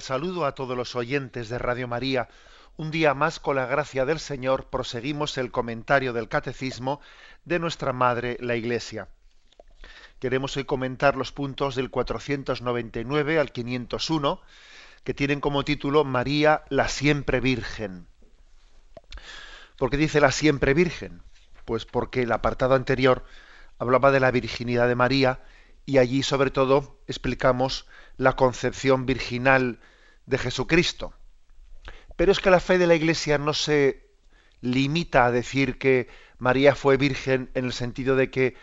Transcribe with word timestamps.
Saludo 0.00 0.46
a 0.46 0.54
todos 0.54 0.76
los 0.76 0.96
oyentes 0.96 1.48
de 1.48 1.58
Radio 1.58 1.88
María. 1.88 2.28
Un 2.76 2.90
día 2.90 3.14
más, 3.14 3.40
con 3.40 3.56
la 3.56 3.66
gracia 3.66 4.04
del 4.04 4.18
Señor, 4.18 4.66
proseguimos 4.66 5.36
el 5.38 5.50
comentario 5.50 6.12
del 6.12 6.28
Catecismo 6.28 7.00
de 7.44 7.58
nuestra 7.58 7.92
Madre, 7.92 8.36
la 8.40 8.56
Iglesia. 8.56 9.08
Queremos 10.18 10.56
hoy 10.56 10.64
comentar 10.64 11.16
los 11.16 11.32
puntos 11.32 11.74
del 11.74 11.90
499 11.90 13.38
al 13.38 13.52
501, 13.52 14.40
que 15.04 15.14
tienen 15.14 15.40
como 15.40 15.64
título 15.64 16.04
María, 16.04 16.64
la 16.68 16.88
siempre 16.88 17.40
Virgen. 17.40 18.06
¿Por 19.78 19.90
qué 19.90 19.96
dice 19.96 20.20
la 20.20 20.30
siempre 20.30 20.74
Virgen? 20.74 21.22
Pues 21.64 21.86
porque 21.86 22.22
el 22.22 22.32
apartado 22.32 22.74
anterior 22.74 23.24
hablaba 23.78 24.10
de 24.10 24.20
la 24.20 24.30
virginidad 24.30 24.88
de 24.88 24.94
María 24.94 25.40
y 25.86 25.98
allí 25.98 26.22
sobre 26.22 26.50
todo 26.50 26.98
explicamos 27.06 27.86
la 28.16 28.34
concepción 28.34 29.06
virginal 29.06 29.80
de 30.30 30.38
Jesucristo. 30.38 31.12
Pero 32.16 32.32
es 32.32 32.40
que 32.40 32.50
la 32.50 32.60
fe 32.60 32.78
de 32.78 32.86
la 32.86 32.94
Iglesia 32.94 33.36
no 33.38 33.52
se 33.52 34.08
limita 34.60 35.26
a 35.26 35.30
decir 35.30 35.78
que 35.78 36.08
María 36.38 36.74
fue 36.74 36.96
virgen 36.96 37.50
en 37.54 37.64
el 37.64 37.72
sentido 37.72 38.16
de 38.16 38.30
que 38.30 38.56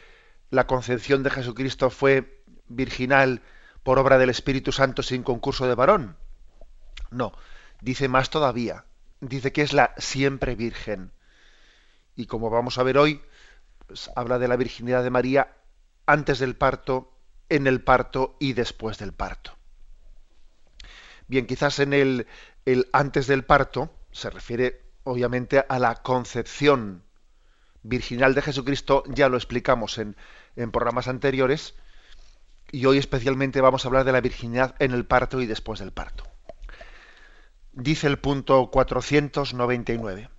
la 0.49 0.65
concepción 0.65 1.23
de 1.23 1.29
Jesucristo 1.29 1.89
fue 1.89 2.43
virginal 2.67 3.41
por 3.83 3.99
obra 3.99 4.17
del 4.17 4.29
Espíritu 4.29 4.71
Santo 4.71 5.03
sin 5.03 5.23
concurso 5.23 5.67
de 5.67 5.75
varón. 5.75 6.17
No, 7.11 7.33
dice 7.81 8.07
más 8.07 8.29
todavía, 8.29 8.85
dice 9.19 9.51
que 9.51 9.61
es 9.61 9.73
la 9.73 9.93
siempre 9.97 10.55
virgen. 10.55 11.11
Y 12.15 12.25
como 12.25 12.49
vamos 12.49 12.77
a 12.77 12.83
ver 12.83 12.97
hoy, 12.97 13.21
pues, 13.87 14.09
habla 14.15 14.39
de 14.39 14.47
la 14.47 14.55
virginidad 14.55 15.03
de 15.03 15.09
María 15.09 15.55
antes 16.05 16.39
del 16.39 16.55
parto, 16.55 17.13
en 17.49 17.67
el 17.67 17.81
parto 17.81 18.37
y 18.39 18.53
después 18.53 18.97
del 18.97 19.13
parto. 19.13 19.56
Bien, 21.27 21.45
quizás 21.45 21.79
en 21.79 21.93
el, 21.93 22.27
el 22.65 22.87
antes 22.93 23.27
del 23.27 23.43
parto 23.43 23.93
se 24.11 24.29
refiere 24.29 24.81
obviamente 25.03 25.65
a 25.67 25.79
la 25.79 25.95
concepción 25.95 27.03
virginal 27.83 28.33
de 28.35 28.41
Jesucristo, 28.41 29.03
ya 29.07 29.29
lo 29.29 29.37
explicamos 29.37 29.97
en, 29.97 30.15
en 30.55 30.71
programas 30.71 31.07
anteriores, 31.07 31.75
y 32.71 32.85
hoy 32.85 32.97
especialmente 32.97 33.61
vamos 33.61 33.85
a 33.85 33.87
hablar 33.87 34.03
de 34.03 34.11
la 34.11 34.21
virginidad 34.21 34.75
en 34.79 34.91
el 34.91 35.05
parto 35.05 35.41
y 35.41 35.45
después 35.45 35.79
del 35.79 35.91
parto. 35.91 36.25
Dice 37.71 38.07
el 38.07 38.17
punto 38.17 38.69
499. 38.71 40.29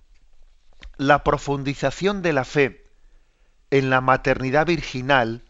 La 0.97 1.23
profundización 1.23 2.21
de 2.21 2.33
la 2.33 2.45
fe 2.45 2.85
en 3.71 3.89
la 3.89 4.01
maternidad 4.01 4.67
virginal 4.67 5.45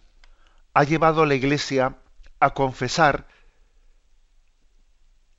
ha 0.73 0.83
llevado 0.83 1.23
a 1.23 1.25
la 1.25 1.35
Iglesia 1.35 1.97
a 2.39 2.53
confesar 2.53 3.27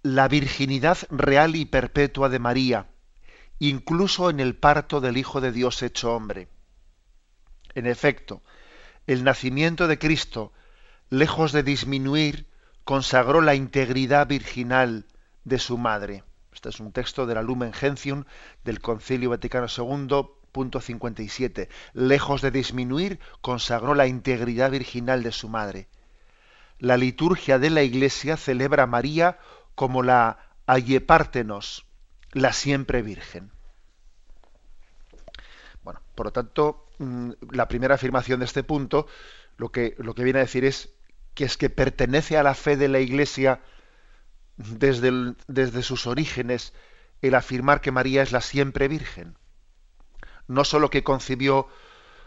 la 0.03 0.29
virginidad 0.29 0.99
real 1.11 1.57
y 1.57 1.67
perpetua 1.67 2.31
de 2.31 2.39
María, 2.39 2.87
incluso 3.59 4.31
en 4.31 4.41
el 4.41 4.57
parto 4.57 5.01
del 5.01 5.19
Hijo 5.19 5.41
de 5.41 5.53
Dios 5.53 5.83
hecho 5.83 6.15
hombre. 6.15 6.49
En 7.75 7.87
efecto, 7.87 8.43
el 9.07 9.25
nacimiento 9.25 9.89
de 9.89 9.99
Cristo, 9.99 10.53
lejos 11.11 11.53
de 11.53 11.63
disminuir, 11.63 12.47
consagró 12.85 13.43
la 13.43 13.55
integridad 13.55 14.27
virginal 14.27 15.07
de 15.45 15.59
su 15.59 15.77
madre. 15.77 16.25
Este 16.53 16.71
es 16.71 16.81
un 16.81 16.93
texto 16.93 17.27
de 17.27 17.35
la 17.35 17.43
Lumen 17.43 17.73
Gentium 17.73 18.25
del 18.65 18.81
Concilio 18.81 19.31
Vaticano 19.31 19.67
II, 19.69 20.29
punto 20.51 20.81
57. 20.81 21.69
Lejos 21.93 22.41
de 22.41 22.51
disminuir, 22.51 23.21
consagró 23.43 23.95
la 23.95 24.07
integridad 24.07 24.71
virginal 24.71 25.23
de 25.23 25.33
su 25.33 25.49
madre. 25.49 25.89
La 26.79 26.97
liturgia 26.97 27.59
de 27.59 27.69
la 27.69 27.83
Iglesia 27.83 28.39
celebra 28.39 28.85
a 28.85 28.87
María 28.87 29.39
como 29.81 30.03
la 30.03 30.37
Ayepártenos, 30.67 31.87
la 32.33 32.53
siempre 32.53 33.01
Virgen. 33.01 33.51
Bueno, 35.83 36.03
por 36.15 36.27
lo 36.27 36.33
tanto, 36.33 36.87
mm, 36.99 37.31
la 37.53 37.67
primera 37.67 37.95
afirmación 37.95 38.41
de 38.41 38.45
este 38.45 38.63
punto 38.63 39.07
lo 39.57 39.73
que, 39.73 39.95
lo 39.97 40.15
que 40.15 40.23
viene 40.23 40.41
a 40.41 40.43
decir 40.43 40.67
es 40.67 40.91
que 41.33 41.47
es 41.47 41.57
que 41.57 41.71
pertenece 41.71 42.37
a 42.37 42.43
la 42.43 42.53
fe 42.53 42.77
de 42.77 42.89
la 42.89 43.01
Iglesia 43.01 43.63
desde, 44.59 45.35
desde 45.49 45.83
sus 45.83 46.07
orígenes 46.07 46.75
el 47.23 47.35
afirmar 47.35 47.81
que 47.81 47.91
María 47.91 48.21
es 48.21 48.33
la 48.33 48.43
siempre 48.43 48.87
Virgen. 48.87 49.39
No 50.47 50.65
sólo 50.65 50.91
que 50.91 51.05
concibió 51.05 51.69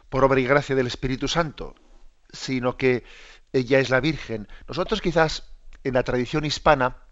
por 0.10 0.24
obra 0.24 0.40
y 0.40 0.46
gracia 0.46 0.76
del 0.76 0.88
Espíritu 0.88 1.28
Santo, 1.28 1.76
sino 2.32 2.78
que 2.78 3.04
ella 3.52 3.78
es 3.78 3.92
la 3.92 4.00
Virgen. 4.00 4.48
Nosotros 4.68 5.02
quizás 5.02 5.54
en 5.84 5.94
la 5.94 6.02
tradición 6.02 6.46
hispana 6.46 7.03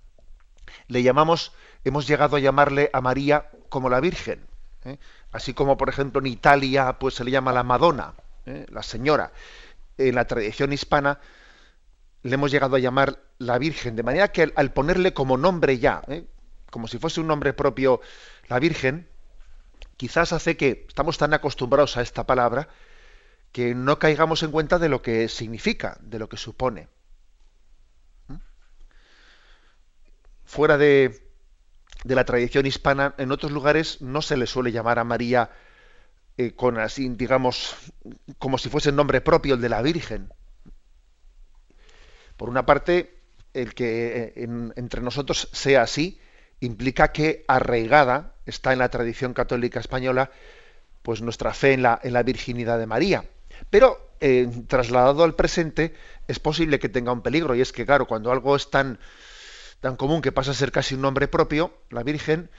le 0.88 1.04
llamamos, 1.04 1.54
hemos 1.84 2.08
llegado 2.08 2.36
a 2.36 2.40
llamarle 2.40 2.90
a 2.94 3.02
María 3.02 3.50
como 3.70 3.90
la 3.90 4.00
Virgen. 4.00 4.46
¿eh? 4.86 4.98
Así 5.32 5.54
como, 5.54 5.78
por 5.78 5.90
ejemplo, 5.90 6.20
en 6.22 6.28
Italia 6.28 6.98
pues 7.00 7.16
se 7.16 7.24
le 7.24 7.32
llama 7.32 7.52
la 7.52 7.64
Madonna, 7.64 8.14
¿eh? 8.46 8.66
la 8.70 8.84
Señora. 8.84 9.32
En 9.98 10.16
la 10.16 10.26
tradición 10.26 10.74
hispana 10.74 11.20
le 12.24 12.36
hemos 12.36 12.52
llegado 12.52 12.76
a 12.76 12.80
llamar 12.80 13.20
la 13.40 13.58
Virgen, 13.58 13.96
de 13.96 14.04
manera 14.04 14.32
que 14.32 14.52
al, 14.56 14.72
ponerle 14.74 15.14
como 15.14 15.38
nombre 15.38 15.80
ya, 15.80 16.04
¿eh? 16.08 16.26
como 16.70 16.88
si 16.88 16.98
fuese 16.98 17.22
un 17.22 17.28
nombre 17.28 17.54
propio, 17.54 18.02
la 18.48 18.60
Virgen, 18.60 19.08
quizás 19.98 20.34
hace 20.34 20.58
que 20.58 20.86
estamos 20.88 21.18
tan 21.18 21.34
acostumbrados 21.34 21.98
a 21.98 22.02
esta 22.02 22.26
palabra 22.26 22.68
que 23.52 23.76
no 23.76 24.00
caigamos 24.00 24.44
en 24.44 24.52
cuenta 24.52 24.80
de 24.80 24.90
lo 24.90 25.02
que 25.02 25.28
significa, 25.28 25.98
de 26.02 26.20
lo 26.20 26.30
que 26.30 26.38
supone. 26.38 26.88
Fuera 30.52 30.78
de, 30.78 31.22
la 32.04 32.26
tradición 32.26 32.66
hispana, 32.66 33.16
en 33.18 33.32
otros 33.32 33.54
lugares 33.54 34.02
no 34.02 34.22
se 34.22 34.36
le 34.36 34.46
suele 34.46 34.74
llamar 34.74 35.00
a 35.00 35.06
María 35.06 35.50
eh, 36.38 36.52
con 36.52 36.78
así, 36.78 37.08
digamos, 37.08 37.74
como 38.38 38.58
si 38.58 38.68
fuese 38.68 38.90
el 38.90 38.98
nombre 38.98 39.22
propio, 39.22 39.56
el 39.56 39.62
de 39.62 39.70
la 39.70 39.82
Virgen. 39.82 40.28
Por 42.36 42.50
una 42.50 42.66
parte, 42.66 43.18
el 43.54 43.74
que 43.74 44.08
eh, 44.08 44.34
en, 44.44 44.74
entre 44.76 45.02
nosotros 45.02 45.48
sea 45.54 45.84
así 45.84 46.20
implica 46.60 47.14
que 47.14 47.46
arraigada 47.48 48.36
está 48.46 48.74
en 48.74 48.80
la 48.80 48.90
tradición 48.90 49.34
católica 49.34 49.80
española 49.80 50.32
pues 51.02 51.22
nuestra 51.22 51.54
fe 51.54 51.74
en 51.74 51.84
la, 51.84 51.98
en 52.04 52.12
la 52.12 52.24
virginidad 52.24 52.78
de 52.78 52.88
María. 52.88 53.24
Pero 53.70 54.12
eh, 54.20 54.50
trasladado 54.68 55.24
al 55.24 55.36
presente 55.36 55.96
es 56.28 56.40
posible 56.40 56.78
que 56.78 56.90
tenga 56.90 57.14
un 57.14 57.22
peligro 57.22 57.56
y 57.56 57.62
es 57.62 57.72
que 57.72 57.86
claro, 57.86 58.06
cuando 58.06 58.34
algo 58.34 58.56
es 58.58 58.70
tan 58.70 59.00
tan 59.82 59.96
común 59.98 60.22
que 60.22 60.32
pasa 60.32 60.52
a 60.52 60.54
ser 60.54 60.72
casi 60.72 60.96
un 60.96 61.02
nombre 61.02 61.28
propio, 61.28 61.74
la 61.90 62.04
Virgen, 62.04 62.50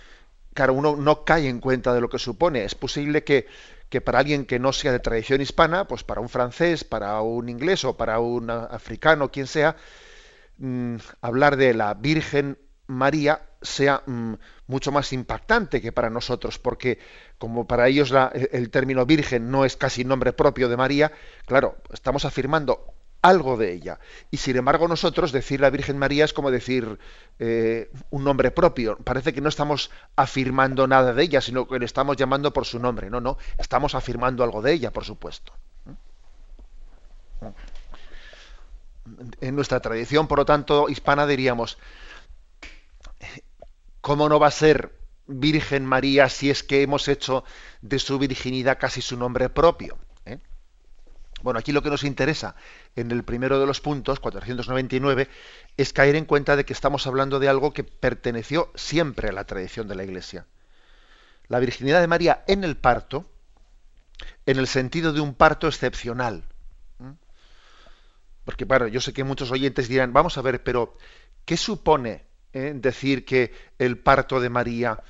claro, 0.54 0.74
uno 0.74 0.96
no 0.96 1.24
cae 1.24 1.48
en 1.48 1.60
cuenta 1.60 1.94
de 1.94 2.00
lo 2.00 2.10
que 2.10 2.19
supone. 2.19 2.64
Es 2.64 2.74
posible 2.74 3.24
que, 3.24 3.46
que 3.88 4.00
para 4.00 4.19
alguien 4.19 4.44
que 4.44 4.58
no 4.58 4.72
sea 4.72 4.92
de 4.92 4.98
tradición 4.98 5.40
hispana, 5.40 5.86
pues 5.86 6.04
para 6.04 6.20
un 6.20 6.28
francés, 6.28 6.84
para 6.84 7.20
un 7.22 7.48
inglés 7.48 7.84
o 7.84 7.96
para 7.96 8.19
un 8.19 8.50
africano, 8.50 9.30
quien 9.30 9.46
sea, 9.46 9.76
mmm, 10.58 10.96
hablar 11.20 11.56
de 11.56 11.74
la 11.74 11.94
Virgen 11.94 12.58
María 12.88 13.40
sea 13.62 14.02
mmm, 14.06 14.34
mucho 14.66 14.90
más 14.90 15.12
impactante 15.12 15.80
que 15.80 15.92
para 15.92 16.10
nosotros, 16.10 16.58
porque 16.58 16.98
como 17.38 17.69
para 17.69 17.86
ellos 17.86 18.12
el 18.50 18.70
término 18.70 19.06
Virgen 19.06 19.50
no 19.50 19.64
es 19.64 19.76
casi 19.76 20.04
nombre 20.04 20.32
propio 20.32 20.69
de 20.69 20.76
María, 20.76 21.12
claro, 21.46 21.76
estamos 21.92 22.24
afirmando 22.24 22.91
algo 23.22 23.56
de 23.56 23.72
ella. 23.72 24.00
Y 24.30 24.36
sin 24.36 24.56
embargo 24.56 24.88
nosotros 24.88 25.32
decir 25.32 25.60
la 25.60 25.70
Virgen 25.70 25.96
María 25.96 26.24
es 26.24 26.32
como 26.32 26.50
decir 26.50 26.98
eh, 27.38 27.90
un 28.10 28.24
nombre 28.24 28.50
propio. 28.50 28.98
Parece 28.98 29.32
que 29.32 29.40
no 29.40 29.48
estamos 29.48 29.90
afirmando 30.16 30.86
nada 30.86 31.14
de 31.14 31.22
ella, 31.22 31.40
sino 31.40 31.66
que 31.66 31.78
le 31.78 31.86
estamos 31.86 32.16
llamando 32.16 32.52
por 32.52 32.66
su 32.66 32.78
nombre. 32.78 33.08
No, 33.08 33.20
no, 33.20 33.38
estamos 33.58 33.94
afirmando 33.94 34.44
algo 34.44 34.60
de 34.60 34.72
ella, 34.72 34.92
por 34.92 35.04
supuesto. 35.04 35.52
En 39.40 39.54
nuestra 39.54 39.80
tradición, 39.80 40.26
por 40.26 40.38
lo 40.38 40.44
tanto, 40.44 40.88
hispana 40.88 41.26
diríamos, 41.26 41.78
¿cómo 44.00 44.28
no 44.28 44.38
va 44.38 44.48
a 44.48 44.52
ser 44.52 44.96
Virgen 45.26 45.86
María 45.86 46.28
si 46.28 46.50
es 46.50 46.62
que 46.62 46.82
hemos 46.82 47.08
hecho 47.08 47.44
de 47.80 47.98
su 47.98 48.19
virginidad 48.19 48.78
casi 48.78 49.00
su 49.00 49.16
nombre 49.16 49.48
propio? 49.48 49.98
Bueno, 51.42 51.58
aquí 51.58 51.72
lo 51.72 51.82
que 51.82 51.90
nos 51.90 52.04
interesa 52.04 52.54
en 52.94 53.10
el 53.10 53.24
primero 53.24 53.58
de 53.58 53.66
los 53.66 53.80
puntos, 53.80 54.20
499, 54.20 55.28
es 55.76 55.92
caer 55.92 56.14
en 56.16 56.24
cuenta 56.24 56.56
de 56.56 56.64
que 56.64 56.72
estamos 56.72 57.06
hablando 57.06 57.40
de 57.40 57.48
algo 57.48 57.72
que 57.72 57.84
perteneció 57.84 58.70
siempre 58.74 59.28
a 59.28 59.32
la 59.32 59.44
tradición 59.44 59.88
de 59.88 59.96
la 59.96 60.04
Iglesia. 60.04 60.46
La 61.48 61.58
virginidad 61.58 62.00
de 62.00 62.06
María 62.06 62.44
en 62.46 62.62
el 62.62 62.76
parto, 62.76 63.26
en 64.46 64.58
el 64.58 64.68
sentido 64.68 65.12
de 65.12 65.20
un 65.20 65.34
parto 65.34 65.66
excepcional. 65.66 66.44
Porque, 68.44 68.64
bueno, 68.64 68.88
yo 68.88 69.00
sé 69.00 69.12
que 69.12 69.24
muchos 69.24 69.50
oyentes 69.50 69.88
dirán, 69.88 70.12
vamos 70.12 70.36
a 70.38 70.42
ver, 70.42 70.62
pero 70.62 70.96
¿qué 71.44 71.56
supone 71.56 72.24
eh, 72.52 72.72
decir 72.74 73.24
que 73.24 73.52
el 73.78 73.98
parto 73.98 74.40
de 74.40 74.50
María 74.50 75.00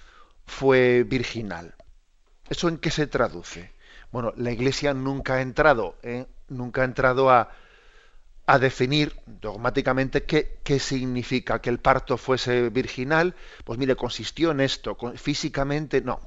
fue 0.46 1.05
virginal? 1.05 1.75
¿Eso 2.49 2.69
en 2.69 2.78
qué 2.78 2.90
se 2.90 3.06
traduce? 3.06 3.73
Bueno, 4.12 4.35
la 4.37 4.53
Iglesia 4.53 4.93
nunca 4.93 5.37
ha 5.37 5.41
entrado, 5.41 5.97
eh, 6.03 6.26
nunca 6.49 6.82
ha 6.82 6.85
entrado 6.85 7.31
a, 7.31 7.50
definir 8.61 9.17
dogmáticamente 9.25 10.25
qué, 10.25 10.79
significa 10.79 11.62
que 11.62 11.70
el 11.70 11.79
parto 11.79 12.19
fuese 12.19 12.69
virginal. 12.69 13.35
Pues 13.64 13.79
mire, 13.79 13.97
consistió 13.97 14.50
en 14.50 14.61
esto, 14.61 14.99
físicamente 15.17 16.03
no. 16.03 16.20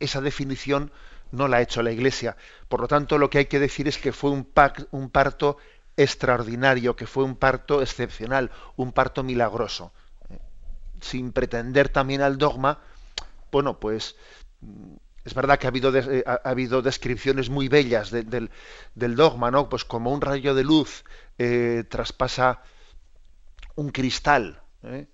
Esa 0.00 0.22
definición 0.22 0.90
no 1.30 1.48
la 1.48 1.58
ha 1.58 1.60
hecho 1.60 1.82
la 1.82 1.92
Iglesia. 1.92 2.38
Por 2.68 2.80
lo 2.80 2.88
tanto, 2.88 3.18
lo 3.18 3.28
que 3.28 3.38
hay 3.38 3.46
que 3.46 3.60
decir 3.60 3.86
es 3.86 3.98
que 3.98 4.12
fue 4.12 4.30
un, 4.30 4.44
parto 5.10 5.58
extraordinario, 5.98 6.96
que 6.96 7.06
fue 7.06 7.24
un 7.24 7.36
parto 7.36 7.82
excepcional, 7.82 8.50
un 8.76 8.92
parto 8.92 9.22
milagroso. 9.22 9.92
Sin 11.02 11.32
pretender 11.32 11.90
también 11.90 12.22
al 12.22 12.38
dogma, 12.38 12.78
bueno, 13.50 13.78
pues 13.78 14.16
es 15.24 15.34
verdad 15.34 15.58
que 15.58 15.66
ha 15.66 15.70
habido, 15.70 15.96
eh, 15.96 16.82
descripciones 16.82 17.48
muy 17.48 17.68
bellas 17.68 18.10
del, 18.10 18.50
dogma, 18.94 19.50
¿no? 19.50 19.68
Pues 19.68 19.84
como 19.84 20.12
un 20.12 20.20
rayo 20.20 20.54
de 20.54 20.64
luz 20.64 21.04
eh, 21.38 21.84
traspasa 21.88 22.62
un 23.76 23.90
cristal, 23.90 24.62
¿eh? 24.82 25.06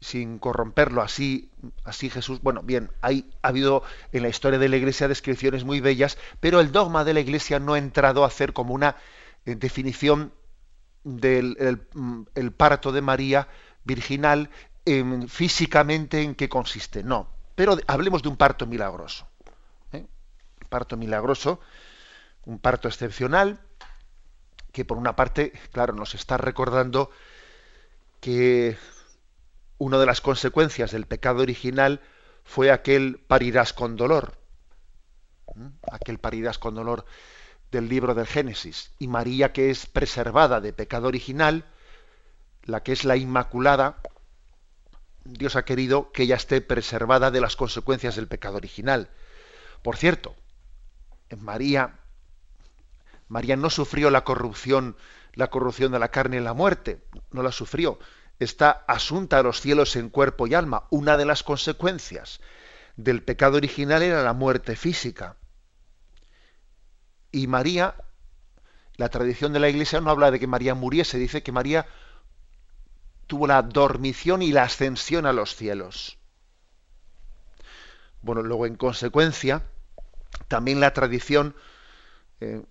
sin 0.00 0.38
corromperlo. 0.38 1.00
Así, 1.00 1.50
así 1.84 2.10
Jesús, 2.10 2.40
bueno, 2.42 2.62
bien, 2.62 2.90
ha 3.00 3.12
habido 3.42 3.82
en 4.12 4.22
la 4.22 4.28
historia 4.28 4.58
de 4.58 4.68
la 4.68 4.76
Iglesia 4.76 5.08
descripciones 5.08 5.64
muy 5.64 5.80
bellas, 5.80 6.18
pero 6.40 6.60
el 6.60 6.70
dogma 6.70 7.04
de 7.04 7.14
la 7.14 7.20
Iglesia 7.20 7.58
no 7.58 7.74
ha 7.74 7.78
entrado 7.78 8.24
a 8.24 8.26
hacer 8.26 8.52
como 8.52 8.74
una 8.74 8.96
definición 9.44 10.34
del 11.02 11.56
el, 12.34 12.52
parto 12.52 12.92
de 12.92 13.00
María 13.00 13.48
virginal 13.84 14.50
físicamente 15.28 16.22
en 16.22 16.34
qué 16.34 16.50
consiste. 16.50 17.02
No, 17.02 17.28
pero 17.54 17.78
hablemos 17.86 18.22
de 18.22 18.28
un 18.28 18.36
parto 18.36 18.66
milagroso. 18.66 19.29
Parto 20.70 20.96
milagroso, 20.96 21.60
un 22.46 22.58
parto 22.58 22.88
excepcional, 22.88 23.60
que 24.72 24.86
por 24.86 24.96
una 24.96 25.16
parte, 25.16 25.52
claro, 25.72 25.92
nos 25.92 26.14
está 26.14 26.38
recordando 26.38 27.10
que 28.20 28.78
una 29.78 29.98
de 29.98 30.06
las 30.06 30.20
consecuencias 30.20 30.92
del 30.92 31.06
pecado 31.06 31.42
original 31.42 32.00
fue 32.44 32.70
aquel 32.70 33.18
parirás 33.26 33.72
con 33.72 33.96
dolor. 33.96 34.38
Aquel 35.90 36.18
parirás 36.18 36.58
con 36.58 36.74
dolor 36.74 37.04
del 37.70 37.88
libro 37.88 38.14
del 38.14 38.26
Génesis. 38.26 38.92
Y 38.98 39.08
María, 39.08 39.52
que 39.52 39.70
es 39.70 39.86
preservada 39.86 40.60
de 40.60 40.72
pecado 40.72 41.08
original, 41.08 41.64
la 42.64 42.82
que 42.82 42.92
es 42.92 43.04
la 43.04 43.16
Inmaculada, 43.16 44.00
Dios 45.24 45.56
ha 45.56 45.64
querido 45.64 46.12
que 46.12 46.24
ella 46.24 46.36
esté 46.36 46.60
preservada 46.60 47.30
de 47.30 47.40
las 47.40 47.56
consecuencias 47.56 48.16
del 48.16 48.28
pecado 48.28 48.56
original. 48.56 49.10
Por 49.82 49.96
cierto, 49.96 50.34
María, 51.38 51.98
María 53.28 53.56
no 53.56 53.70
sufrió 53.70 54.10
la 54.10 54.24
corrupción, 54.24 54.96
la 55.34 55.50
corrupción 55.50 55.92
de 55.92 55.98
la 55.98 56.10
carne 56.10 56.38
y 56.38 56.40
la 56.40 56.54
muerte, 56.54 57.04
no 57.30 57.42
la 57.42 57.52
sufrió. 57.52 57.98
Está 58.38 58.70
asunta 58.88 59.38
a 59.38 59.42
los 59.42 59.60
cielos 59.60 59.94
en 59.96 60.08
cuerpo 60.08 60.46
y 60.46 60.54
alma. 60.54 60.84
Una 60.90 61.16
de 61.16 61.26
las 61.26 61.42
consecuencias 61.42 62.40
del 62.96 63.22
pecado 63.22 63.56
original 63.56 64.02
era 64.02 64.22
la 64.22 64.32
muerte 64.32 64.76
física. 64.76 65.36
Y 67.30 67.46
María, 67.46 67.94
la 68.96 69.08
tradición 69.08 69.52
de 69.52 69.60
la 69.60 69.68
Iglesia 69.68 70.00
no 70.00 70.10
habla 70.10 70.30
de 70.30 70.40
que 70.40 70.46
María 70.46 70.74
muriese, 70.74 71.18
dice 71.18 71.42
que 71.42 71.52
María 71.52 71.86
tuvo 73.26 73.46
la 73.46 73.62
dormición 73.62 74.42
y 74.42 74.50
la 74.50 74.64
ascensión 74.64 75.26
a 75.26 75.32
los 75.32 75.54
cielos. 75.54 76.18
Bueno, 78.22 78.42
luego 78.42 78.66
en 78.66 78.74
consecuencia, 78.74 79.62
también 80.48 80.80
la 80.80 80.92
tradición, 80.92 81.54
eh, 82.40 82.62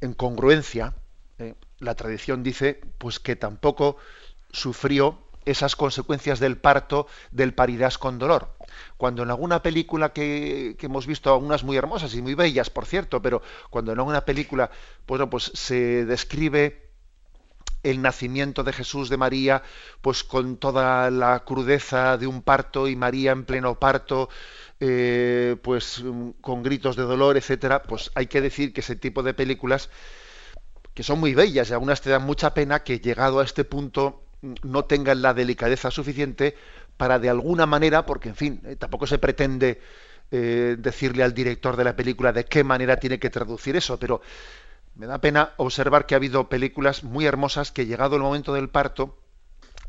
en 0.00 0.14
congruencia, 0.14 0.94
eh, 1.38 1.54
la 1.78 1.94
tradición 1.94 2.42
dice 2.42 2.80
pues 2.98 3.20
que 3.20 3.36
tampoco 3.36 3.96
sufrió 4.50 5.18
esas 5.44 5.76
consecuencias 5.76 6.40
del 6.40 6.58
parto 6.58 7.06
del 7.30 7.54
paridad 7.54 7.94
con 7.94 8.18
dolor. 8.18 8.56
Cuando 8.96 9.22
en 9.22 9.30
alguna 9.30 9.62
película 9.62 10.12
que, 10.12 10.76
hemos 10.80 11.06
visto, 11.06 11.32
algunas 11.32 11.64
muy 11.64 11.76
hermosas 11.76 12.14
y 12.14 12.22
muy 12.22 12.34
bellas, 12.34 12.70
por 12.70 12.84
cierto, 12.84 13.22
pero 13.22 13.40
cuando 13.70 13.92
en 13.92 13.98
alguna 13.98 14.22
película 14.22 14.70
bueno, 15.06 15.30
pues 15.30 15.50
se 15.54 16.04
describe 16.04 16.87
el 17.82 18.02
nacimiento 18.02 18.64
de 18.64 18.72
Jesús 18.72 19.08
de 19.08 19.16
María, 19.16 19.62
pues 20.00 20.24
con 20.24 20.56
toda 20.56 21.10
la 21.10 21.40
crudeza 21.44 22.16
de 22.16 22.26
un 22.26 22.42
parto 22.42 22.88
y 22.88 22.96
María 22.96 23.32
en 23.32 23.44
pleno 23.44 23.78
parto, 23.78 24.28
eh, 24.80 25.56
pues 25.62 26.02
con 26.40 26.62
gritos 26.62 26.96
de 26.96 27.02
dolor, 27.02 27.36
etcétera, 27.36 27.82
pues 27.82 28.10
hay 28.14 28.26
que 28.26 28.40
decir 28.40 28.72
que 28.72 28.80
ese 28.80 28.96
tipo 28.96 29.22
de 29.22 29.34
películas 29.34 29.90
que 30.94 31.02
son 31.02 31.20
muy 31.20 31.34
bellas 31.34 31.70
y 31.70 31.72
algunas 31.72 32.00
te 32.00 32.10
dan 32.10 32.22
mucha 32.24 32.54
pena 32.54 32.82
que 32.82 32.98
llegado 32.98 33.40
a 33.40 33.44
este 33.44 33.64
punto 33.64 34.22
no 34.62 34.84
tengan 34.84 35.22
la 35.22 35.34
delicadeza 35.34 35.90
suficiente 35.90 36.56
para 36.96 37.18
de 37.18 37.30
alguna 37.30 37.66
manera, 37.66 38.04
porque 38.04 38.30
en 38.30 38.36
fin, 38.36 38.60
eh, 38.64 38.76
tampoco 38.76 39.06
se 39.06 39.18
pretende 39.18 39.80
eh, 40.30 40.76
decirle 40.78 41.22
al 41.22 41.32
director 41.32 41.76
de 41.76 41.84
la 41.84 41.96
película 41.96 42.32
de 42.32 42.44
qué 42.44 42.64
manera 42.64 42.98
tiene 42.98 43.18
que 43.18 43.30
traducir 43.30 43.76
eso, 43.76 43.98
pero 43.98 44.20
me 44.98 45.06
da 45.06 45.18
pena 45.20 45.54
observar 45.58 46.06
que 46.06 46.14
ha 46.14 46.18
habido 46.18 46.48
películas 46.48 47.04
muy 47.04 47.24
hermosas 47.24 47.70
que 47.70 47.86
llegado 47.86 48.16
el 48.16 48.22
momento 48.22 48.52
del 48.52 48.68
parto 48.68 49.16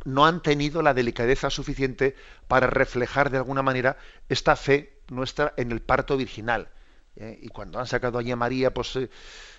no 0.06 0.28
han 0.28 0.42
tenido 0.42 0.84
la 0.84 0.94
delicadeza 0.94 1.50
suficiente 1.50 2.16
para 2.48 2.68
reflejar 2.68 3.32
de 3.32 3.38
alguna 3.38 3.64
manera 3.64 3.98
esta 4.30 4.56
fe 4.56 5.02
nuestra 5.10 5.54
en 5.58 5.72
el 5.72 5.82
parto 5.82 6.16
virginal. 6.16 6.70
¿eh? 7.16 7.40
y 7.42 7.50
cuando 7.50 7.80
han 7.80 7.88
sacado 7.88 8.20
a 8.20 8.36
María, 8.36 8.72
pues 8.72 8.98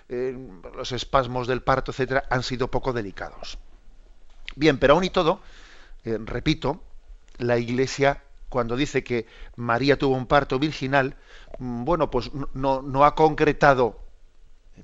los 0.07 0.91
espasmos 0.93 1.47
del 1.47 1.61
parto, 1.61 1.91
etcétera, 1.91 2.23
han 2.29 2.43
sido 2.43 2.69
poco 2.69 2.93
delicados. 2.93 3.57
Bien, 4.55 4.77
pero 4.77 4.93
aún 4.93 5.03
y 5.03 5.09
todo, 5.09 5.41
eh, 6.05 6.17
repito, 6.23 6.81
la 7.39 7.57
Iglesia 7.57 8.23
cuando 8.47 8.77
dice 8.77 9.03
que 9.03 9.27
María 9.57 9.99
tuvo 9.99 10.15
un 10.15 10.27
parto 10.27 10.59
virginal, 10.59 11.17
mm, 11.59 11.83
bueno, 11.83 12.09
pues 12.09 12.31
no 12.53 13.05
ha 13.05 13.15
concretado, 13.15 14.00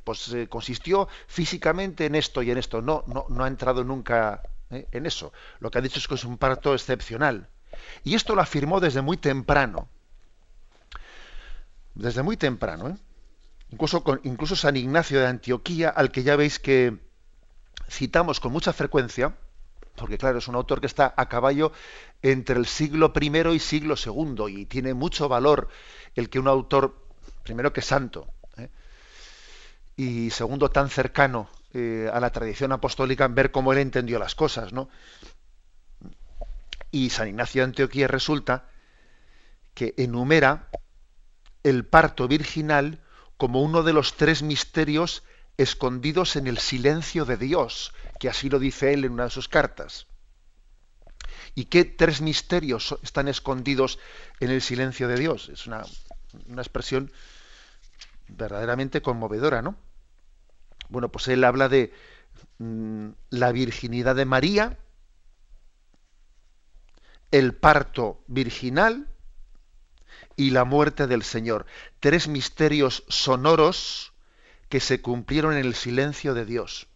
pues 0.04 0.32
eh, 0.34 0.48
consistió 0.48 1.08
físicamente 1.28 2.06
en 2.06 2.16
esto 2.16 2.42
y 2.42 2.52
en 2.52 2.58
esto, 2.58 2.82
no, 2.82 3.04
no, 3.08 3.26
no 3.30 3.44
ha 3.44 3.48
entrado 3.48 3.84
nunca 3.84 4.42
eh, 4.70 4.88
en 4.92 5.06
eso. 5.06 5.34
Lo 5.60 5.72
que 5.72 5.80
ha 5.80 5.82
dicho 5.82 6.00
es 6.00 6.08
que 6.08 6.16
es 6.16 6.24
un 6.24 6.38
parto 6.38 6.74
excepcional. 6.74 7.50
Y 8.04 8.16
esto 8.16 8.36
lo 8.36 8.42
afirmó 8.42 8.80
desde 8.80 9.02
muy 9.02 9.18
temprano. 9.18 9.88
Desde 11.96 12.24
muy 12.24 12.38
temprano. 12.38 12.98
Incluso, 13.70 14.04
incluso 14.24 14.56
San 14.56 14.78
Ignacio 14.78 15.20
de 15.20 15.28
Antioquía, 15.28 15.90
al 15.90 16.12
que 16.12 16.24
ya 16.24 16.36
veis 16.36 16.60
que 16.60 16.98
citamos 17.90 18.40
con 18.40 18.52
mucha 18.52 18.72
frecuencia, 18.74 19.36
porque 19.96 20.18
claro, 20.18 20.38
es 20.38 20.48
un 20.48 20.56
autor 20.56 20.80
que 20.80 20.88
está 20.88 21.14
a 21.18 21.28
caballo 21.28 21.72
entre 22.22 22.58
el 22.58 22.66
siglo 22.66 23.12
I 23.20 23.56
y 23.56 23.60
siglo 23.60 23.96
II, 23.98 24.46
y 24.48 24.66
tiene 24.66 24.94
mucho 24.94 25.28
valor 25.28 25.70
el 26.16 26.30
que 26.30 26.40
un 26.40 26.48
autor, 26.48 26.96
primero 27.44 27.74
que 27.74 27.82
santo, 27.82 28.28
¿eh? 28.28 28.37
Y 29.98 30.30
segundo 30.30 30.70
tan 30.70 30.90
cercano 30.90 31.50
eh, 31.74 32.10
a 32.14 32.20
la 32.20 32.32
tradición 32.32 32.72
apostólica, 32.72 33.28
ver 33.28 33.52
cómo 33.52 33.74
él 33.74 33.80
entendió 33.80 34.20
las 34.20 34.36
cosas, 34.36 34.72
¿no? 34.72 34.90
Y 36.92 37.10
San 37.10 37.28
Ignacio 37.28 37.62
de 37.62 37.66
Antioquía 37.66 38.08
resulta 38.08 38.70
que 39.74 39.94
enumera 39.98 40.70
el 41.64 41.86
parto 41.86 42.28
virginal 42.28 43.02
como 43.36 43.62
uno 43.62 43.84
de 43.84 43.94
los 43.94 44.16
tres 44.16 44.42
misterios 44.42 45.24
escondidos 45.58 46.36
en 46.36 46.48
el 46.48 46.58
silencio 46.60 47.26
de 47.26 47.38
Dios, 47.38 47.94
que 48.20 48.30
así 48.30 48.50
lo 48.50 48.60
dice 48.60 48.94
él 48.94 49.06
en 49.06 49.14
una 49.14 49.26
de 49.26 49.30
sus 49.32 49.48
cartas. 49.48 50.08
¿Y 51.56 51.66
qué 51.66 51.86
tres 51.86 52.22
misterios 52.22 52.98
están 53.02 53.28
escondidos 53.28 54.00
en 54.40 54.52
el 54.52 54.62
silencio 54.62 55.08
de 55.08 55.18
Dios? 55.18 55.50
Es 55.50 55.66
una, 55.66 55.84
expresión 56.58 57.12
verdaderamente 58.28 59.02
conmovedora, 59.02 59.62
¿no? 59.62 59.76
Bueno, 60.90 61.10
pues 61.10 61.28
él 61.28 61.44
habla 61.44 61.70
de 61.70 61.94
mm, 62.60 63.10
la 63.30 63.52
virginidad 63.52 64.16
de 64.16 64.26
María, 64.26 64.78
el 67.32 67.54
parto 67.54 68.24
virginal 68.28 69.08
y 70.36 70.52
la 70.52 70.64
muerte 70.64 71.08
del 71.08 71.24
Señor. 71.24 71.66
Tres 72.00 72.28
misterios 72.28 73.04
sonoros 73.08 74.14
que 74.70 74.80
se 74.80 75.02
cumplieron 75.02 75.54
en 75.54 75.66
el 75.66 75.76
silencio 75.76 76.34
de 76.34 76.46
Dios. 76.46 76.88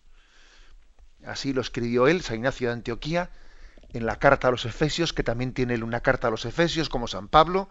Así 1.26 1.54
lo 1.54 1.62
escribió 1.62 2.08
él, 2.08 2.22
San 2.22 2.38
Ignacio 2.38 2.68
de 2.68 2.74
Antioquía, 2.74 3.30
en 3.94 4.06
la 4.06 4.18
carta 4.18 4.48
a 4.48 4.52
los 4.52 4.66
Efesios, 4.66 5.14
que 5.14 5.24
también 5.24 5.54
tiene 5.54 5.76
una 5.84 6.02
carta 6.02 6.28
a 6.28 6.32
los 6.32 6.46
Efesios, 6.46 6.90
como 6.90 7.08
San 7.08 7.28
Pablo, 7.28 7.70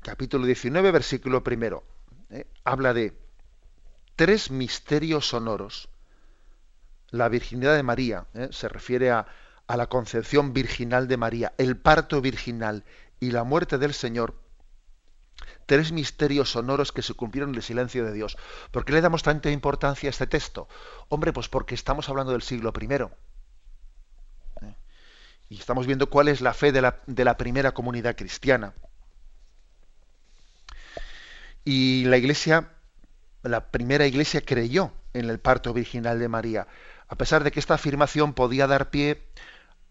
capítulo 0.00 0.46
19, 0.46 0.90
versículo 0.90 1.44
primero. 1.44 1.84
¿eh? 2.30 2.46
habla 2.64 2.94
de 2.94 3.16
tres 4.20 4.50
misterios 4.50 5.30
sonoros. 5.30 5.88
La 7.08 7.30
virginidad 7.30 7.74
de 7.74 7.82
María, 7.82 8.26
¿eh? 8.34 8.50
se 8.50 8.68
refiere 8.68 9.10
a, 9.10 9.26
la 9.66 9.86
concepción 9.86 10.52
virginal 10.52 11.08
de 11.08 11.16
María, 11.16 11.54
el 11.56 11.78
parto 11.78 12.20
virginal 12.20 12.84
y 13.18 13.30
la 13.30 13.44
muerte 13.44 13.78
del 13.78 13.94
Señor, 13.94 14.38
tres 15.64 15.90
misterios 15.92 16.50
sonoros 16.50 16.92
que 16.92 17.00
se 17.00 17.14
cumplieron 17.14 17.48
en 17.48 17.56
el 17.56 17.62
silencio 17.62 18.04
de 18.04 18.12
Dios. 18.12 18.36
¿Por 18.72 18.84
qué 18.84 18.92
le 18.92 19.00
damos 19.00 19.22
tanta 19.22 19.50
importancia 19.50 20.10
a 20.10 20.12
este 20.12 20.26
texto? 20.26 20.68
Hombre, 21.08 21.32
pues 21.32 21.48
porque 21.48 21.74
estamos 21.74 22.10
hablando 22.10 22.32
del 22.32 22.42
siglo 22.42 22.74
I. 22.78 22.92
¿eh? 22.92 24.74
Y 25.48 25.58
estamos 25.58 25.86
viendo 25.86 26.10
cuál 26.10 26.28
es 26.28 26.42
la 26.42 26.52
fe 26.52 26.72
de 26.72 27.24
la 27.24 27.36
primera 27.38 27.72
comunidad 27.72 28.16
cristiana. 28.16 28.74
Y 31.64 32.04
la 32.04 32.18
iglesia, 32.18 32.68
la 33.42 33.70
primera 33.70 34.06
iglesia 34.06 34.42
creyó 34.42 34.92
en 35.14 35.28
el 35.28 35.38
parto 35.38 35.72
virginal 35.72 36.18
de 36.18 36.28
María, 36.28 36.66
a 37.08 37.16
pesar 37.16 37.42
de 37.44 37.50
que 37.50 37.60
esta 37.60 37.74
afirmación 37.74 38.34
podía 38.34 38.66
dar 38.66 38.90
pie 38.90 39.22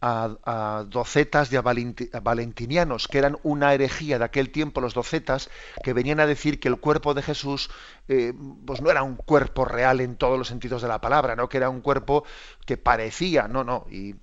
a, 0.02 0.86
docetas 0.88 1.50
de 1.50 1.60
valentinianos, 1.60 3.08
que 3.08 3.18
eran 3.18 3.38
una 3.44 3.74
herejía 3.74 4.18
de 4.18 4.26
aquel 4.26 4.50
tiempo, 4.50 4.80
los 4.80 4.94
docetas, 4.94 5.50
que 5.84 5.94
venían 5.94 6.22
a 6.22 6.26
decir 6.26 6.60
que 6.60 6.70
el 6.70 6.78
cuerpo 6.78 7.14
de 7.14 7.22
Jesús 7.22 7.70
eh, 8.08 8.34
pues 8.66 8.82
no 8.82 8.90
era 8.90 9.04
un 9.04 9.16
cuerpo 9.18 9.66
real 9.66 10.00
en 10.00 10.16
todos 10.16 10.38
los 10.38 10.48
sentidos 10.48 10.82
de 10.82 10.88
la 10.88 11.02
palabra, 11.02 11.36
¿no? 11.36 11.50
que 11.50 11.58
era 11.58 11.70
un 11.70 11.82
cuerpo 11.82 12.24
que 12.66 12.78
parecía, 12.78 13.48
no, 13.50 13.66
no, 13.66 13.86
y 13.92 14.16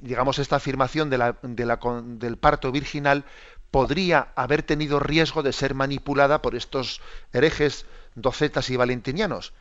digamos 0.00 0.38
esta 0.38 0.56
afirmación 0.56 1.10
del 1.10 2.38
parto 2.38 2.72
virginal 2.72 3.24
podría 3.70 4.32
haber 4.34 4.62
tenido 4.62 4.98
riesgo 4.98 5.42
de 5.42 5.52
ser 5.52 5.74
manipulada 5.74 6.42
por 6.42 6.56
estos 6.56 7.00
herejes 7.32 7.86
docetas 8.14 8.70
y 8.70 8.76
valentinianos, 8.76 9.52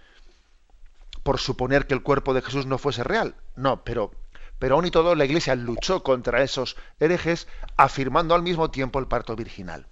por 1.23 1.39
suponer 1.39 1.87
que 1.87 1.93
el 1.93 2.03
cuerpo 2.03 2.33
de 2.33 2.41
Jesús 2.41 2.65
no 2.65 2.77
fuese 2.77 3.03
real. 3.03 3.35
No, 3.55 3.83
pero 3.83 4.11
pero 4.59 4.75
aún 4.75 4.85
y 4.85 4.91
todo 4.91 5.15
la 5.15 5.25
Iglesia 5.25 5.55
luchó 5.55 6.03
contra 6.03 6.43
esos 6.43 6.75
herejes, 6.99 7.47
afirmando 7.77 8.35
al 8.35 8.43
mismo 8.43 8.69
tiempo 8.69 8.99
el 8.99 9.07
parto 9.07 9.35
virginal. 9.35 9.87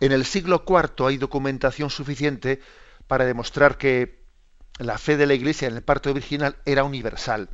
En 0.00 0.12
el 0.12 0.26
siglo 0.26 0.64
IV 0.66 1.06
hay 1.06 1.16
documentación 1.16 1.88
suficiente 1.88 2.60
para 3.06 3.24
demostrar 3.24 3.78
que 3.78 4.20
la 4.78 4.98
fe 4.98 5.16
de 5.16 5.26
la 5.26 5.34
Iglesia 5.34 5.68
en 5.68 5.76
el 5.76 5.82
parto 5.82 6.12
virginal 6.12 6.56
era 6.66 6.84
universal, 6.84 7.48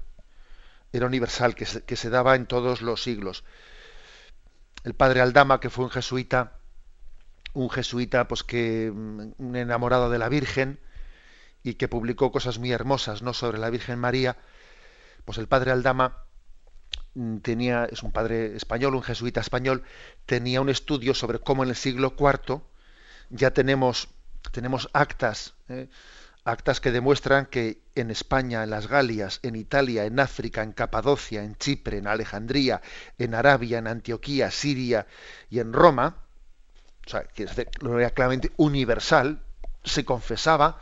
era 0.92 1.06
universal, 1.06 1.54
que 1.54 1.66
se, 1.66 1.84
que 1.84 1.96
se 1.96 2.10
daba 2.10 2.34
en 2.34 2.46
todos 2.46 2.80
los 2.80 3.02
siglos. 3.02 3.44
El 4.84 4.94
padre 4.94 5.20
Aldama, 5.20 5.60
que 5.60 5.70
fue 5.70 5.84
un 5.84 5.90
jesuita, 5.90 6.58
un 7.54 7.70
jesuita 7.70 8.28
pues 8.28 8.42
que 8.42 8.90
mm, 8.94 9.32
un 9.38 9.56
enamorado 9.56 10.10
de 10.10 10.18
la 10.18 10.28
Virgen 10.28 10.78
y 11.62 11.74
que 11.74 11.88
publicó 11.88 12.32
cosas 12.32 12.58
muy 12.58 12.72
hermosas 12.72 13.22
no 13.22 13.34
sobre 13.34 13.58
la 13.58 13.70
Virgen 13.70 13.98
María, 13.98 14.36
pues 15.24 15.38
el 15.38 15.48
padre 15.48 15.70
Aldama 15.70 16.24
mm, 17.14 17.38
tenía, 17.38 17.84
es 17.86 18.02
un 18.02 18.12
padre 18.12 18.56
español, 18.56 18.94
un 18.94 19.02
jesuita 19.02 19.40
español, 19.40 19.84
tenía 20.26 20.60
un 20.60 20.68
estudio 20.68 21.14
sobre 21.14 21.38
cómo 21.38 21.62
en 21.62 21.70
el 21.70 21.76
siglo 21.76 22.14
IV 22.18 22.62
ya 23.30 23.52
tenemos, 23.52 24.08
tenemos 24.50 24.88
actas, 24.92 25.54
¿eh? 25.68 25.88
actas 26.44 26.80
que 26.80 26.90
demuestran 26.90 27.46
que 27.46 27.82
en 27.94 28.10
España, 28.10 28.64
en 28.64 28.70
las 28.70 28.88
Galias, 28.88 29.40
en 29.42 29.56
Italia, 29.56 30.04
en 30.04 30.18
África, 30.18 30.62
en 30.62 30.72
Capadocia, 30.72 31.44
en 31.44 31.56
Chipre, 31.56 31.98
en 31.98 32.08
Alejandría, 32.08 32.82
en 33.18 33.34
Arabia, 33.34 33.78
en 33.78 33.86
Antioquía, 33.86 34.50
Siria 34.50 35.06
y 35.50 35.60
en 35.60 35.72
Roma, 35.72 36.16
o 37.06 37.10
sea, 37.10 37.24
que 37.24 37.44
es 37.44 38.12
claramente 38.12 38.52
universal, 38.56 39.42
se 39.84 40.04
confesaba 40.04 40.80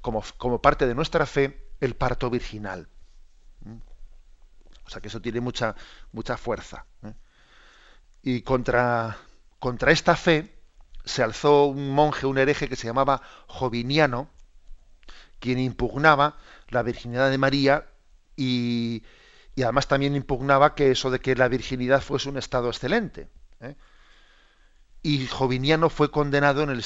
como, 0.00 0.22
como 0.36 0.60
parte 0.60 0.86
de 0.86 0.94
nuestra 0.94 1.26
fe 1.26 1.68
el 1.80 1.94
parto 1.94 2.30
virginal. 2.30 2.88
O 4.88 4.90
sea 4.90 5.02
que 5.02 5.08
eso 5.08 5.20
tiene 5.20 5.40
mucha, 5.40 5.76
mucha 6.12 6.38
fuerza. 6.38 6.86
¿eh? 7.02 7.12
Y 8.22 8.40
contra, 8.40 9.18
contra 9.58 9.92
esta 9.92 10.16
fe 10.16 10.54
se 11.04 11.22
alzó 11.22 11.66
un 11.66 11.90
monje, 11.90 12.26
un 12.26 12.38
hereje 12.38 12.68
que 12.68 12.76
se 12.76 12.86
llamaba 12.86 13.20
Joviniano, 13.48 14.30
quien 15.40 15.58
impugnaba 15.58 16.38
la 16.68 16.82
virginidad 16.82 17.30
de 17.30 17.38
María 17.38 17.86
y, 18.34 19.04
además 19.56 19.88
también 19.88 20.16
impugnaba 20.16 20.74
que 20.74 20.90
eso 20.90 21.10
de 21.10 21.20
que 21.20 21.34
la 21.34 21.48
virginidad 21.48 22.00
fuese 22.00 22.30
un 22.30 22.38
estado 22.38 22.68
excelente. 22.68 23.28
¿eh? 23.60 23.76
Y 25.02 25.26
Joviniano 25.26 25.90
fue 25.90 26.10
condenado 26.10 26.62
en 26.62 26.70
un 26.70 26.82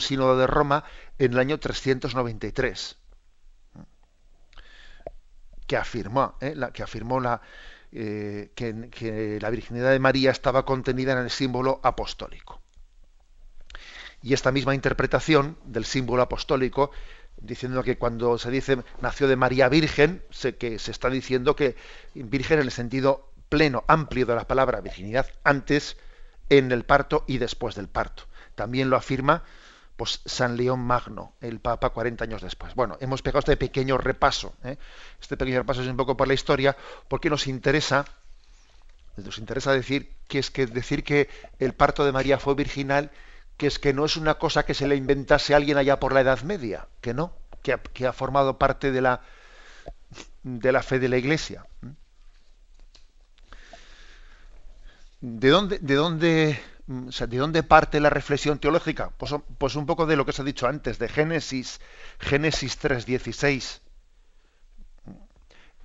sínodo 0.00 0.38
de 0.38 0.46
Roma 0.46 0.84
en 1.18 1.32
el 1.32 1.38
año 1.38 1.60
393 1.60 3.00
que 5.70 5.76
afirmó, 5.76 6.34
¿eh? 6.40 6.56
que 6.74 6.82
afirmó 6.82 7.20
la, 7.20 7.40
eh, 7.92 8.50
que, 8.56 9.38
la 9.40 9.50
virginidad 9.50 9.92
de 9.92 10.00
María 10.00 10.32
estaba 10.32 10.64
contenida 10.64 11.12
en 11.12 11.18
el 11.18 11.30
símbolo 11.30 11.78
apostólico. 11.84 12.60
Y 14.20 14.34
esta 14.34 14.50
misma 14.50 14.74
interpretación 14.74 15.56
del 15.64 15.84
símbolo 15.84 16.22
apostólico, 16.22 16.90
diciendo 17.36 17.84
que 17.84 17.98
cuando 17.98 18.36
se 18.36 18.50
dice 18.50 18.78
nació 19.00 19.28
de 19.28 19.36
María 19.36 19.68
Virgen, 19.68 20.24
se, 20.30 20.56
que 20.56 20.80
se 20.80 20.90
está 20.90 21.08
diciendo 21.08 21.54
que 21.54 21.76
virgen 22.14 22.58
en 22.58 22.64
el 22.64 22.72
sentido 22.72 23.32
pleno, 23.48 23.84
amplio 23.86 24.26
de 24.26 24.34
la 24.34 24.48
palabra 24.48 24.80
virginidad, 24.80 25.28
antes, 25.44 25.96
en 26.50 26.70
el 26.72 26.84
parto 26.84 27.24
y 27.26 27.38
después 27.38 27.74
del 27.74 27.88
parto. 27.88 28.24
También 28.54 28.90
lo 28.90 28.96
afirma 28.96 29.44
pues 29.96 30.22
San 30.24 30.56
León 30.56 30.80
Magno, 30.80 31.34
el 31.42 31.60
Papa 31.60 31.90
40 31.90 32.24
años 32.24 32.40
después. 32.40 32.74
Bueno, 32.74 32.96
hemos 33.00 33.20
pegado 33.20 33.40
este 33.40 33.58
pequeño 33.58 33.98
repaso. 33.98 34.54
¿eh? 34.64 34.78
Este 35.20 35.36
pequeño 35.36 35.58
repaso 35.58 35.82
es 35.82 35.88
un 35.88 35.96
poco 35.98 36.16
por 36.16 36.26
la 36.26 36.32
historia, 36.32 36.74
porque 37.06 37.28
nos 37.28 37.46
interesa, 37.46 38.06
nos 39.16 39.36
interesa 39.36 39.72
decir 39.72 40.10
que 40.26 40.38
es 40.38 40.50
que 40.50 40.66
decir 40.66 41.04
que 41.04 41.28
el 41.58 41.74
parto 41.74 42.06
de 42.06 42.12
María 42.12 42.38
fue 42.38 42.54
virginal, 42.54 43.10
que 43.58 43.66
es 43.66 43.78
que 43.78 43.92
no 43.92 44.06
es 44.06 44.16
una 44.16 44.36
cosa 44.38 44.64
que 44.64 44.72
se 44.72 44.88
le 44.88 44.96
inventase 44.96 45.54
alguien 45.54 45.76
allá 45.76 46.00
por 46.00 46.14
la 46.14 46.22
Edad 46.22 46.40
Media, 46.44 46.88
que 47.02 47.12
no, 47.12 47.34
que 47.62 47.74
ha, 47.74 47.78
que 47.78 48.06
ha 48.06 48.14
formado 48.14 48.58
parte 48.58 48.92
de 48.92 49.02
la 49.02 49.20
de 50.42 50.72
la 50.72 50.82
fe 50.82 50.98
de 50.98 51.10
la 51.10 51.18
Iglesia. 51.18 51.66
¿De 55.20 55.48
dónde, 55.48 55.78
de 55.78 55.94
dónde 55.94 56.60
Mm, 56.90 57.10
¿de 57.10 57.38
dónde 57.38 57.62
parte 57.62 58.00
la 58.00 58.10
reflexión 58.10 58.58
teológica? 58.58 59.12
Pues, 59.16 59.32
pues, 59.58 59.76
un 59.76 59.86
poco 59.86 60.06
de 60.06 60.16
lo 60.16 60.26
que 60.26 60.32
se 60.32 60.42
ha 60.42 60.44
dicho 60.44 60.66
antes, 60.66 60.98
de 60.98 61.08
Génesis, 61.08 61.80
Génesis 62.18 62.80
3.16. 62.80 63.80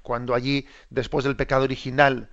Cuando 0.01 0.33
allí, 0.33 0.67
después 0.89 1.23
del 1.23 1.35
pecado 1.35 1.63
original, 1.63 2.31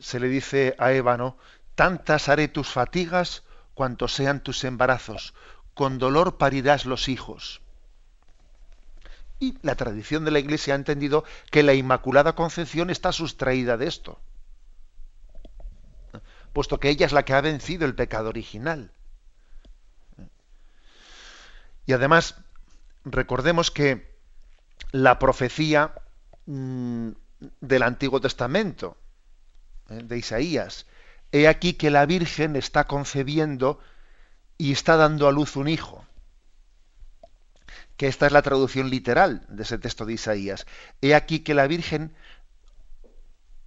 se 0.00 0.18
le 0.18 0.28
dice 0.28 0.74
a 0.80 0.90
Eva, 0.90 1.16
¿no? 1.16 1.38
Tantas 1.76 2.28
haré 2.28 2.48
tus 2.48 2.68
fatigas 2.68 3.44
cuantos 3.74 4.12
sean 4.12 4.42
tus 4.42 4.64
embarazos, 4.64 5.32
con 5.74 5.98
dolor 5.98 6.38
parirás 6.38 6.86
los 6.86 7.08
hijos. 7.08 7.60
Y 9.38 9.58
la 9.62 9.76
tradición 9.76 10.24
de 10.24 10.32
la 10.32 10.40
Iglesia 10.40 10.74
ha 10.74 10.76
entendido 10.76 11.24
que 11.52 11.62
la 11.62 11.74
Inmaculada 11.74 12.34
Concepción 12.34 12.90
está 12.90 13.12
sustraída 13.12 13.76
de 13.76 13.86
esto 13.86 14.18
puesto 16.56 16.80
que 16.80 16.88
ella 16.88 17.04
es 17.04 17.12
la 17.12 17.26
que 17.26 17.34
ha 17.34 17.42
vencido 17.42 17.84
el 17.84 17.94
pecado 17.94 18.30
original. 18.30 18.90
Y 21.84 21.92
además, 21.92 22.36
recordemos 23.04 23.70
que 23.70 24.16
la 24.90 25.18
profecía 25.18 25.92
mm, 26.46 27.10
del 27.60 27.82
Antiguo 27.82 28.22
Testamento, 28.22 28.96
eh, 29.90 30.00
de 30.02 30.16
Isaías, 30.16 30.86
he 31.30 31.46
aquí 31.46 31.74
que 31.74 31.90
la 31.90 32.06
Virgen 32.06 32.56
está 32.56 32.86
concebiendo 32.86 33.78
y 34.56 34.72
está 34.72 34.96
dando 34.96 35.28
a 35.28 35.32
luz 35.32 35.56
un 35.56 35.68
hijo. 35.68 36.06
Que 37.98 38.06
esta 38.06 38.24
es 38.24 38.32
la 38.32 38.40
traducción 38.40 38.88
literal 38.88 39.44
de 39.50 39.62
ese 39.62 39.76
texto 39.76 40.06
de 40.06 40.14
Isaías. 40.14 40.64
He 41.02 41.14
aquí 41.14 41.40
que 41.40 41.52
la 41.52 41.66
Virgen, 41.66 42.16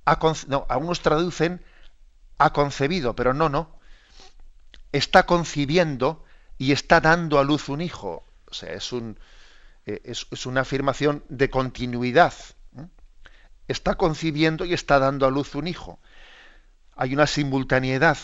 ha 0.05 0.17
no, 0.47 0.65
algunos 0.69 1.01
traducen 1.01 1.63
ha 2.39 2.51
concebido, 2.51 3.15
pero 3.15 3.33
no, 3.33 3.49
no. 3.49 3.69
Está 4.91 5.25
concibiendo 5.27 6.25
y 6.57 6.71
está 6.71 6.99
dando 6.99 7.37
a 7.37 7.43
luz 7.43 7.69
un 7.69 7.81
hijo. 7.81 8.25
O 8.49 8.53
sea, 8.53 8.73
es, 8.73 8.91
un, 8.91 9.19
eh, 9.85 10.01
es, 10.03 10.45
una 10.45 10.61
afirmación 10.61 11.23
de 11.29 11.49
continuidad. 11.49 12.33
está 13.67 13.95
concibiendo 13.95 14.65
y 14.65 14.73
está 14.73 14.97
dando 14.97 15.27
a 15.27 15.31
luz 15.31 15.53
un 15.53 15.67
hijo. 15.67 15.99
Hay 16.95 17.13
una 17.13 17.27
simultaneidad 17.27 18.17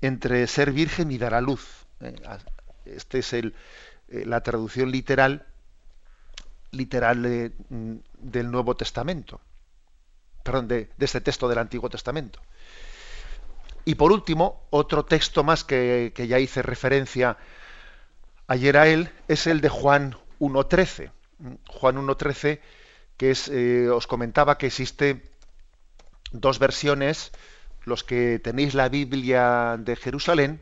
entre 0.00 0.46
ser 0.48 0.72
virgen 0.72 1.12
y 1.12 1.18
dar 1.18 1.34
a 1.34 1.40
luz. 1.40 1.86
¿eh? 2.00 2.16
Esta 2.86 3.18
es 3.18 3.32
el, 3.34 3.54
eh, 4.08 4.24
la 4.26 4.42
traducción 4.42 4.90
literal, 4.90 5.46
literal 6.72 7.52
mm, 7.68 7.94
del 8.18 8.50
Nuevo 8.50 8.74
Testamento. 8.74 9.40
Perdón, 10.42 10.68
de, 10.68 10.90
este 10.98 11.20
texto 11.20 11.48
del 11.48 11.58
Antiguo 11.58 11.88
Testamento. 11.88 12.40
Y 13.90 13.96
por 13.96 14.12
último, 14.12 14.68
otro 14.70 15.04
texto 15.04 15.42
más 15.42 15.64
que, 15.64 16.12
ya 16.16 16.38
hice 16.38 16.62
referencia 16.62 17.38
ayer 18.46 18.76
a 18.76 18.86
él 18.86 19.10
es 19.26 19.48
el 19.48 19.60
de 19.60 19.68
Juan 19.68 20.16
1.13. 20.38 21.10
Juan 21.66 21.96
1.13, 21.96 22.60
que 23.16 23.36
eh, 23.50 23.88
os 23.88 24.06
comentaba 24.06 24.58
que 24.58 24.68
existe 24.68 25.24
dos 26.30 26.60
versiones, 26.60 27.32
los 27.82 28.04
que 28.04 28.38
tenéis 28.38 28.74
la 28.74 28.88
Biblia 28.88 29.74
de 29.76 29.96
Jerusalén, 29.96 30.60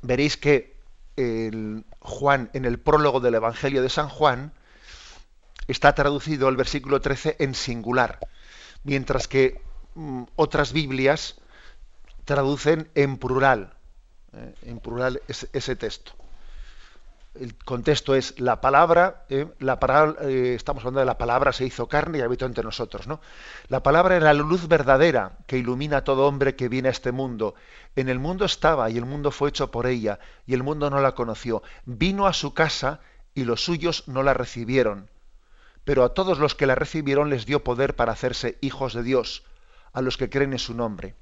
veréis 0.00 0.36
que 0.36 0.76
el 1.16 1.84
Juan, 1.98 2.50
en 2.52 2.66
el 2.66 2.78
prólogo 2.78 3.18
del 3.18 3.34
Evangelio 3.34 3.82
de 3.82 3.88
San 3.88 4.08
Juan, 4.08 4.52
está 5.66 5.92
traducido 5.96 6.48
el 6.48 6.56
versículo 6.56 7.00
13 7.00 7.34
en 7.40 7.56
singular, 7.56 8.20
mientras 8.84 9.26
que 9.26 9.60
otras 10.36 10.72
Biblias 10.72 11.36
traducen 12.24 12.88
en 12.94 13.18
plural, 13.18 13.74
eh, 14.32 14.54
en 14.62 14.80
plural 14.80 15.20
ese 15.28 15.76
texto 15.76 16.12
el 17.34 17.54
contexto 17.56 18.14
es 18.14 18.38
la 18.38 18.60
palabra, 18.60 19.24
eh, 19.30 19.46
la 19.58 19.78
eh, 20.22 20.54
estamos 20.54 20.82
hablando 20.82 21.00
de 21.00 21.06
la 21.06 21.16
palabra 21.16 21.52
se 21.52 21.64
hizo 21.64 21.88
carne 21.88 22.18
y 22.18 22.20
habitó 22.20 22.44
entre 22.44 22.62
nosotros, 22.62 23.06
¿no? 23.06 23.20
La 23.68 23.82
palabra 23.82 24.16
era 24.16 24.26
la 24.26 24.42
luz 24.42 24.68
verdadera 24.68 25.38
que 25.46 25.56
ilumina 25.56 25.98
a 25.98 26.04
todo 26.04 26.26
hombre 26.26 26.56
que 26.56 26.68
viene 26.68 26.88
a 26.88 26.92
este 26.92 27.10
mundo. 27.10 27.54
En 27.96 28.08
el 28.08 28.18
mundo 28.18 28.44
estaba 28.44 28.90
y 28.90 28.98
el 28.98 29.06
mundo 29.06 29.30
fue 29.30 29.48
hecho 29.48 29.70
por 29.70 29.86
ella 29.86 30.18
y 30.46 30.52
el 30.52 30.62
mundo 30.62 30.90
no 30.90 31.00
la 31.00 31.12
conoció. 31.12 31.62
Vino 31.86 32.26
a 32.26 32.34
su 32.34 32.52
casa 32.52 33.00
y 33.34 33.44
los 33.44 33.64
suyos 33.64 34.06
no 34.08 34.22
la 34.22 34.34
recibieron. 34.34 35.08
Pero 35.84 36.04
a 36.04 36.12
todos 36.12 36.38
los 36.38 36.54
que 36.54 36.66
la 36.66 36.74
recibieron 36.74 37.30
les 37.30 37.46
dio 37.46 37.64
poder 37.64 37.96
para 37.96 38.12
hacerse 38.12 38.58
hijos 38.60 38.92
de 38.92 39.02
Dios, 39.02 39.42
a 39.92 40.00
los 40.00 40.16
que 40.16 40.30
creen 40.30 40.52
en 40.52 40.58
su 40.58 40.74
nombre. 40.74 41.14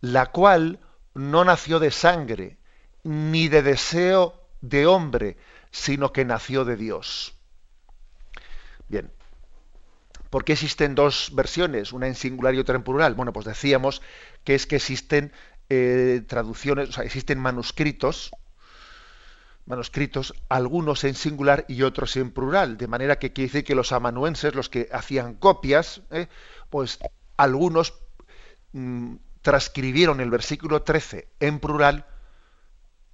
La 0.00 0.26
cual 0.26 0.78
no 1.14 1.44
nació 1.44 1.78
de 1.78 1.90
sangre, 1.90 2.56
ni 3.02 3.48
de 3.48 3.62
deseo 3.62 4.40
de 4.60 4.86
hombre, 4.86 5.36
sino 5.70 6.12
que 6.12 6.24
nació 6.24 6.64
de 6.64 6.76
Dios. 6.76 7.34
Bien. 8.88 9.10
¿Por 10.30 10.44
qué 10.44 10.52
existen 10.52 10.94
dos 10.94 11.30
versiones, 11.34 11.92
una 11.92 12.06
en 12.06 12.14
singular 12.14 12.54
y 12.54 12.58
otra 12.58 12.76
en 12.76 12.82
plural? 12.82 13.14
Bueno, 13.14 13.32
pues 13.32 13.46
decíamos 13.46 14.02
que 14.44 14.54
es 14.54 14.66
que 14.66 14.76
existen 14.76 15.32
eh, 15.70 16.22
traducciones, 16.26 16.90
o 16.90 16.92
sea, 16.92 17.04
existen 17.04 17.38
manuscritos, 17.38 18.30
manuscritos, 19.64 20.34
algunos 20.48 21.04
en 21.04 21.14
singular 21.14 21.64
y 21.68 21.82
otros 21.82 22.16
en 22.16 22.30
plural, 22.30 22.76
de 22.76 22.88
manera 22.88 23.18
que 23.18 23.32
quiere 23.32 23.48
decir 23.48 23.64
que 23.64 23.74
los 23.74 23.92
amanuenses, 23.92 24.54
los 24.54 24.68
que 24.68 24.88
hacían 24.92 25.34
copias, 25.34 26.02
eh, 26.10 26.28
pues 26.68 26.98
algunos 27.38 27.94
mm, 28.72 29.14
transcribieron 29.40 30.20
el 30.20 30.28
versículo 30.30 30.82
13 30.82 31.28
en 31.40 31.58
plural 31.58 32.04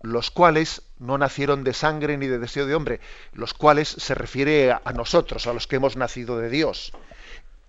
los 0.05 0.31
cuales 0.31 0.83
no 0.99 1.17
nacieron 1.17 1.65
de 1.65 1.73
sangre 1.73 2.19
ni 2.19 2.27
de 2.27 2.39
deseo 2.39 2.67
de 2.67 2.75
hombre, 2.75 3.01
los 3.33 3.55
cuales 3.55 3.89
se 3.89 4.15
refiere 4.15 4.71
a, 4.71 4.93
nosotros, 4.95 5.47
a 5.47 5.55
los 5.55 5.67
que 5.67 5.77
hemos 5.77 5.97
nacido 5.97 6.37
de 6.39 6.51
Dios. 6.51 6.93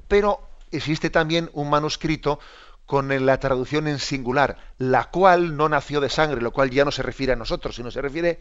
Pero 0.09 0.41
existe 0.71 1.09
también 1.09 1.49
un 1.53 1.69
manuscrito 1.69 2.39
con 2.85 3.25
la 3.25 3.39
traducción 3.39 3.87
en 3.87 3.99
singular, 3.99 4.57
la 4.77 5.05
cual 5.05 5.55
no 5.55 5.69
nació 5.69 6.01
de 6.01 6.09
sangre, 6.09 6.41
lo 6.41 6.51
cual 6.51 6.69
ya 6.71 6.83
no 6.83 6.91
se 6.91 7.03
refiere 7.03 7.33
a 7.33 7.37
nosotros, 7.37 7.77
sino 7.77 7.89
se 7.89 8.01
refiere 8.01 8.39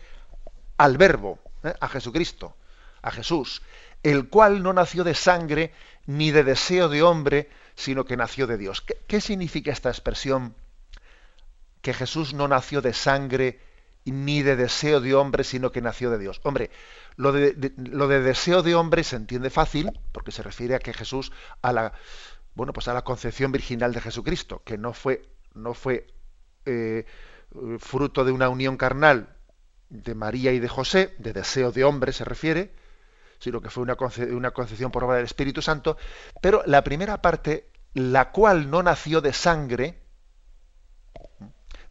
al 0.76 0.98
verbo, 0.98 1.38
¿eh? 1.62 1.72
a 1.80 1.88
Jesucristo, 1.88 2.56
a 3.00 3.12
Jesús, 3.12 3.62
el 4.02 4.28
cual 4.28 4.62
no 4.64 4.72
nació 4.72 5.04
de 5.04 5.14
sangre 5.14 5.72
ni 6.06 6.32
de 6.32 6.42
deseo 6.42 6.88
de 6.88 7.02
hombre, 7.04 7.48
sino 7.74 8.04
que 8.04 8.16
nació 8.16 8.46
de 8.46 8.58
Dios. 8.58 8.80
¿Qué, 8.80 8.96
qué 9.06 9.20
significa 9.20 9.72
esta 9.72 9.90
expresión? 9.90 10.54
Que 11.80 11.94
Jesús 11.94 12.34
no 12.34 12.48
nació 12.48 12.80
de 12.80 12.92
sangre 12.92 13.60
ni 14.04 14.42
de 14.42 14.56
deseo 14.56 15.00
de 15.00 15.14
hombre, 15.14 15.44
sino 15.44 15.72
que 15.72 15.80
nació 15.80 16.10
de 16.10 16.18
Dios. 16.18 16.40
Hombre, 16.44 16.70
lo 17.16 17.32
de, 17.32 17.72
lo 17.76 18.08
de 18.08 18.20
deseo 18.20 18.62
de 18.62 18.74
hombre 18.74 19.02
se 19.04 19.16
entiende 19.16 19.50
fácil, 19.50 19.98
porque 20.12 20.32
se 20.32 20.42
refiere 20.42 20.74
a 20.74 20.78
que 20.78 20.92
Jesús, 20.92 21.32
a 21.62 21.72
la, 21.72 21.92
bueno, 22.54 22.72
pues 22.72 22.88
a 22.88 22.94
la 22.94 23.02
concepción 23.02 23.52
virginal 23.52 23.92
de 23.92 24.00
Jesucristo, 24.00 24.62
que 24.64 24.76
no 24.76 24.92
fue, 24.92 25.22
no 25.54 25.74
fue 25.74 26.06
eh, 26.66 27.06
fruto 27.78 28.24
de 28.24 28.32
una 28.32 28.48
unión 28.48 28.76
carnal 28.76 29.36
de 29.88 30.14
María 30.14 30.52
y 30.52 30.58
de 30.58 30.68
José, 30.68 31.14
de 31.18 31.32
deseo 31.32 31.72
de 31.72 31.84
hombre 31.84 32.12
se 32.12 32.24
refiere, 32.24 32.74
sino 33.38 33.60
que 33.60 33.70
fue 33.70 33.82
una, 33.82 33.96
concepción 34.52 34.90
por 34.90 35.04
obra 35.04 35.16
del 35.16 35.26
Espíritu 35.26 35.62
Santo, 35.62 35.96
pero 36.40 36.62
la 36.66 36.82
primera 36.84 37.20
parte, 37.20 37.68
la 37.94 38.30
cual 38.30 38.70
no 38.70 38.82
nació 38.82 39.20
de 39.20 39.32
sangre, 39.32 40.00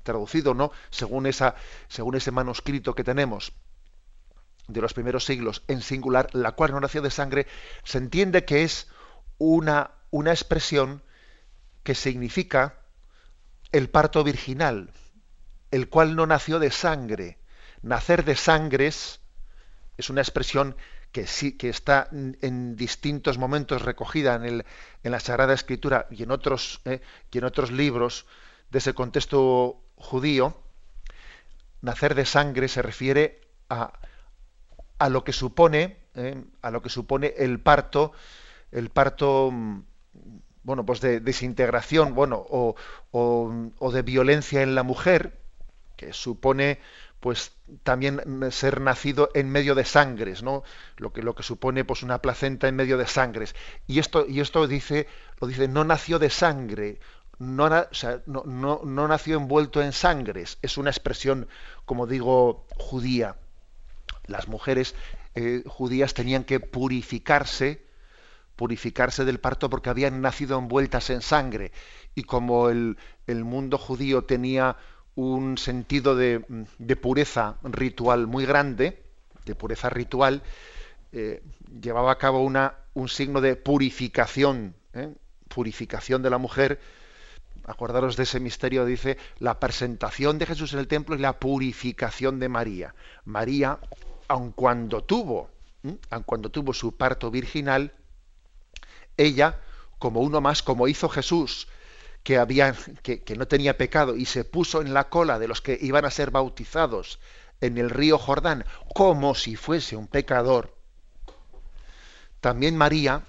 traducido, 0.04 0.54
¿no? 0.54 0.72
Según, 0.90 1.26
esa, 1.28 1.56
según 1.88 2.16
ese 2.16 2.32
manuscrito 2.32 2.94
que 2.94 3.04
tenemos 3.04 3.54
de 4.68 4.82
los 4.82 4.94
primeros 4.94 5.26
siglos 5.26 5.64
en 5.68 5.82
singular, 5.82 6.30
la 6.34 6.54
cual 6.54 6.72
no 6.72 6.80
nació 6.80 7.02
de 7.02 7.12
sangre, 7.12 7.48
se 7.84 7.98
entiende 7.98 8.46
que 8.46 8.64
es 8.64 8.88
una, 9.38 9.92
una 10.12 10.32
expresión 10.32 11.04
que 11.84 11.96
significa 11.96 12.78
el 13.72 13.90
parto 13.90 14.24
virginal, 14.24 14.92
el 15.72 15.90
cual 15.90 16.16
no 16.16 16.26
nació 16.26 16.60
de 16.60 16.72
sangre. 16.72 17.40
Nacer 17.82 18.24
de 18.24 18.36
sangres 18.36 19.20
es 19.98 20.10
una 20.10 20.22
expresión 20.22 20.78
que 21.14 21.26
sí 21.28 21.54
que 21.58 21.70
está 21.70 22.10
en 22.12 22.76
distintos 22.76 23.38
momentos 23.38 23.84
recogida 23.84 24.36
en, 24.36 24.66
en 25.04 25.12
la 25.12 25.22
Sagrada 25.22 25.54
Escritura 25.54 26.08
y 26.12 26.24
en 26.24 26.32
otros 26.32 26.82
eh, 26.84 27.00
y 27.32 27.38
en 27.38 27.46
otros 27.46 27.72
libros 27.72 28.26
de 28.72 28.80
ese 28.80 28.94
contexto 28.94 29.80
judío, 29.96 30.58
nacer 31.82 32.16
de 32.16 32.26
sangre 32.26 32.68
se 32.68 32.82
refiere 32.82 33.40
a, 33.70 33.94
a 34.98 35.10
lo 35.10 35.24
que 35.24 35.34
supone, 35.34 35.98
eh, 36.16 36.44
a 36.62 36.72
lo 36.72 36.82
que 36.82 36.90
supone 36.90 37.34
el 37.38 37.60
parto, 37.60 38.14
el 38.72 38.90
parto, 38.90 39.52
mm, 39.52 39.82
bueno, 40.64 40.86
pues 40.86 41.02
de 41.02 41.20
desintegración, 41.20 42.16
bueno, 42.16 42.44
o, 42.50 42.76
o, 43.12 43.92
de 43.92 44.02
violencia 44.02 44.62
en 44.62 44.76
la 44.76 44.84
mujer, 44.84 45.40
que 45.98 46.14
supone 46.14 46.80
pues 47.24 47.54
también 47.84 48.22
ser 48.52 48.82
nacido 48.82 49.30
en 49.34 49.50
medio 49.50 49.76
de 49.76 49.86
sangres, 49.86 50.44
¿no? 50.44 50.64
Lo 50.98 51.14
que, 51.14 51.22
lo 51.22 51.36
que 51.36 51.44
supone 51.44 51.86
pues 51.86 52.04
una 52.04 52.22
placenta 52.22 52.68
en 52.68 52.76
medio 52.76 52.98
de 52.98 53.08
sangres. 53.08 53.56
Y 53.88 54.00
esto, 54.00 54.26
y 54.28 54.42
esto 54.42 54.68
dice, 54.68 55.08
lo 55.40 55.48
dice, 55.48 55.70
no 55.70 55.86
nació 55.86 56.20
de 56.20 56.30
sangre, 56.30 57.00
no, 57.40 59.08
nació 59.08 59.38
envuelto 59.38 59.82
en 59.82 59.94
sangres, 59.94 60.58
es 60.62 60.78
una 60.78 60.90
expresión, 60.90 61.48
como 61.86 62.08
digo, 62.08 62.68
judía. 62.76 63.38
Las 64.28 64.50
mujeres 64.50 64.94
eh, 65.36 65.64
judías 65.66 66.14
tenían 66.14 66.44
que 66.44 66.60
purificarse, 66.60 67.86
purificarse 68.58 69.24
del 69.24 69.40
parto 69.40 69.70
porque 69.70 69.90
habían 69.90 70.20
nacido 70.20 70.60
envueltas 70.60 71.10
en 71.10 71.22
sangre. 71.22 71.72
Y 72.16 72.24
como 72.24 72.68
el, 72.70 72.98
mundo 73.28 73.78
judío 73.78 74.26
tenía 74.26 74.76
un 75.16 75.58
sentido 75.58 76.16
de, 76.16 76.40
pureza 77.02 77.58
ritual 77.64 78.28
muy 78.28 78.46
grande, 78.46 79.04
de 79.46 79.56
pureza 79.56 79.90
ritual, 79.90 80.42
eh, 81.12 81.44
llevaba 81.82 82.12
a 82.12 82.18
cabo 82.18 82.42
una, 82.44 82.76
un 82.94 83.10
signo 83.10 83.42
de 83.42 83.56
purificación, 83.56 84.76
¿eh? 84.94 85.14
purificación 85.48 86.24
de 86.24 86.30
la 86.30 86.38
mujer, 86.38 86.80
acordaros 87.66 88.18
de 88.18 88.24
ese 88.24 88.40
misterio, 88.40 88.86
dice, 88.86 89.18
la 89.40 89.60
presentación 89.60 90.38
de 90.40 90.48
Jesús 90.48 90.74
en 90.74 90.80
el 90.80 90.88
templo 90.88 91.16
y 91.16 91.20
la 91.20 91.40
purificación 91.40 92.40
de 92.40 92.50
María. 92.50 92.96
María, 93.26 93.80
aun 94.28 94.52
cuando 94.52 95.04
tuvo, 95.04 95.50
aun 96.10 96.24
cuando 96.24 96.50
tuvo 96.50 96.74
su 96.74 96.96
parto 96.98 97.30
virginal, 97.30 97.94
ella, 99.16 99.60
como 100.00 100.22
uno 100.22 100.42
más, 100.42 100.64
como 100.64 100.88
hizo 100.88 101.08
Jesús, 101.08 101.68
que, 102.24 103.36
no 103.38 103.48
tenía 103.48 103.78
pecado 103.78 104.16
y 104.16 104.26
se 104.26 104.46
puso 104.46 104.82
en 104.82 104.94
la 104.94 105.10
cola 105.10 105.40
de 105.40 105.48
los 105.48 105.62
que 105.62 105.78
iban 105.82 106.06
a 106.06 106.12
ser 106.12 106.32
bautizados 106.32 107.20
en 107.62 107.78
el 107.78 107.90
río 107.90 108.18
Jordán, 108.18 108.66
como 108.94 109.36
si 109.36 109.56
fuese 109.56 109.96
un 109.96 110.08
pecador, 110.08 110.76
también 112.40 112.76
María, 112.76 113.24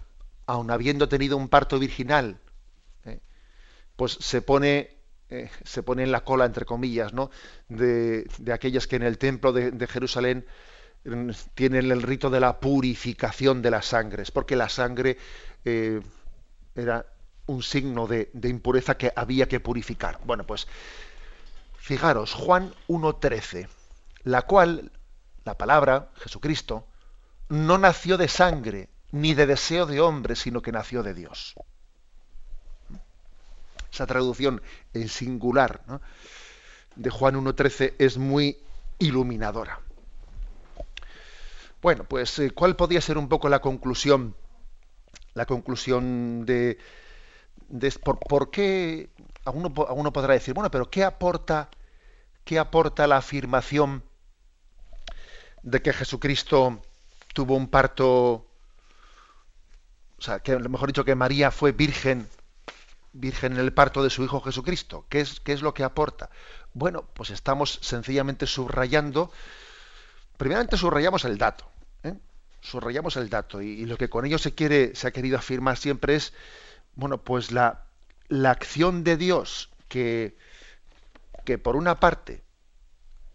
aun 0.46 0.70
habiendo 0.70 1.08
tenido 1.08 1.36
un 1.36 1.48
parto 1.48 1.78
virginal, 1.78 2.38
pues 3.96 4.12
se 4.20 4.42
pone, 4.42 4.96
eh, 5.30 5.50
se 5.64 5.84
pone 5.84 6.02
en 6.02 6.10
la 6.10 6.24
cola, 6.24 6.46
entre 6.46 6.64
comillas, 6.64 7.12
¿no? 7.12 7.30
de, 7.68 8.26
aquellas 8.52 8.88
que 8.88 8.96
en 8.96 9.04
el 9.04 9.18
templo 9.18 9.52
de, 9.52 9.86
Jerusalén 9.86 10.46
tienen 11.54 11.92
el 11.92 12.02
rito 12.02 12.28
de 12.28 12.40
la 12.40 12.58
purificación 12.58 13.62
de 13.62 13.70
las 13.70 13.86
sangres, 13.86 14.32
porque 14.32 14.56
la 14.56 14.68
sangre 14.68 15.16
eh, 15.64 16.00
era 16.74 17.06
un 17.46 17.62
signo 17.62 18.06
de, 18.06 18.30
impureza 18.42 18.96
que 18.96 19.12
había 19.14 19.48
que 19.48 19.60
purificar. 19.60 20.20
Bueno, 20.24 20.44
pues 20.44 20.66
fijaros, 21.76 22.32
Juan 22.32 22.72
1.13, 22.88 23.68
la 24.24 24.42
cual, 24.42 24.92
la 25.44 25.56
palabra, 25.56 26.10
Jesucristo, 26.16 26.86
no 27.48 27.78
nació 27.78 28.16
de 28.16 28.28
sangre, 28.28 28.88
ni 29.12 29.34
de 29.34 29.46
deseo 29.46 29.86
de 29.86 30.00
hombre, 30.00 30.36
sino 30.36 30.62
que 30.62 30.72
nació 30.72 31.02
de 31.02 31.14
Dios. 31.14 31.54
Esa 33.92 34.06
traducción 34.06 34.60
en 34.92 35.08
singular 35.08 35.82
de 36.96 37.10
Juan 37.10 37.36
1.13 37.36 37.94
es 37.98 38.18
muy 38.18 38.58
iluminadora. 38.98 39.80
Bueno, 41.80 42.04
pues 42.04 42.38
eh, 42.38 42.50
¿cuál 42.50 42.76
podría 42.76 43.00
ser 43.00 43.18
un 43.18 43.28
poco 43.28 43.48
la 43.48 43.60
conclusión? 43.60 44.34
La 45.34 45.44
conclusión 45.44 46.46
de, 46.46 46.78
por, 48.28 48.50
qué 48.50 49.10
alguno, 49.44 49.72
alguno 49.88 50.12
podrá 50.12 50.34
decir, 50.34 50.54
bueno, 50.54 50.70
pero 50.70 50.90
¿qué 50.90 51.04
aporta, 51.04 51.68
qué 52.44 52.58
aporta 52.58 53.06
la 53.06 53.18
afirmación 53.18 54.02
de 55.62 55.82
que 55.82 55.92
Jesucristo 55.92 56.80
tuvo 57.32 57.56
un 57.56 57.68
parto, 57.68 58.46
o 60.18 60.20
sea, 60.20 60.40
que 60.40 60.56
mejor 60.58 60.88
dicho 60.88 61.04
que 61.04 61.14
María 61.14 61.50
fue 61.50 61.72
virgen, 61.72 62.28
virgen 63.12 63.54
en 63.54 63.58
el 63.58 63.72
parto 63.72 64.02
de 64.02 64.10
su 64.10 64.22
hijo 64.24 64.40
Jesucristo. 64.40 65.06
¿Qué 65.08 65.20
es, 65.20 65.40
qué 65.40 65.52
es 65.52 65.62
lo 65.62 65.74
que 65.74 65.84
aporta? 65.84 66.30
Bueno, 66.74 67.04
pues 67.14 67.30
estamos 67.30 67.78
sencillamente 67.82 68.46
subrayando, 68.46 69.32
primeramente 70.36 70.76
subrayamos 70.76 71.24
el 71.24 71.38
dato, 71.38 71.64
¿eh? 72.02 72.14
subrayamos 72.60 73.16
el 73.16 73.30
dato 73.30 73.62
y, 73.62 73.84
lo 73.86 73.96
que 73.96 74.08
con 74.08 74.26
ello 74.26 74.38
se 74.38 74.54
quiere, 74.54 74.94
se 74.94 75.06
ha 75.08 75.12
querido 75.12 75.38
afirmar 75.38 75.76
siempre 75.76 76.16
es, 76.16 76.32
bueno, 76.96 77.18
pues 77.22 77.52
la, 77.52 77.86
la 78.28 78.50
acción 78.50 79.04
de 79.04 79.16
Dios 79.16 79.70
que, 79.88 80.36
que 81.44 81.58
por 81.58 81.76
una 81.76 82.00
parte 82.00 82.42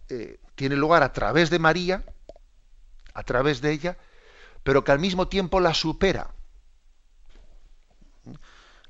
eh, 0.09 0.39
tiene 0.55 0.75
lugar 0.75 1.03
a 1.03 1.13
través 1.13 1.49
de 1.49 1.59
María, 1.59 2.03
a 3.13 3.23
través 3.23 3.61
de 3.61 3.71
ella, 3.71 3.97
pero 4.63 4.83
que 4.83 4.91
al 4.91 4.99
mismo 4.99 5.27
tiempo 5.27 5.59
la 5.59 5.73
supera. 5.73 6.31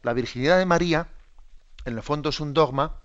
La 0.02 0.14
virginidad 0.14 0.58
de 0.58 0.66
María, 0.66 1.08
en 1.86 1.96
el 1.96 2.04
fondo, 2.04 2.30
es 2.30 2.40
un 2.40 2.54
dogma 2.54 3.02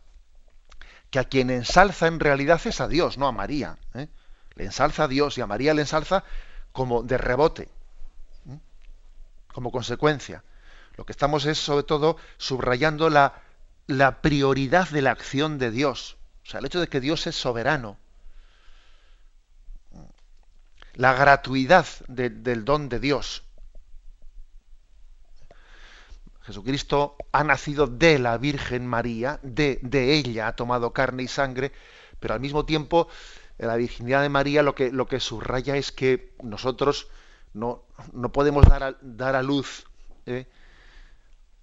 que 1.10 1.18
a 1.18 1.24
quien 1.24 1.50
ensalza 1.50 2.06
en 2.06 2.20
realidad 2.20 2.60
es 2.64 2.80
a 2.80 2.88
Dios, 2.88 3.18
no 3.18 3.26
a 3.26 3.32
María. 3.32 3.78
¿eh? 3.94 4.08
Le 4.54 4.64
ensalza 4.64 5.04
a 5.04 5.08
Dios 5.08 5.36
y 5.38 5.40
a 5.40 5.46
María 5.46 5.74
le 5.74 5.82
ensalza 5.82 6.24
como 6.72 7.02
de 7.02 7.18
rebote, 7.18 7.68
¿eh? 8.48 8.58
como 9.52 9.70
consecuencia. 9.70 10.42
Lo 10.96 11.04
que 11.04 11.12
estamos 11.12 11.44
es, 11.46 11.58
sobre 11.58 11.84
todo, 11.84 12.16
subrayando 12.38 13.10
la, 13.10 13.42
prioridad 14.22 14.88
de 14.90 15.02
la 15.02 15.10
acción 15.10 15.58
de 15.58 15.70
Dios. 15.70 16.16
O 16.44 16.50
sea, 16.50 16.60
el 16.60 16.66
hecho 16.66 16.80
de 16.80 16.88
que 16.88 17.00
Dios 17.00 17.26
es 17.26 17.36
soberano 17.36 17.98
la 20.94 21.12
gratuidad 21.12 21.86
del 22.06 22.64
don 22.64 22.88
de 22.88 23.00
Dios. 23.00 23.42
Jesucristo 26.42 27.16
ha 27.32 27.42
nacido 27.42 27.86
de 27.86 28.18
la 28.18 28.36
Virgen 28.38 28.86
María, 28.86 29.40
de, 29.42 29.80
ella 29.92 30.48
ha 30.48 30.56
tomado 30.56 30.92
carne 30.92 31.22
y 31.22 31.28
sangre, 31.28 31.72
pero 32.20 32.34
al 32.34 32.40
mismo 32.40 32.64
tiempo 32.64 33.08
la 33.58 33.76
virginidad 33.76 34.22
de 34.22 34.28
María 34.28 34.62
lo 34.62 34.74
que, 34.74 35.20
subraya 35.20 35.76
es 35.76 35.90
que 35.90 36.34
nosotros 36.42 37.08
no, 37.54 37.84
podemos 38.32 38.66
dar 38.66 38.82
a, 38.82 38.96
dar 39.00 39.36
a 39.36 39.42
luz 39.42 39.86
¿eh? 40.26 40.46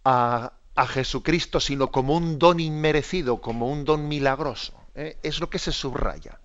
A, 0.04 0.54
Jesucristo, 0.88 1.60
sino 1.60 1.92
como 1.92 2.16
un 2.16 2.40
don 2.40 2.60
inmerecido, 2.60 3.40
como 3.40 3.70
un 3.70 3.86
don 3.86 4.08
milagroso. 4.08 4.74
¿eh? 4.96 5.18
Es 5.22 5.40
lo 5.40 5.50
que 5.50 5.60
se 5.60 5.72
subraya 5.72 6.40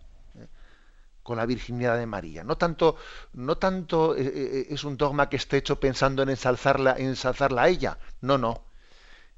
con 1.26 1.38
la 1.38 1.46
virginidad 1.46 1.98
de 1.98 2.06
María. 2.06 2.44
No 2.44 2.56
tanto, 2.56 2.96
no 3.32 3.58
tanto 3.58 4.14
eh, 4.14 4.22
eh, 4.22 4.66
es 4.70 4.84
un 4.84 4.96
dogma 4.96 5.28
que 5.28 5.34
esté 5.34 5.56
hecho 5.56 5.80
pensando 5.80 6.22
en 6.22 6.28
ensalzarla, 6.28 6.94
en 6.96 7.06
ensalzarla 7.06 7.62
a 7.62 7.68
ella. 7.68 7.98
No, 8.20 8.38
no. 8.38 8.62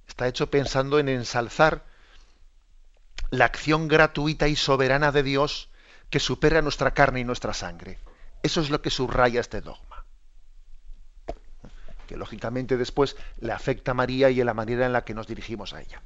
Está 0.07 0.29
hecho 0.29 0.51
pensando 0.51 0.99
en 0.99 1.09
ensalzar 1.09 1.87
la 3.31 3.47
acción 3.47 3.89
gratuita 3.89 4.49
y 4.49 4.57
soberana 4.57 5.13
de 5.13 5.23
Dios 5.23 5.71
que 6.11 6.21
supera 6.21 6.61
nuestra 6.61 6.93
carne 6.93 7.21
y 7.21 7.25
nuestra 7.25 7.55
sangre. 7.55 7.99
Eso 8.43 8.61
es 8.61 8.69
lo 8.69 8.83
que 8.83 8.91
subraya 8.91 9.41
este 9.41 9.63
dogma. 9.63 9.88
Que 12.09 12.17
lógicamente 12.17 12.77
después 12.77 13.17
le 13.39 13.53
afecta 13.53 13.93
a 13.93 13.95
María 13.95 14.31
y 14.31 14.41
en 14.41 14.47
la 14.47 14.55
manera 14.55 14.87
en 14.87 14.93
la 14.93 15.05
que 15.05 15.15
nos 15.15 15.27
dirigimos 15.27 15.75
a 15.75 15.83
ella. 15.83 16.03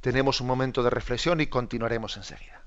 Tenemos 0.00 0.40
un 0.40 0.48
momento 0.48 0.82
de 0.82 0.90
reflexión 0.90 1.40
y 1.40 1.46
continuaremos 1.46 2.16
enseguida. 2.16 2.64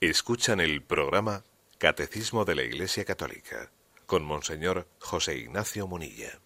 Escuchan 0.00 0.60
el 0.60 0.82
programa 0.82 1.44
Catecismo 1.76 2.46
de 2.46 2.54
la 2.54 2.62
Iglesia 2.62 3.04
Católica 3.04 3.70
con 4.06 4.24
Monseñor 4.24 4.88
José 4.98 5.36
Ignacio 5.36 5.86
Munilla. 5.86 6.40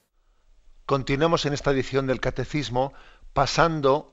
Continuamos 0.87 1.47
en 1.47 1.53
esta 1.53 1.71
edición 1.71 2.09
del 2.09 2.19
Catecismo 2.19 2.93
pasando 3.33 4.13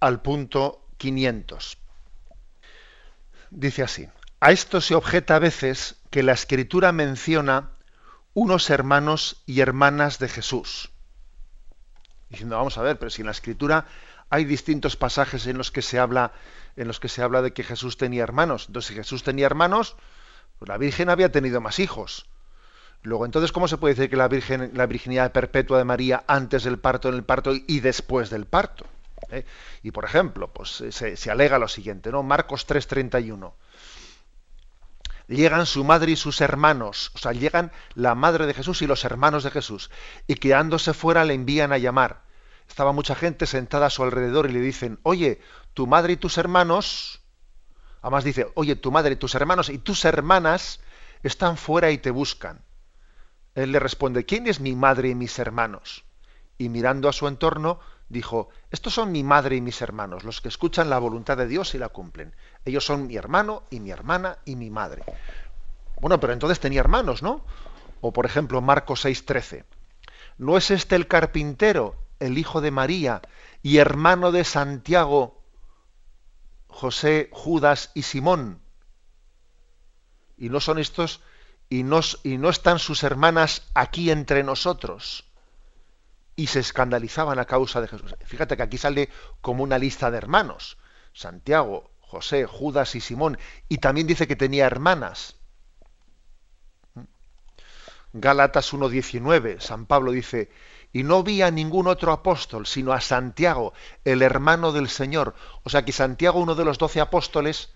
al 0.00 0.22
punto 0.22 0.86
500. 0.96 1.76
Dice 3.50 3.82
así, 3.82 4.08
a 4.40 4.52
esto 4.52 4.80
se 4.80 4.94
objeta 4.94 5.36
a 5.36 5.38
veces 5.38 6.00
que 6.08 6.22
la 6.22 6.32
escritura 6.32 6.90
menciona 6.90 7.72
unos 8.32 8.70
hermanos 8.70 9.42
y 9.44 9.60
hermanas 9.60 10.18
de 10.18 10.30
Jesús. 10.30 10.92
Diciendo, 12.30 12.56
vamos 12.56 12.78
a 12.78 12.82
ver, 12.82 12.98
pero 12.98 13.10
si 13.10 13.20
en 13.20 13.26
la 13.26 13.32
escritura 13.32 13.86
hay 14.30 14.44
distintos 14.44 14.96
pasajes 14.96 15.46
en 15.46 15.58
los 15.58 15.70
que 15.70 15.82
se 15.82 15.98
habla 15.98 16.32
en 16.76 16.86
los 16.86 17.00
que 17.00 17.08
se 17.08 17.22
habla 17.22 17.42
de 17.42 17.52
que 17.52 17.64
Jesús 17.64 17.96
tenía 17.96 18.22
hermanos. 18.22 18.66
Entonces, 18.68 18.88
si 18.88 18.94
Jesús 18.94 19.24
tenía 19.24 19.46
hermanos, 19.46 19.96
pues 20.58 20.68
la 20.68 20.78
Virgen 20.78 21.10
había 21.10 21.32
tenido 21.32 21.60
más 21.60 21.80
hijos. 21.80 22.26
Luego, 23.02 23.24
entonces, 23.24 23.52
¿cómo 23.52 23.68
se 23.68 23.78
puede 23.78 23.94
decir 23.94 24.10
que 24.10 24.16
la, 24.16 24.28
virgen, 24.28 24.70
la 24.74 24.86
virginidad 24.86 25.32
perpetua 25.32 25.78
de 25.78 25.84
María 25.84 26.24
antes 26.26 26.64
del 26.64 26.78
parto, 26.78 27.08
en 27.08 27.14
el 27.14 27.24
parto 27.24 27.52
y 27.54 27.80
después 27.80 28.30
del 28.30 28.46
parto? 28.46 28.86
¿Eh? 29.30 29.44
Y, 29.82 29.90
por 29.90 30.04
ejemplo, 30.04 30.48
pues 30.52 30.84
se, 30.90 31.16
se, 31.16 31.30
alega 31.30 31.58
lo 31.58 31.68
siguiente, 31.68 32.10
¿no? 32.10 32.22
Marcos 32.22 32.66
3:31. 32.66 33.52
Llegan 35.28 35.66
su 35.66 35.84
madre 35.84 36.12
y 36.12 36.16
sus 36.16 36.40
hermanos, 36.40 37.10
o 37.14 37.18
sea, 37.18 37.32
llegan 37.32 37.70
la 37.94 38.14
madre 38.14 38.46
de 38.46 38.54
Jesús 38.54 38.80
y 38.82 38.86
los 38.86 39.04
hermanos 39.04 39.44
de 39.44 39.50
Jesús, 39.50 39.90
y 40.26 40.36
quedándose 40.36 40.94
fuera 40.94 41.24
le 41.24 41.34
envían 41.34 41.72
a 41.72 41.78
llamar. 41.78 42.22
Estaba 42.68 42.92
mucha 42.92 43.14
gente 43.14 43.46
sentada 43.46 43.86
a 43.86 43.90
su 43.90 44.02
alrededor 44.02 44.48
y 44.48 44.52
le 44.52 44.60
dicen, 44.60 44.98
oye, 45.02 45.40
tu 45.74 45.86
madre 45.86 46.12
y 46.12 46.16
tus 46.16 46.38
hermanos, 46.38 47.22
además 48.02 48.24
dice, 48.24 48.50
oye, 48.54 48.76
tu 48.76 48.92
madre 48.92 49.14
y 49.14 49.16
tus 49.16 49.34
hermanos 49.34 49.68
y 49.68 49.78
tus 49.78 50.04
hermanas 50.04 50.80
están 51.22 51.56
fuera 51.56 51.90
y 51.90 51.98
te 51.98 52.10
buscan. 52.10 52.62
Él 53.54 53.72
le 53.72 53.80
responde, 53.80 54.24
¿quién 54.24 54.46
es 54.46 54.60
mi 54.60 54.76
madre 54.76 55.08
y 55.08 55.14
mis 55.14 55.38
hermanos? 55.38 56.04
Y 56.58 56.68
mirando 56.68 57.08
a 57.08 57.12
su 57.12 57.26
entorno, 57.26 57.80
dijo, 58.08 58.48
estos 58.70 58.94
son 58.94 59.12
mi 59.12 59.24
madre 59.24 59.56
y 59.56 59.60
mis 59.60 59.82
hermanos, 59.82 60.24
los 60.24 60.40
que 60.40 60.48
escuchan 60.48 60.90
la 60.90 60.98
voluntad 60.98 61.36
de 61.36 61.46
Dios 61.46 61.74
y 61.74 61.78
la 61.78 61.88
cumplen. 61.88 62.34
Ellos 62.64 62.84
son 62.84 63.06
mi 63.06 63.16
hermano 63.16 63.64
y 63.70 63.80
mi 63.80 63.90
hermana 63.90 64.38
y 64.44 64.56
mi 64.56 64.70
madre. 64.70 65.02
Bueno, 66.00 66.20
pero 66.20 66.32
entonces 66.32 66.60
tenía 66.60 66.80
hermanos, 66.80 67.22
¿no? 67.22 67.44
O 68.00 68.12
por 68.12 68.26
ejemplo, 68.26 68.60
Marcos 68.60 69.04
6:13. 69.04 69.64
¿No 70.38 70.56
es 70.56 70.70
este 70.70 70.94
el 70.94 71.08
carpintero, 71.08 71.96
el 72.20 72.38
hijo 72.38 72.60
de 72.60 72.70
María 72.70 73.22
y 73.62 73.78
hermano 73.78 74.32
de 74.32 74.44
Santiago, 74.44 75.42
José, 76.66 77.28
Judas 77.32 77.90
y 77.94 78.02
Simón? 78.02 78.60
Y 80.36 80.48
no 80.50 80.60
son 80.60 80.78
estos, 80.78 81.20
y 81.68 81.82
no, 81.82 82.00
y 82.22 82.38
no 82.38 82.48
están 82.48 82.78
sus 82.78 83.02
hermanas 83.02 83.62
aquí 83.74 84.10
entre 84.10 84.42
nosotros 84.42 85.28
y 86.38 86.46
se 86.46 86.60
escandalizaban 86.60 87.40
a 87.40 87.46
causa 87.46 87.80
de 87.80 87.88
Jesús. 87.88 88.14
Fíjate 88.24 88.56
que 88.56 88.62
aquí 88.62 88.78
sale 88.78 89.08
como 89.40 89.64
una 89.64 89.76
lista 89.76 90.08
de 90.08 90.18
hermanos. 90.18 90.78
Santiago, 91.12 91.90
José, 91.98 92.46
Judas 92.46 92.94
y 92.94 93.00
Simón. 93.00 93.38
Y 93.68 93.78
también 93.78 94.06
dice 94.06 94.28
que 94.28 94.36
tenía 94.36 94.64
hermanas. 94.64 95.34
Gálatas 98.12 98.72
1.19, 98.72 99.58
San 99.58 99.86
Pablo 99.86 100.12
dice, 100.12 100.48
y 100.92 101.02
no 101.02 101.22
vi 101.22 101.42
a 101.42 101.50
ningún 101.50 101.86
otro 101.86 102.12
apóstol, 102.12 102.66
sino 102.66 102.92
a 102.92 103.00
Santiago, 103.00 103.72
el 104.04 104.22
hermano 104.22 104.72
del 104.72 104.88
Señor. 104.88 105.34
O 105.64 105.70
sea 105.70 105.84
que 105.84 105.92
Santiago, 105.92 106.40
uno 106.40 106.54
de 106.54 106.64
los 106.64 106.78
doce 106.78 107.00
apóstoles, 107.00 107.70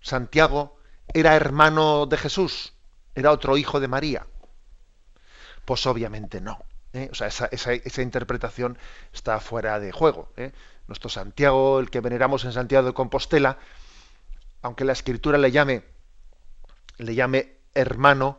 Santiago, 0.00 0.76
era 1.14 1.34
hermano 1.34 2.06
de 2.06 2.16
Jesús, 2.18 2.74
era 3.14 3.32
otro 3.32 3.56
hijo 3.56 3.80
de 3.80 3.88
María. 3.88 4.26
Pues 5.64 5.86
obviamente 5.86 6.40
no. 6.40 6.58
¿eh? 6.92 7.08
O 7.10 7.14
sea, 7.14 7.28
esa, 7.28 8.02
interpretación 8.02 8.78
está 9.12 9.40
fuera 9.40 9.80
de 9.80 9.92
juego. 9.92 10.28
¿eh? 10.36 10.52
Nuestro 10.88 11.08
Santiago, 11.08 11.80
el 11.80 11.90
que 11.90 12.00
veneramos 12.00 12.44
en 12.44 12.52
Santiago 12.52 12.86
de 12.86 12.94
Compostela, 12.94 13.58
aunque 14.60 14.84
la 14.84 14.92
escritura 14.92 15.38
le 15.38 15.50
llame, 15.50 15.84
le 16.98 17.14
llame 17.14 17.56
hermano, 17.74 18.38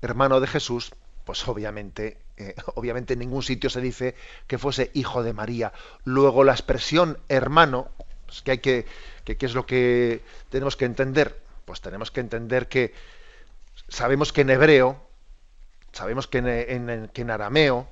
hermano 0.00 0.40
de 0.40 0.46
Jesús, 0.46 0.92
pues 1.24 1.46
obviamente, 1.46 2.20
eh, 2.36 2.54
obviamente 2.74 3.14
en 3.14 3.20
ningún 3.20 3.42
sitio 3.42 3.70
se 3.70 3.80
dice 3.80 4.14
que 4.46 4.58
fuese 4.58 4.90
hijo 4.94 5.22
de 5.22 5.32
María. 5.32 5.72
Luego 6.04 6.44
la 6.44 6.52
expresión 6.52 7.18
hermano, 7.28 7.88
pues, 8.26 8.42
que 8.42 8.50
hay 8.52 8.58
que, 8.58 8.86
que, 9.24 9.36
es 9.40 9.54
lo 9.54 9.66
que 9.66 10.22
tenemos 10.50 10.76
que 10.76 10.84
entender, 10.84 11.40
pues 11.64 11.80
tenemos 11.80 12.10
que 12.10 12.20
entender 12.20 12.68
que 12.68 12.92
sabemos 13.88 14.32
que 14.32 14.42
en 14.42 14.50
hebreo 14.50 15.12
Sabemos 15.92 16.26
que 16.26 16.38
en, 16.38 17.30
arameo, 17.30 17.86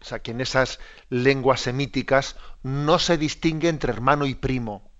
o 0.00 0.04
sea, 0.04 0.20
que 0.20 0.30
en 0.30 0.40
esas 0.40 0.80
lenguas 1.10 1.60
semíticas 1.60 2.36
no 2.62 2.98
se 2.98 3.18
distingue 3.18 3.68
entre 3.68 3.92
hermano 3.92 4.24
y 4.24 4.34
primo, 4.34 4.90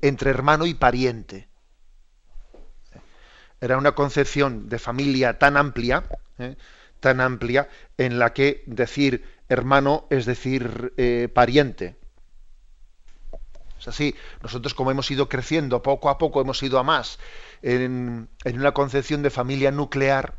entre 0.00 0.30
hermano 0.30 0.66
y 0.66 0.74
pariente. 0.74 1.48
Era 3.60 3.78
una 3.78 3.92
concepción 3.92 4.68
de 4.68 4.78
familia 4.78 5.38
tan 5.38 5.56
amplia, 5.56 6.04
¿eh? 6.38 6.56
Tan 7.00 7.20
amplia, 7.20 7.68
en 7.98 8.18
la 8.18 8.32
que 8.32 8.62
decir 8.66 9.24
hermano 9.48 10.06
es 10.10 10.26
decir 10.26 10.92
eh, 10.96 11.28
pariente. 11.32 11.96
Es 13.78 13.88
así, 13.88 14.14
nosotros 14.42 14.74
como 14.74 14.90
hemos 14.90 15.10
ido 15.10 15.28
creciendo, 15.28 15.82
poco 15.82 16.08
a 16.08 16.18
poco 16.18 16.40
hemos 16.40 16.62
ido 16.62 16.78
a 16.78 16.82
más, 16.82 17.18
en, 17.62 18.28
en 18.44 18.58
una 18.58 18.72
concepción 18.72 19.22
de 19.22 19.30
familia 19.30 19.70
nuclear, 19.70 20.34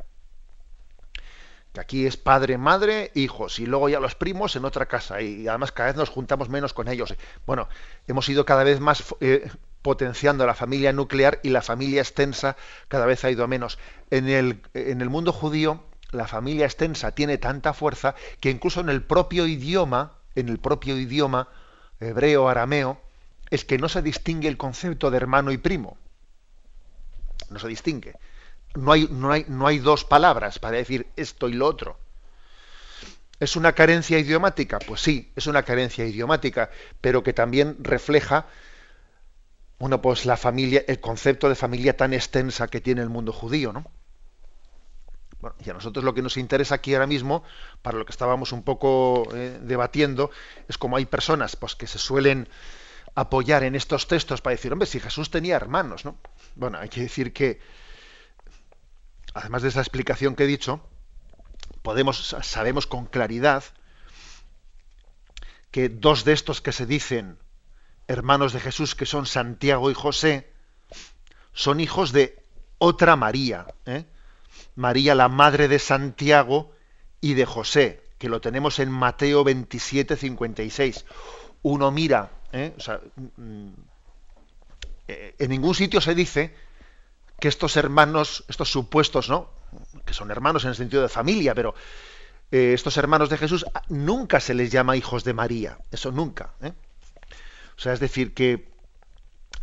aquí 1.78 2.06
es 2.06 2.17
padre, 2.17 2.58
madre, 2.58 3.12
hijos, 3.13 3.60
y 3.60 3.65
luego 3.65 3.89
ya 3.89 4.00
los 4.00 4.15
primos 4.15 4.56
en 4.56 4.65
otra 4.65 4.88
casa, 4.88 5.22
y 5.22 5.48
además 5.48 5.72
cada 5.72 5.89
vez 5.89 5.98
nos 5.98 6.10
juntamos 6.10 6.50
menos 6.50 6.74
con 6.74 6.88
ellos. 6.88 7.15
Bueno, 7.46 7.67
hemos 8.08 8.28
ido 8.30 8.46
cada 8.46 8.63
vez 8.63 8.80
más 8.80 9.04
eh, 9.22 9.50
potenciando 9.82 10.46
la 10.46 10.54
familia 10.54 10.91
nuclear 10.93 11.39
y 11.43 11.50
la 11.50 11.62
familia 11.62 12.02
extensa 12.02 12.58
cada 12.88 13.06
vez 13.06 13.24
ha 13.24 13.32
ido 13.32 13.48
menos. 13.48 13.78
En 14.10 14.28
el, 14.28 14.62
en 14.74 15.02
el 15.02 15.10
mundo 15.10 15.32
judío, 15.32 15.84
la 16.12 16.28
familia 16.28 16.65
extensa 16.65 17.12
tiene 17.12 17.38
tanta 17.38 17.74
fuerza 17.74 18.15
que 18.39 18.50
incluso 18.50 18.80
en 18.82 18.89
el 18.89 19.04
propio 19.04 19.46
idioma, 19.46 20.13
en 20.36 20.50
el 20.50 20.60
propio 20.60 20.98
idioma 20.98 21.48
hebreo, 22.00 22.48
arameo, 22.48 23.02
es 23.50 23.65
que 23.65 23.78
no 23.78 23.89
se 23.89 24.02
distingue 24.02 24.48
el 24.48 24.58
concepto 24.58 25.12
de 25.12 25.17
hermano 25.17 25.52
y 25.52 25.58
primo. 25.58 25.98
No 27.50 27.60
se 27.60 27.67
distingue 27.67 28.15
no 28.78 28.91
hay, 28.91 29.08
no, 29.10 29.32
hay, 29.32 29.46
no 29.48 29.67
hay 29.67 29.80
dos 29.80 30.06
palabras 30.06 30.60
para 30.60 30.78
decir 30.78 31.08
esto 31.15 31.50
y 31.50 31.54
lo 31.54 31.67
otro. 31.67 31.98
¿Es 33.39 33.56
una 33.56 33.74
carencia 33.74 34.17
idiomática? 34.17 34.80
Pues 34.80 35.02
sí, 35.02 35.32
es 35.36 35.48
una 35.48 35.63
carencia 35.63 36.06
idiomática, 36.06 36.72
pero 37.02 37.24
que 37.24 37.34
también 37.34 37.78
refleja 37.80 38.46
bueno, 39.80 40.02
pues 40.02 40.26
la 40.26 40.38
familia, 40.38 40.84
el 40.88 41.00
concepto 41.00 41.50
de 41.50 41.56
familia 41.56 41.96
tan 41.96 42.12
extensa 42.12 42.67
que 42.67 42.82
tiene 42.82 43.02
el 43.02 43.10
mundo 43.10 43.32
judío, 43.32 43.72
¿no? 43.72 43.86
Bueno, 45.39 45.56
y 45.63 45.69
a 45.69 45.73
nosotros 45.73 46.04
lo 46.04 46.13
que 46.13 46.21
nos 46.21 46.38
interesa 46.38 46.76
aquí 46.76 46.93
ahora 46.93 47.08
mismo, 47.08 47.43
para 47.82 47.97
lo 47.97 48.06
que 48.06 48.12
estábamos 48.12 48.52
un 48.52 48.63
poco 48.63 49.28
eh, 49.36 49.60
debatiendo, 49.62 50.32
es 50.67 50.78
como 50.78 50.97
hay 50.97 51.06
personas 51.06 51.56
pues, 51.56 51.76
que 51.76 51.86
se 51.86 52.00
suelen 52.00 52.50
apoyar 53.13 53.63
en 53.63 53.76
estos 53.76 54.08
textos 54.08 54.41
para 54.41 54.56
decir, 54.56 54.73
hombre, 54.73 54.88
si 54.88 55.00
Jesús 55.00 55.30
tenía 55.30 55.56
hermanos, 55.56 56.06
¿no? 56.06 56.17
Bueno, 56.56 56.80
hay 56.80 56.89
que 56.89 57.02
decir 57.02 57.34
que, 57.34 57.60
además 59.34 59.62
de 59.62 59.69
esa 59.69 59.80
explicación 59.80 60.36
que 60.36 60.43
he 60.43 60.47
dicho, 60.47 60.82
podemos, 61.82 62.36
sabemos 62.41 62.88
con 62.88 63.06
claridad 63.06 63.63
que 65.71 65.89
dos 65.89 66.26
de 66.26 66.34
estos 66.34 66.62
que 66.62 66.71
se 66.71 66.86
dicen 66.86 67.38
hermanos 68.08 68.54
de 68.54 68.60
Jesús, 68.60 68.95
que 68.95 69.06
son 69.06 69.26
Santiago 69.26 69.91
y 69.91 69.93
José, 69.93 70.52
son 71.54 71.80
hijos 71.80 72.12
de 72.12 72.41
otra 72.78 73.15
María, 73.15 73.67
¿eh? 73.86 74.06
María 74.78 75.16
la 75.16 75.28
madre 75.28 75.68
de 75.68 75.80
Santiago 75.80 76.72
y 77.20 77.34
de 77.34 77.46
José, 77.46 78.04
que 78.20 78.30
lo 78.30 78.42
tenemos 78.42 78.78
en 78.78 78.92
Mateo 78.92 79.44
27, 79.44 80.16
56. 80.16 81.06
Uno 81.63 81.90
mira, 81.92 82.30
¿eh? 82.54 82.76
mm, 83.16 83.42
mm, 83.42 83.74
eh, 85.08 85.36
en 85.40 85.50
ningún 85.50 85.74
sitio 85.74 86.00
se 86.00 86.13
dice 86.13 86.54
que 87.40 87.48
estos 87.48 87.76
hermanos, 87.76 88.46
estos 88.48 88.72
supuestos, 88.72 89.30
¿no? 89.30 89.50
Que 90.06 90.13
son 90.13 90.30
hermanos 90.30 90.63
en 90.63 90.70
el 90.70 90.76
sentido 90.76 91.02
de 91.02 91.10
familia, 91.10 91.56
pero 91.56 91.74
eh, 92.52 92.74
estos 92.74 92.98
hermanos 92.98 93.32
de 93.32 93.38
Jesús 93.40 93.66
nunca 93.90 94.40
se 94.40 94.54
les 94.54 94.72
llama 94.72 94.96
hijos 94.96 95.24
de 95.24 95.34
María, 95.34 95.80
eso 95.92 96.12
nunca. 96.12 96.52
O 96.62 97.82
sea, 97.82 97.94
es 97.94 98.00
decir, 98.00 98.36
que 98.36 98.70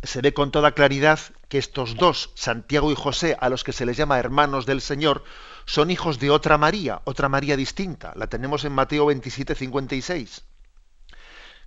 se 0.03 0.19
ve 0.19 0.33
con 0.33 0.51
toda 0.51 0.73
claridad 0.73 1.19
que 1.49 1.57
estos 1.57 1.95
dos, 1.95 2.31
Santiago 2.35 2.91
y 2.91 2.95
José, 2.95 3.37
a 3.39 3.49
los 3.49 3.63
que 3.63 3.73
se 3.73 3.85
les 3.85 3.97
llama 3.97 4.19
hermanos 4.19 4.65
del 4.65 4.81
Señor, 4.81 5.23
son 5.65 5.91
hijos 5.91 6.19
de 6.19 6.31
otra 6.31 6.57
María, 6.57 7.01
otra 7.05 7.29
María 7.29 7.55
distinta. 7.57 8.13
La 8.15 8.27
tenemos 8.27 8.65
en 8.65 8.73
Mateo 8.73 9.05
27, 9.05 9.55
56 9.55 10.43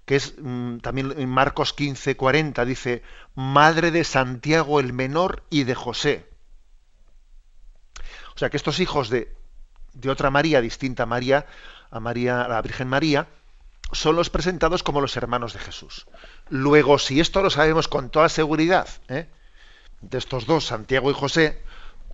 que 0.09 0.17
es 0.17 0.37
mm, 0.39 0.79
también 0.79 1.13
en 1.19 1.29
Marcos 1.29 1.75
15, 1.75 2.17
40, 2.17 2.65
dice, 2.65 3.03
madre 3.35 3.91
de 3.91 4.05
Santiago 4.05 4.81
el 4.81 4.95
menor 4.95 5.43
y 5.51 5.65
de 5.65 5.75
José. 5.75 6.27
O 8.35 8.39
sea 8.39 8.49
que 8.49 8.57
estos 8.57 8.81
hijos 8.81 9.11
de, 9.11 9.37
de 9.93 10.09
otra 10.09 10.31
María, 10.31 10.63
distinta 10.63 11.03
a 11.03 11.07
María, 11.07 11.45
a 11.91 12.01
María, 12.01 12.41
a 12.41 12.49
la 12.49 12.63
Virgen 12.63 12.89
María, 12.89 13.29
son 13.93 14.17
los 14.17 14.31
presentados 14.31 14.83
como 14.83 15.03
los 15.03 15.15
hermanos 15.15 15.53
de 15.53 15.59
Jesús. 15.59 16.07
Luego, 16.49 16.99
si 16.99 17.21
esto 17.21 17.43
lo 17.43 17.51
sabemos 17.51 17.87
con 17.87 18.09
toda 18.09 18.31
seguridad, 18.31 18.89
¿eh? 19.09 19.29
De 20.01 20.19
estos 20.19 20.47
dos, 20.47 20.67
Santiago 20.67 21.11
y 21.11 21.15
José, 21.15 21.61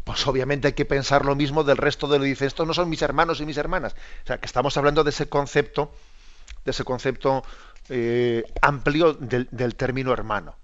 pues 0.04 0.26
obviamente 0.26 0.68
hay 0.68 0.72
que 0.74 0.84
pensar 0.84 1.24
lo 1.24 1.34
mismo 1.34 1.64
del 1.64 1.78
resto 1.78 2.06
de 2.06 2.18
lo 2.18 2.24
que 2.24 2.30
dice, 2.30 2.46
estos 2.46 2.66
no 2.66 2.74
son 2.74 2.88
mis 2.88 3.02
hermanos 3.02 3.40
y 3.40 3.46
mis 3.46 3.56
hermanas. 3.56 3.94
O 4.24 4.26
sea, 4.26 4.38
que 4.38 4.46
estamos 4.46 4.76
hablando 4.76 5.02
de 5.02 5.10
ese 5.10 5.28
concepto, 5.28 5.92
de 6.64 6.70
ese 6.70 6.84
concepto 6.84 7.42
eh, 7.88 8.44
amplio 8.60 9.14
del, 9.14 9.74
término 9.76 10.12
hermano. 10.12 10.56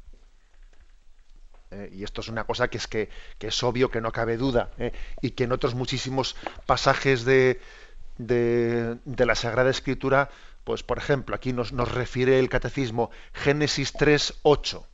¿eh? 1.70 1.90
y 1.92 2.04
esto 2.04 2.20
es 2.20 2.28
una 2.28 2.44
cosa 2.44 2.68
que 2.68 2.78
es 2.78 2.86
que, 2.86 3.08
es 3.40 3.62
obvio, 3.62 3.90
que 3.90 4.00
no 4.00 4.12
cabe 4.12 4.36
duda, 4.36 4.70
¿eh? 4.78 4.92
y 5.22 5.30
que 5.30 5.44
en 5.44 5.52
otros 5.52 5.74
muchísimos 5.74 6.36
pasajes 6.66 7.24
de, 7.24 7.60
de, 8.18 9.26
la 9.26 9.34
Sagrada 9.34 9.70
Escritura, 9.70 10.30
pues 10.64 10.82
por 10.82 10.98
ejemplo, 10.98 11.34
aquí 11.34 11.52
nos, 11.52 11.72
nos 11.72 11.90
refiere 11.90 12.38
el 12.38 12.50
catecismo 12.50 13.10
Génesis 13.32 13.92
3, 13.94 14.40
8. 14.42 14.86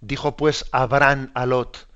Dijo 0.00 0.36
pues 0.36 0.66
Abraham 0.72 1.30
a 1.34 1.46
Lot, 1.46 1.86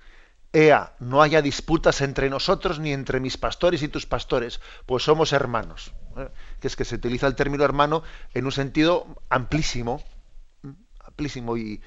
Ea, 0.52 0.96
no 0.98 1.22
haya 1.22 1.42
disputas 1.42 2.00
entre 2.00 2.28
nosotros 2.28 2.80
ni 2.80 2.92
entre 2.92 3.20
mis 3.20 3.36
pastores 3.36 3.82
y 3.82 3.88
tus 3.88 4.06
pastores, 4.06 4.60
pues 4.84 5.04
somos 5.04 5.32
hermanos. 5.32 5.92
¿eh? 6.16 6.28
Que 6.60 6.66
es 6.66 6.74
que 6.74 6.84
se 6.84 6.96
utiliza 6.96 7.28
el 7.28 7.36
término 7.36 7.64
hermano 7.64 8.02
en 8.34 8.46
un 8.46 8.52
sentido 8.52 9.22
amplísimo, 9.28 10.02
amplísimo 11.04 11.56
y, 11.56 11.80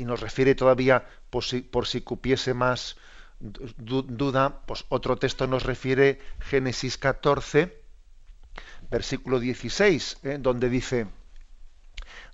nos 0.00 0.20
refiere 0.20 0.56
todavía, 0.56 1.06
por 1.30 1.44
si, 1.44 1.60
por 1.60 1.86
si 1.86 2.00
cupiese 2.00 2.54
más 2.54 2.96
duda, 3.38 4.62
pues 4.66 4.84
otro 4.88 5.16
texto 5.16 5.46
nos 5.46 5.62
refiere 5.62 6.18
Génesis 6.40 6.98
14, 6.98 7.80
versículo 8.90 9.38
16, 9.38 10.18
¿eh? 10.24 10.38
donde 10.40 10.68
dice, 10.68 11.06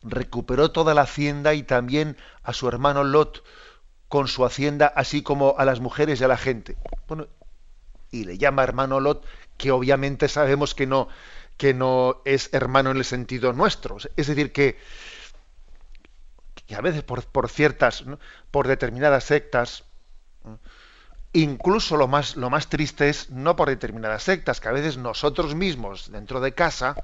recuperó 0.06 0.70
toda 0.70 0.94
la 0.94 1.02
hacienda 1.02 1.54
y 1.54 1.62
también 1.62 2.16
a 2.42 2.52
su 2.52 2.68
hermano 2.68 3.04
Lot 3.04 3.44
con 4.08 4.28
su 4.28 4.44
hacienda, 4.44 4.86
así 4.86 5.22
como 5.22 5.56
a 5.58 5.64
las 5.64 5.80
mujeres 5.80 6.20
y 6.20 6.24
a 6.24 6.28
la 6.28 6.36
gente. 6.36 6.76
Bueno, 7.08 7.26
y 8.10 8.24
le 8.24 8.38
llama 8.38 8.62
hermano 8.62 9.00
Lot, 9.00 9.24
que 9.56 9.70
obviamente 9.70 10.28
sabemos 10.28 10.74
que 10.74 10.86
no, 10.86 11.08
que 11.56 11.74
no 11.74 12.22
es 12.24 12.50
hermano 12.52 12.90
en 12.90 12.98
el 12.98 13.04
sentido 13.04 13.52
nuestro. 13.52 13.96
Es 14.16 14.26
decir, 14.26 14.52
que, 14.52 14.78
que 16.66 16.74
a 16.74 16.80
veces 16.80 17.02
por, 17.02 17.24
por 17.24 17.48
ciertas, 17.48 18.04
por 18.50 18.68
determinadas 18.68 19.24
sectas, 19.24 19.84
incluso 21.32 21.96
lo 21.96 22.08
más, 22.08 22.36
lo 22.36 22.50
más 22.50 22.68
triste 22.68 23.08
es 23.08 23.30
no 23.30 23.56
por 23.56 23.68
determinadas 23.68 24.22
sectas, 24.22 24.60
que 24.60 24.68
a 24.68 24.72
veces 24.72 24.96
nosotros 24.96 25.54
mismos, 25.54 26.10
dentro 26.12 26.40
de 26.40 26.52
casa, 26.52 26.96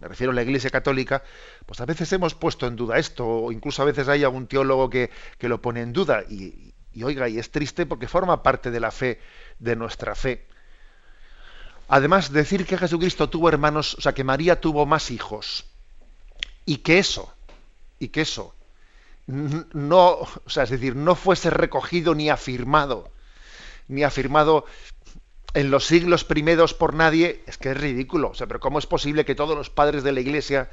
me 0.00 0.08
refiero 0.08 0.32
a 0.32 0.34
la 0.34 0.42
Iglesia 0.42 0.70
Católica, 0.70 1.22
pues 1.66 1.80
a 1.80 1.86
veces 1.86 2.12
hemos 2.12 2.34
puesto 2.34 2.66
en 2.66 2.76
duda 2.76 2.98
esto, 2.98 3.26
o 3.26 3.52
incluso 3.52 3.82
a 3.82 3.84
veces 3.84 4.08
hay 4.08 4.24
algún 4.24 4.46
teólogo 4.46 4.90
que, 4.90 5.10
lo 5.40 5.60
pone 5.60 5.82
en 5.82 5.92
duda, 5.92 6.24
y, 6.28 6.72
oiga, 7.02 7.28
y 7.28 7.38
es 7.38 7.50
triste 7.50 7.86
porque 7.86 8.08
forma 8.08 8.42
parte 8.42 8.70
de 8.70 8.80
la 8.80 8.90
fe, 8.90 9.20
de 9.58 9.76
nuestra 9.76 10.14
fe. 10.14 10.46
Además, 11.88 12.32
decir 12.32 12.66
que 12.66 12.78
Jesucristo 12.78 13.28
tuvo 13.28 13.48
hermanos, 13.48 13.94
o 13.94 14.00
sea, 14.00 14.12
que 14.12 14.24
María 14.24 14.60
tuvo 14.60 14.86
más 14.86 15.10
hijos, 15.10 15.64
y 16.66 16.78
que 16.78 16.98
eso, 16.98 17.32
y 17.98 18.08
que 18.08 18.22
eso, 18.22 18.54
no, 19.26 20.08
o 20.10 20.50
sea, 20.50 20.64
es 20.64 20.70
decir, 20.70 20.96
no 20.96 21.14
fuese 21.14 21.50
recogido 21.50 22.14
ni 22.14 22.28
afirmado, 22.28 23.10
ni 23.88 24.02
afirmado 24.02 24.66
en 25.54 25.70
los 25.70 25.86
siglos 25.86 26.24
primeros 26.24 26.74
por 26.74 26.94
nadie, 26.94 27.42
es 27.46 27.58
que 27.58 27.70
es 27.70 27.76
ridículo. 27.76 28.30
O 28.30 28.34
sea, 28.34 28.46
pero 28.46 28.60
¿cómo 28.60 28.78
es 28.78 28.86
posible 28.86 29.24
que 29.24 29.36
todos 29.36 29.56
los 29.56 29.70
padres 29.70 30.02
de 30.02 30.12
la 30.12 30.20
Iglesia, 30.20 30.68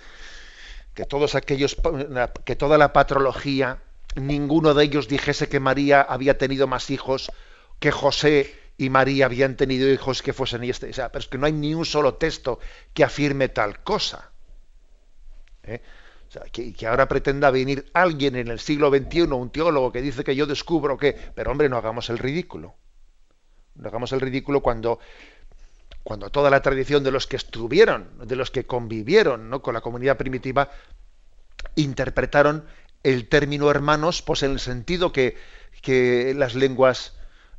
que 0.95 1.05
todos 1.05 1.35
aquellos, 1.35 1.77
que 2.43 2.55
toda 2.55 2.77
la 2.79 2.91
patrología, 2.91 3.79
ninguno 4.15 4.73
de 4.73 4.83
ellos 4.83 5.07
dijese 5.07 5.47
que 5.47 5.59
María 5.59 6.01
había 6.01 6.37
tenido 6.37 6.67
más 6.67 6.89
hijos, 6.89 7.31
que 7.79 7.91
José 7.91 8.55
y 8.77 8.89
María 8.89 9.25
habían 9.25 9.55
tenido 9.55 9.87
hijos 9.87 10.23
que 10.23 10.33
fuesen 10.33 10.63
y 10.63 10.71
este? 10.71 10.89
O 10.89 10.93
sea, 10.93 11.11
pero 11.11 11.21
es 11.21 11.27
que 11.27 11.37
no 11.37 11.45
hay 11.45 11.53
ni 11.53 11.75
un 11.75 11.85
solo 11.85 12.15
texto 12.15 12.59
que 12.93 13.03
afirme 13.03 13.49
tal 13.49 13.83
cosa. 13.83 14.31
¿eh? 15.63 15.81
O 16.27 16.31
sea, 16.31 16.41
que, 16.51 16.73
que, 16.73 16.87
ahora 16.87 17.07
pretenda 17.07 17.51
venir 17.51 17.91
alguien 17.93 18.35
en 18.35 18.47
el 18.47 18.59
siglo 18.59 18.89
XXI, 18.89 19.23
un 19.23 19.51
teólogo 19.51 19.91
que 19.91 20.01
dice 20.01 20.23
que 20.23 20.35
yo 20.35 20.47
descubro 20.47 20.97
que, 20.97 21.13
pero 21.35 21.51
hombre, 21.51 21.69
no 21.69 21.77
hagamos 21.77 22.09
el 22.09 22.17
ridículo. 22.17 22.75
No 23.75 23.87
hagamos 23.87 24.11
el 24.11 24.21
ridículo 24.21 24.61
cuando, 24.61 24.99
cuando 26.03 26.29
toda 26.29 26.49
la 26.49 26.61
tradición 26.61 27.03
de 27.03 27.11
los 27.11 27.27
que 27.27 27.35
estuvieron, 27.35 28.09
de 28.27 28.35
los 28.35 28.51
que 28.51 28.65
convivieron 28.65 29.49
¿no? 29.49 29.61
con 29.61 29.73
la 29.73 29.81
comunidad 29.81 30.17
primitiva, 30.17 30.69
interpretaron 31.75 32.65
el 33.03 33.27
término 33.27 33.69
hermanos 33.71 34.21
pues 34.21 34.43
en 34.43 34.51
el 34.51 34.59
sentido 34.59 35.11
que, 35.11 35.37
que 35.81 36.33
las 36.35 36.55
lenguas 36.55 37.13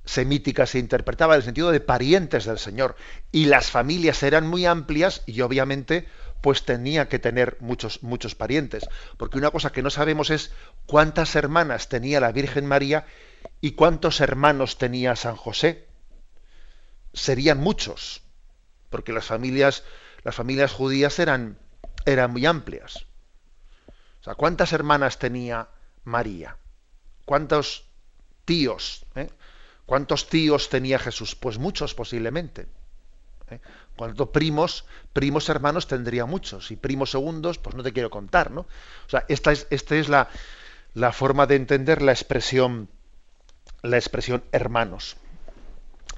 semíticas 0.05 0.71
se 0.71 0.79
interpretaban, 0.79 1.35
en 1.35 1.39
el 1.39 1.45
sentido 1.45 1.71
de 1.71 1.81
parientes 1.81 2.45
del 2.45 2.59
Señor. 2.59 2.97
Y 3.31 3.47
las 3.47 3.71
familias 3.71 4.23
eran 4.23 4.47
muy 4.47 4.67
amplias 4.67 5.23
y 5.27 5.41
obviamente 5.41 6.07
pues 6.41 6.65
tenía 6.65 7.09
que 7.09 7.21
tener 7.21 7.57
muchos, 7.61 8.03
muchos 8.03 8.35
parientes. 8.35 8.85
Porque 9.17 9.39
una 9.39 9.51
cosa 9.51 9.71
que 9.71 9.83
no 9.83 9.91
sabemos 9.91 10.31
es 10.31 10.53
cuántas 10.87 11.37
hermanas 11.37 11.89
tenía 11.89 12.21
la 12.21 12.33
Virgen 12.33 12.67
María 12.67 13.07
y 13.61 13.73
cuántos 13.73 14.21
hermanos 14.21 14.77
tenía 14.77 15.15
San 15.15 15.37
José 15.37 15.87
serían 17.13 17.59
muchos, 17.59 18.23
porque 18.91 19.13
las 19.13 19.27
familias, 19.27 19.85
las 20.23 20.35
familias 20.35 20.73
judías 20.73 21.19
eran, 21.19 21.59
eran 22.05 22.31
muy 22.31 22.47
amplias. 22.47 23.07
O 24.21 24.25
sea, 24.25 24.35
¿cuántas 24.35 24.73
hermanas 24.73 25.19
tenía 25.19 25.69
María? 26.05 26.57
¿Cuántos 27.25 27.87
tíos? 28.45 29.05
Eh? 29.15 29.31
¿Cuántos 29.87 30.29
tíos 30.29 30.69
tenía 30.69 30.99
Jesús? 30.99 31.35
Pues 31.35 31.59
muchos 31.59 31.95
posiblemente. 31.95 32.69
¿eh? 33.51 33.61
¿Cuántos 33.97 34.29
primos, 34.29 34.85
primos 35.13 35.49
hermanos 35.49 35.87
tendría 35.87 36.25
muchos? 36.25 36.71
Y 36.71 36.77
primos 36.77 37.11
segundos, 37.11 37.59
pues 37.59 37.75
no 37.75 37.83
te 37.83 37.93
quiero 37.93 38.11
contar, 38.11 38.51
¿no? 38.51 38.63
O 38.63 39.11
sea, 39.11 39.25
esta 39.29 39.53
es, 39.53 39.67
esta 39.71 39.97
es 39.97 40.09
la, 40.09 40.29
la 40.95 41.13
forma 41.13 41.47
de 41.47 41.57
entender 41.57 42.01
la 42.01 42.13
expresión, 42.13 42.89
la 43.83 43.97
expresión 43.97 44.45
hermanos. 44.53 45.17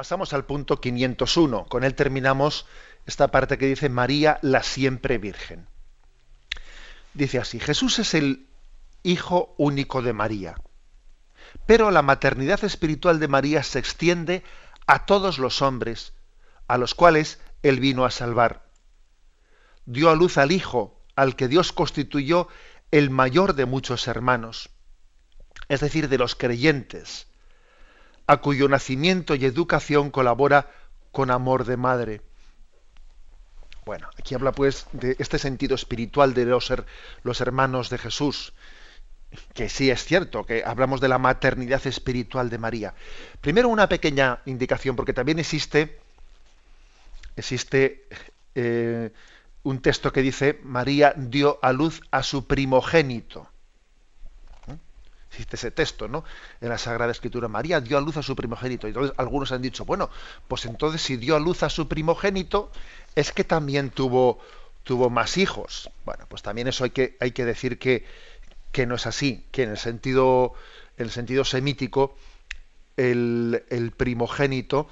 Pasamos 0.00 0.32
al 0.32 0.46
punto 0.46 0.80
501. 0.80 1.66
Con 1.66 1.84
él 1.84 1.94
terminamos 1.94 2.64
esta 3.04 3.28
parte 3.28 3.58
que 3.58 3.66
dice 3.66 3.90
María 3.90 4.38
la 4.40 4.62
siempre 4.62 5.18
Virgen. 5.18 5.66
Dice 7.12 7.38
así, 7.38 7.60
Jesús 7.60 7.98
es 7.98 8.14
el 8.14 8.46
Hijo 9.02 9.54
único 9.58 10.00
de 10.00 10.14
María, 10.14 10.56
pero 11.66 11.90
la 11.90 12.00
maternidad 12.00 12.64
espiritual 12.64 13.20
de 13.20 13.28
María 13.28 13.62
se 13.62 13.78
extiende 13.78 14.42
a 14.86 15.04
todos 15.04 15.38
los 15.38 15.60
hombres, 15.60 16.14
a 16.66 16.78
los 16.78 16.94
cuales 16.94 17.38
Él 17.62 17.78
vino 17.78 18.06
a 18.06 18.10
salvar. 18.10 18.64
Dio 19.84 20.08
a 20.08 20.16
luz 20.16 20.38
al 20.38 20.50
Hijo, 20.50 20.98
al 21.14 21.36
que 21.36 21.46
Dios 21.46 21.74
constituyó 21.74 22.48
el 22.90 23.10
mayor 23.10 23.52
de 23.52 23.66
muchos 23.66 24.08
hermanos, 24.08 24.70
es 25.68 25.80
decir, 25.80 26.08
de 26.08 26.16
los 26.16 26.36
creyentes 26.36 27.26
a 28.30 28.36
cuyo 28.36 28.68
nacimiento 28.68 29.34
y 29.34 29.44
educación 29.44 30.12
colabora 30.12 30.70
con 31.10 31.32
amor 31.32 31.64
de 31.64 31.76
madre. 31.76 32.20
Bueno, 33.84 34.08
aquí 34.16 34.36
habla 34.36 34.52
pues 34.52 34.86
de 34.92 35.16
este 35.18 35.36
sentido 35.36 35.74
espiritual 35.74 36.32
de 36.32 36.44
los, 36.44 36.72
los 37.24 37.40
hermanos 37.40 37.90
de 37.90 37.98
Jesús, 37.98 38.52
que 39.52 39.68
sí 39.68 39.90
es 39.90 40.04
cierto, 40.04 40.46
que 40.46 40.62
hablamos 40.64 41.00
de 41.00 41.08
la 41.08 41.18
maternidad 41.18 41.84
espiritual 41.88 42.50
de 42.50 42.58
María. 42.58 42.94
Primero 43.40 43.68
una 43.68 43.88
pequeña 43.88 44.42
indicación, 44.46 44.94
porque 44.94 45.12
también 45.12 45.40
existe, 45.40 45.98
existe 47.34 48.06
eh, 48.54 49.10
un 49.64 49.82
texto 49.82 50.12
que 50.12 50.22
dice, 50.22 50.60
María 50.62 51.14
dio 51.16 51.58
a 51.62 51.72
luz 51.72 52.00
a 52.12 52.22
su 52.22 52.46
primogénito. 52.46 53.49
Existe 55.30 55.56
ese 55.56 55.70
texto, 55.70 56.08
¿no? 56.08 56.24
En 56.60 56.68
la 56.68 56.78
Sagrada 56.78 57.12
Escritura, 57.12 57.48
María 57.48 57.80
dio 57.80 57.98
a 57.98 58.00
luz 58.00 58.16
a 58.16 58.22
su 58.22 58.34
primogénito. 58.34 58.86
Y 58.86 58.90
entonces 58.90 59.14
algunos 59.16 59.52
han 59.52 59.62
dicho, 59.62 59.84
bueno, 59.84 60.10
pues 60.48 60.66
entonces 60.66 61.00
si 61.00 61.16
dio 61.16 61.36
a 61.36 61.40
luz 61.40 61.62
a 61.62 61.70
su 61.70 61.88
primogénito, 61.88 62.70
es 63.14 63.32
que 63.32 63.44
también 63.44 63.90
tuvo, 63.90 64.40
tuvo 64.82 65.08
más 65.08 65.38
hijos. 65.38 65.90
Bueno, 66.04 66.26
pues 66.28 66.42
también 66.42 66.66
eso 66.68 66.84
hay 66.84 66.90
que, 66.90 67.16
hay 67.20 67.30
que 67.30 67.44
decir 67.44 67.78
que 67.78 68.04
que 68.72 68.86
no 68.86 68.94
es 68.94 69.06
así, 69.06 69.44
que 69.50 69.64
en 69.64 69.70
el 69.70 69.78
sentido, 69.78 70.54
en 70.96 71.06
el 71.06 71.10
sentido 71.10 71.44
semítico, 71.44 72.16
el, 72.96 73.92
primogénito, 73.96 74.88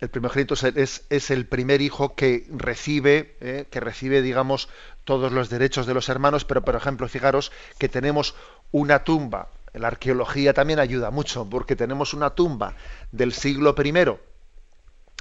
el 0.00 0.08
primogénito 0.08 0.54
es, 0.54 1.04
es, 1.08 1.30
el 1.30 1.46
primer 1.46 1.80
hijo 1.80 2.14
que 2.14 2.46
recibe, 2.50 3.36
eh, 3.40 3.66
que 3.70 3.80
recibe, 3.80 4.22
digamos, 4.22 4.68
todos 5.04 5.32
los 5.32 5.48
derechos 5.50 5.86
de 5.86 5.94
los 5.94 6.08
hermanos, 6.08 6.44
pero 6.44 6.62
por 6.62 6.76
ejemplo, 6.76 7.08
fijaros 7.08 7.52
que 7.78 7.88
tenemos 7.88 8.34
una 8.70 9.04
tumba, 9.04 9.48
la 9.72 9.88
arqueología 9.88 10.52
también 10.52 10.78
ayuda 10.78 11.10
mucho, 11.10 11.48
porque 11.48 11.76
tenemos 11.76 12.14
una 12.14 12.30
tumba 12.30 12.74
del 13.12 13.32
siglo 13.32 13.74
I 13.82 13.94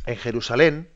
en 0.06 0.18
Jerusalén, 0.18 0.90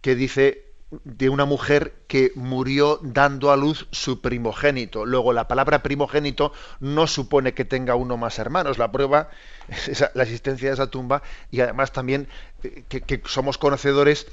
que 0.00 0.14
dice 0.14 0.72
de 1.04 1.30
una 1.30 1.46
mujer 1.46 1.94
que 2.06 2.32
murió 2.34 2.98
dando 3.02 3.50
a 3.50 3.56
luz 3.56 3.88
su 3.90 4.20
primogénito. 4.20 5.06
Luego, 5.06 5.32
la 5.32 5.48
palabra 5.48 5.82
primogénito 5.82 6.52
no 6.80 7.06
supone 7.06 7.54
que 7.54 7.64
tenga 7.64 7.94
uno 7.94 8.16
más 8.16 8.38
hermanos. 8.38 8.78
La 8.78 8.92
prueba 8.92 9.30
es 9.68 10.04
la 10.14 10.22
existencia 10.22 10.68
de 10.68 10.74
esa 10.74 10.90
tumba 10.90 11.22
y 11.50 11.60
además 11.60 11.92
también 11.92 12.28
eh, 12.62 12.84
que, 12.88 13.22
somos 13.24 13.56
conocedores 13.56 14.26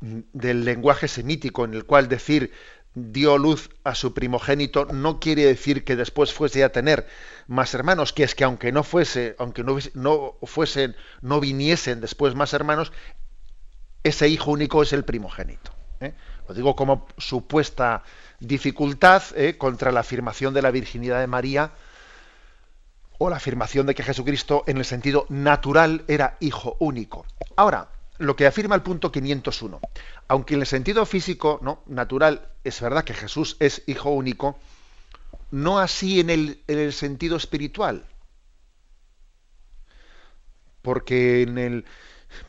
del 0.00 0.64
lenguaje 0.64 1.08
semítico 1.08 1.64
en 1.64 1.74
el 1.74 1.84
cual 1.84 2.08
decir 2.08 2.52
dio 3.12 3.38
luz 3.38 3.70
a 3.84 3.94
su 3.94 4.14
primogénito 4.14 4.86
no 4.86 5.20
quiere 5.20 5.44
decir 5.44 5.84
que 5.84 5.96
después 5.96 6.32
fuese 6.32 6.64
a 6.64 6.72
tener 6.72 7.06
más 7.46 7.74
hermanos, 7.74 8.12
que 8.12 8.24
es 8.24 8.34
que 8.34 8.44
aunque 8.44 8.72
no 8.72 8.82
fuese, 8.82 9.34
aunque 9.38 9.64
no, 9.64 9.78
no 9.94 10.34
fuesen, 10.42 10.96
no 11.22 11.40
viniesen 11.40 12.00
después 12.00 12.34
más 12.34 12.52
hermanos, 12.52 12.92
ese 14.02 14.28
hijo 14.28 14.50
único 14.50 14.82
es 14.82 14.92
el 14.92 15.04
primogénito. 15.04 15.72
¿eh? 16.00 16.14
Lo 16.48 16.54
digo 16.54 16.76
como 16.76 17.06
supuesta 17.16 18.02
dificultad 18.40 19.22
¿eh? 19.34 19.56
contra 19.58 19.92
la 19.92 20.00
afirmación 20.00 20.54
de 20.54 20.62
la 20.62 20.70
virginidad 20.70 21.20
de 21.20 21.26
María 21.26 21.72
o 23.18 23.30
la 23.30 23.36
afirmación 23.36 23.86
de 23.86 23.94
que 23.94 24.04
Jesucristo 24.04 24.64
en 24.66 24.78
el 24.78 24.84
sentido 24.84 25.26
natural 25.28 26.04
era 26.06 26.36
hijo 26.40 26.76
único. 26.78 27.26
Ahora, 27.56 27.88
lo 28.18 28.36
que 28.36 28.46
afirma 28.46 28.74
el 28.74 28.82
punto 28.82 29.10
501, 29.10 29.80
aunque 30.28 30.54
en 30.54 30.60
el 30.60 30.66
sentido 30.66 31.06
físico, 31.06 31.60
¿no? 31.62 31.82
natural, 31.86 32.48
es 32.64 32.80
verdad 32.80 33.04
que 33.04 33.14
Jesús 33.14 33.56
es 33.60 33.82
hijo 33.86 34.10
único, 34.10 34.58
no 35.50 35.78
así 35.78 36.20
en 36.20 36.30
el, 36.30 36.62
en 36.66 36.78
el 36.78 36.92
sentido 36.92 37.36
espiritual. 37.36 38.04
Porque 40.82 41.42
en 41.42 41.58
el 41.58 41.84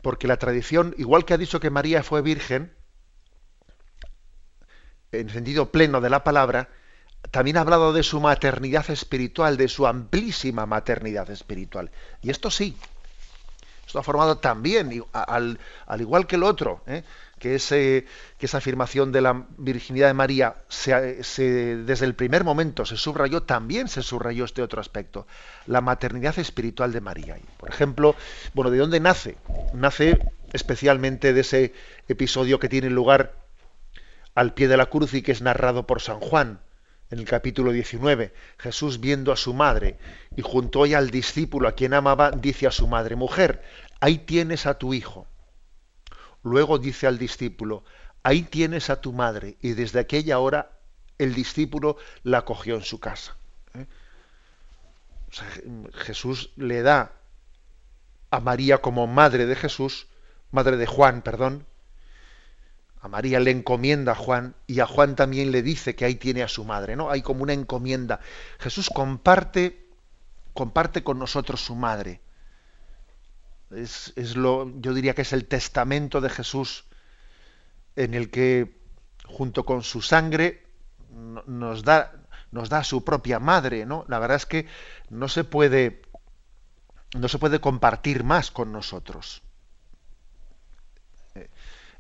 porque 0.02 0.28
la 0.28 0.38
tradición, 0.38 0.94
igual 0.98 1.26
que 1.26 1.34
ha 1.34 1.38
dicho 1.38 1.60
que 1.60 1.70
María 1.70 2.04
fue 2.04 2.22
virgen, 2.22 2.74
en 5.12 5.30
sentido 5.30 5.72
pleno 5.72 6.02
de 6.02 6.10
la 6.10 6.24
palabra, 6.24 6.70
también 7.32 7.58
ha 7.58 7.62
hablado 7.62 7.94
de 7.94 8.04
su 8.04 8.20
maternidad 8.20 8.90
espiritual, 8.90 9.58
de 9.58 9.68
su 9.68 9.88
amplísima 9.88 10.66
maternidad 10.66 11.30
espiritual. 11.30 11.92
Y 12.22 12.30
esto 12.30 12.52
sí, 12.52 12.78
esto 13.90 13.98
ha 13.98 14.04
formado 14.04 14.38
también, 14.38 15.04
al, 15.14 15.58
igual 16.00 16.28
que 16.28 16.36
el 16.36 16.44
otro, 16.44 16.84
¿eh? 16.86 17.02
que, 17.40 17.56
esa 17.56 18.58
afirmación 18.60 19.12
de 19.12 19.22
la 19.22 19.48
virginidad 19.58 20.06
de 20.06 20.14
María 20.14 20.58
desde 20.86 22.06
el 22.06 22.14
primer 22.14 22.44
momento 22.44 22.86
se 22.86 22.98
subrayó, 22.98 23.42
también 23.42 23.88
se 23.88 24.04
subrayó 24.04 24.46
este 24.46 24.62
otro 24.62 24.80
aspecto, 24.80 25.26
la 25.66 25.82
maternidad 25.82 26.38
espiritual 26.38 26.92
de 26.92 27.02
María. 27.02 27.38
Por 27.58 27.72
ejemplo, 27.72 28.16
bueno, 28.54 28.70
¿de 28.70 28.78
dónde 28.78 29.00
nace? 29.00 29.38
Nace 29.74 30.20
especialmente 30.54 31.34
de 31.34 31.42
ese 31.42 31.74
episodio 32.08 32.60
que 32.60 32.70
tiene 32.70 32.92
lugar 32.92 33.34
al 34.36 34.54
pie 34.54 34.68
de 34.68 34.78
la 34.78 34.86
cruz 34.86 35.16
y 35.16 35.24
que 35.24 35.32
es 35.32 35.42
narrado 35.42 35.88
por 35.88 36.00
San 36.00 36.20
Juan 36.20 36.60
en 37.10 37.20
el 37.20 37.26
capítulo 37.26 37.72
19. 37.72 38.34
Jesús 38.58 39.00
viendo 39.00 39.32
a 39.32 39.38
su 39.38 39.54
madre 39.54 39.98
y 40.36 40.42
junto 40.42 40.84
a 40.84 40.98
al 40.98 41.10
discípulo 41.10 41.68
a 41.68 41.74
quien 41.74 41.94
amaba, 41.94 42.32
dice 42.32 42.68
a 42.68 42.72
su 42.72 42.88
madre, 42.88 43.16
mujer, 43.16 43.64
ahí 44.00 44.20
tienes 44.20 44.66
a 44.66 44.78
tu 44.78 44.94
hijo. 44.94 45.28
Luego 46.44 46.78
dice 46.78 47.08
al 47.08 47.18
discípulo, 47.18 47.84
ahí 48.24 48.44
tienes 48.44 48.90
a 48.90 49.02
tu 49.02 49.14
madre. 49.14 49.58
Y 49.62 49.72
desde 49.72 50.00
aquella 50.00 50.40
hora 50.40 50.72
el 51.18 51.34
discípulo 51.34 51.98
la 52.24 52.46
cogió 52.46 52.76
en 52.76 52.84
su 52.84 53.00
casa. 53.00 53.36
¿eh? 53.74 53.86
Jesús 55.94 56.52
le 56.56 56.82
da 56.82 57.14
a 58.32 58.40
María 58.40 58.80
como 58.80 59.08
madre 59.08 59.46
de 59.46 59.56
Jesús, 59.56 60.08
madre 60.52 60.78
de 60.78 60.86
Juan, 60.86 61.22
perdón, 61.22 61.66
a 63.02 63.08
María 63.08 63.40
le 63.40 63.52
encomienda 63.52 64.12
a 64.12 64.16
Juan 64.16 64.56
y 64.68 64.82
a 64.82 64.86
Juan 64.86 65.16
también 65.16 65.52
le 65.52 65.62
dice 65.62 65.96
que 65.96 66.06
ahí 66.06 66.16
tiene 66.16 66.44
a 66.44 66.50
su 66.50 66.66
madre, 66.66 66.96
¿no? 66.96 67.10
Hay 67.10 67.22
como 67.22 67.44
una 67.44 67.54
encomienda. 67.54 68.20
Jesús 68.60 68.90
comparte, 68.94 69.88
comparte 70.54 71.04
con 71.04 71.18
nosotros 71.18 71.64
su 71.64 71.76
madre. 71.76 72.22
Es, 73.72 74.36
lo, 74.36 74.70
yo 74.82 74.94
diría 74.94 75.14
que 75.16 75.22
es 75.22 75.32
el 75.32 75.46
testamento 75.46 76.20
de 76.20 76.30
Jesús 76.30 76.86
en 77.96 78.14
el 78.16 78.30
que 78.30 78.78
junto 79.26 79.66
con 79.66 79.84
su 79.84 80.02
sangre 80.02 80.64
nos 81.46 81.84
da, 81.84 82.12
nos 82.52 82.68
da 82.68 82.84
su 82.84 83.06
propia 83.06 83.40
madre, 83.40 83.86
¿no? 83.86 84.04
La 84.10 84.20
verdad 84.20 84.38
es 84.38 84.46
que 84.46 84.68
no 85.10 85.30
se 85.30 85.46
puede, 85.46 86.02
no 87.16 87.30
se 87.30 87.38
puede 87.38 87.62
compartir 87.62 88.26
más 88.26 88.52
con 88.52 88.74
nosotros 88.74 89.42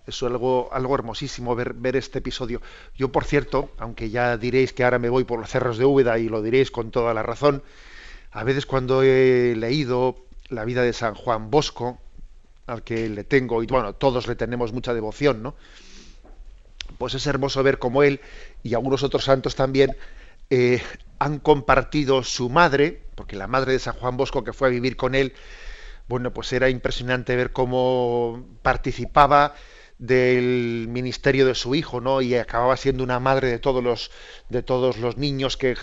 es 0.07 0.23
algo, 0.23 0.69
algo 0.71 0.95
hermosísimo 0.95 1.55
ver, 1.55 1.73
ver, 1.73 1.95
este 1.95 2.19
episodio. 2.19 2.61
Yo, 2.95 3.11
por 3.11 3.25
cierto, 3.25 3.71
aunque 3.77 4.09
ya 4.09 4.37
diréis 4.37 4.73
que 4.73 4.83
ahora 4.83 4.99
me 4.99 5.09
voy 5.09 5.23
por 5.23 5.39
los 5.39 5.49
cerros 5.49 5.77
de 5.77 5.85
Úbeda 5.85 6.17
y 6.19 6.29
lo 6.29 6.41
diréis 6.41 6.71
con 6.71 6.91
toda 6.91 7.13
la 7.13 7.23
razón, 7.23 7.63
a 8.31 8.43
veces 8.43 8.65
cuando 8.65 9.03
he 9.03 9.55
leído 9.55 10.17
la 10.49 10.65
vida 10.65 10.83
de 10.83 10.93
San 10.93 11.15
Juan 11.15 11.49
Bosco, 11.49 11.99
al 12.67 12.83
que 12.83 13.09
le 13.09 13.23
tengo, 13.23 13.63
y 13.63 13.67
bueno, 13.67 13.93
todos 13.93 14.27
le 14.27 14.35
tenemos 14.35 14.73
mucha 14.73 14.93
devoción, 14.93 15.41
¿no? 15.41 15.55
Pues 16.97 17.13
es 17.13 17.25
hermoso 17.27 17.63
ver 17.63 17.79
cómo 17.79 18.03
él 18.03 18.19
y 18.63 18.73
algunos 18.73 19.03
otros 19.03 19.23
santos 19.23 19.55
también 19.55 19.95
eh, 20.49 20.81
han 21.19 21.39
compartido 21.39 22.23
su 22.23 22.49
madre, 22.49 23.01
porque 23.15 23.35
la 23.35 23.47
madre 23.47 23.73
de 23.73 23.79
San 23.79 23.95
Juan 23.95 24.17
Bosco 24.17 24.43
que 24.43 24.53
fue 24.53 24.67
a 24.67 24.71
vivir 24.71 24.95
con 24.97 25.15
él, 25.15 25.33
bueno, 26.07 26.33
pues 26.33 26.51
era 26.53 26.69
impresionante 26.69 27.35
ver 27.35 27.51
cómo 27.51 28.43
participaba 28.63 29.53
del 29.99 30.87
ministerio 30.89 31.45
de 31.45 31.53
su 31.53 31.75
hijo, 31.75 31.99
¿no? 31.99 32.21
Y 32.21 32.33
acababa 32.35 32.77
siendo 32.77 33.03
una 33.03 33.19
madre 33.19 33.49
de 33.49 33.59
todos 33.59 33.83
los, 33.83 34.11
de 34.47 34.63
todos 34.63 34.97
los 34.97 35.17
niños 35.17 35.57
que, 35.57 35.75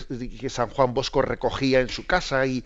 San 0.49 0.69
Juan 0.71 0.95
Bosco 0.95 1.21
recogía 1.21 1.79
en 1.79 1.89
su 1.89 2.05
casa 2.05 2.45
y, 2.45 2.65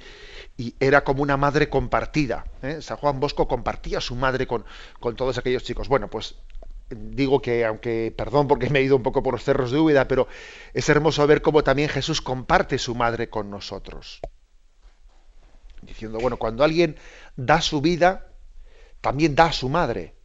era 0.80 1.04
como 1.04 1.24
una 1.24 1.38
madre 1.38 1.70
compartida. 1.70 2.45
¿eh? 2.62 2.82
San 2.82 2.97
Juan 2.97 3.20
Bosco 3.20 3.47
compartía 3.47 3.97
a 3.97 4.02
su 4.02 4.16
madre 4.16 4.45
con, 4.45 4.64
con 4.99 5.16
todos 5.16 5.38
aquellos 5.38 5.64
chicos. 5.64 5.88
Bueno, 5.88 6.08
pues 6.08 6.36
digo 6.89 7.41
que, 7.41 7.66
aunque, 7.66 8.14
perdón 8.16 8.47
porque 8.47 8.70
me 8.70 8.80
he 8.80 8.84
ido 8.84 8.95
un 8.95 9.04
poco 9.04 9.24
por 9.24 9.34
los 9.34 9.43
cerros 9.43 9.72
de 9.72 9.80
Úbeda, 9.80 10.08
pero 10.08 10.28
es 10.74 10.88
hermoso 10.88 11.26
ver 11.26 11.41
cómo 11.41 11.64
también 11.64 11.89
Jesús 11.89 12.22
comparte 12.22 12.78
su 12.78 12.95
madre 12.95 13.30
con 13.30 13.49
nosotros. 13.49 14.22
Diciendo, 15.82 16.20
bueno, 16.20 16.38
cuando 16.38 16.64
alguien 16.64 16.95
da 17.36 17.60
su 17.60 17.82
vida, 17.82 18.28
también 19.02 19.34
da 19.34 19.45
a 19.45 19.54
su 19.54 19.68
madre 19.68 20.20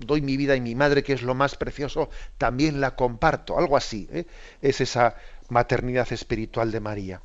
doy 0.00 0.22
mi 0.22 0.36
vida 0.36 0.56
y 0.56 0.60
mi 0.60 0.74
madre, 0.74 1.02
que 1.02 1.12
es 1.12 1.22
lo 1.22 1.34
más 1.34 1.56
precioso, 1.56 2.10
también 2.38 2.80
la 2.80 2.96
comparto. 2.96 3.58
Algo 3.58 3.76
así. 3.76 4.08
¿eh? 4.12 4.26
Es 4.62 4.80
esa 4.80 5.16
maternidad 5.48 6.12
espiritual 6.12 6.70
de 6.70 6.80
María. 6.80 7.22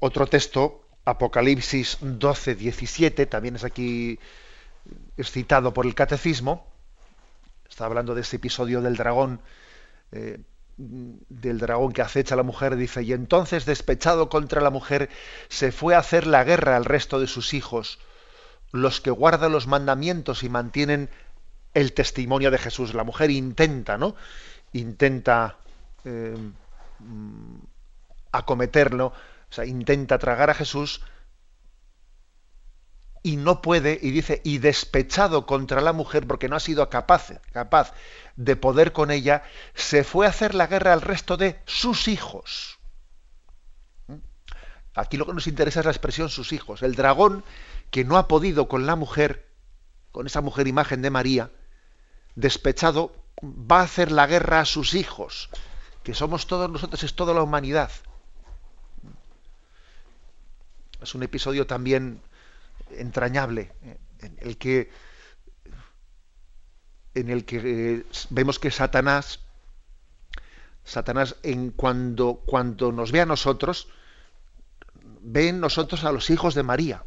Otro 0.00 0.26
texto, 0.26 0.86
Apocalipsis 1.04 1.98
12, 2.00 2.54
17, 2.54 3.26
también 3.26 3.56
es 3.56 3.64
aquí 3.64 4.18
es 5.16 5.30
citado 5.30 5.72
por 5.72 5.86
el 5.86 5.94
catecismo. 5.94 6.66
Está 7.68 7.86
hablando 7.86 8.14
de 8.14 8.20
ese 8.20 8.36
episodio 8.36 8.80
del 8.80 8.96
dragón, 8.96 9.40
eh, 10.12 10.38
del 10.76 11.58
dragón 11.58 11.92
que 11.92 12.02
acecha 12.02 12.34
a 12.34 12.36
la 12.36 12.42
mujer, 12.44 12.76
dice, 12.76 13.02
y 13.02 13.12
entonces 13.12 13.66
despechado 13.66 14.28
contra 14.28 14.60
la 14.60 14.70
mujer, 14.70 15.08
se 15.48 15.72
fue 15.72 15.94
a 15.94 15.98
hacer 15.98 16.26
la 16.26 16.44
guerra 16.44 16.76
al 16.76 16.84
resto 16.84 17.18
de 17.18 17.26
sus 17.26 17.54
hijos 17.54 17.98
los 18.72 19.00
que 19.00 19.10
guardan 19.10 19.52
los 19.52 19.66
mandamientos 19.66 20.42
y 20.42 20.48
mantienen 20.48 21.10
el 21.74 21.92
testimonio 21.92 22.50
de 22.50 22.58
Jesús. 22.58 22.94
La 22.94 23.04
mujer 23.04 23.30
intenta, 23.30 23.98
¿no? 23.98 24.16
Intenta 24.72 25.58
eh, 26.04 26.36
mm, 26.98 27.56
acometerlo, 28.32 29.06
o 29.06 29.52
sea, 29.52 29.64
intenta 29.64 30.18
tragar 30.18 30.50
a 30.50 30.54
Jesús 30.54 31.02
y 33.26 33.36
no 33.36 33.60
puede, 33.60 33.98
y 34.00 34.12
dice, 34.12 34.40
y 34.44 34.58
despechado 34.58 35.46
contra 35.46 35.80
la 35.80 35.92
mujer 35.92 36.28
porque 36.28 36.48
no 36.48 36.54
ha 36.54 36.60
sido 36.60 36.88
capaz, 36.88 37.32
capaz 37.52 37.92
de 38.36 38.54
poder 38.54 38.92
con 38.92 39.10
ella, 39.10 39.42
se 39.74 40.04
fue 40.04 40.26
a 40.26 40.28
hacer 40.28 40.54
la 40.54 40.68
guerra 40.68 40.92
al 40.92 41.02
resto 41.02 41.36
de 41.36 41.60
sus 41.66 42.06
hijos. 42.06 42.78
¿Mm? 44.06 44.14
Aquí 44.94 45.16
lo 45.16 45.26
que 45.26 45.32
nos 45.34 45.48
interesa 45.48 45.80
es 45.80 45.86
la 45.86 45.92
expresión 45.92 46.28
sus 46.28 46.52
hijos. 46.52 46.82
El 46.82 46.94
dragón 46.94 47.42
que 47.90 48.04
no 48.04 48.16
ha 48.16 48.28
podido 48.28 48.68
con 48.68 48.86
la 48.86 48.96
mujer, 48.96 49.46
con 50.12 50.26
esa 50.26 50.40
mujer 50.40 50.68
imagen 50.68 51.02
de 51.02 51.10
María, 51.10 51.50
despechado, 52.34 53.14
va 53.42 53.80
a 53.80 53.84
hacer 53.84 54.12
la 54.12 54.26
guerra 54.26 54.60
a 54.60 54.64
sus 54.64 54.94
hijos, 54.94 55.50
que 56.02 56.14
somos 56.14 56.46
todos 56.46 56.70
nosotros, 56.70 57.02
es 57.02 57.14
toda 57.14 57.34
la 57.34 57.42
humanidad. 57.42 57.90
Es 61.02 61.14
un 61.14 61.22
episodio 61.22 61.66
también 61.66 62.22
entrañable, 62.90 63.72
en 64.20 64.36
el 64.40 64.56
que, 64.56 64.90
en 67.14 67.28
el 67.28 67.44
que 67.44 67.60
eh, 67.64 68.06
vemos 68.30 68.58
que 68.58 68.70
Satanás, 68.70 69.40
Satanás 70.84 71.36
en 71.42 71.70
cuando, 71.70 72.42
cuando 72.46 72.92
nos 72.92 73.12
ve 73.12 73.20
a 73.20 73.26
nosotros, 73.26 73.88
ve 75.20 75.48
en 75.48 75.60
nosotros 75.60 76.04
a 76.04 76.12
los 76.12 76.30
hijos 76.30 76.54
de 76.54 76.62
María. 76.62 77.04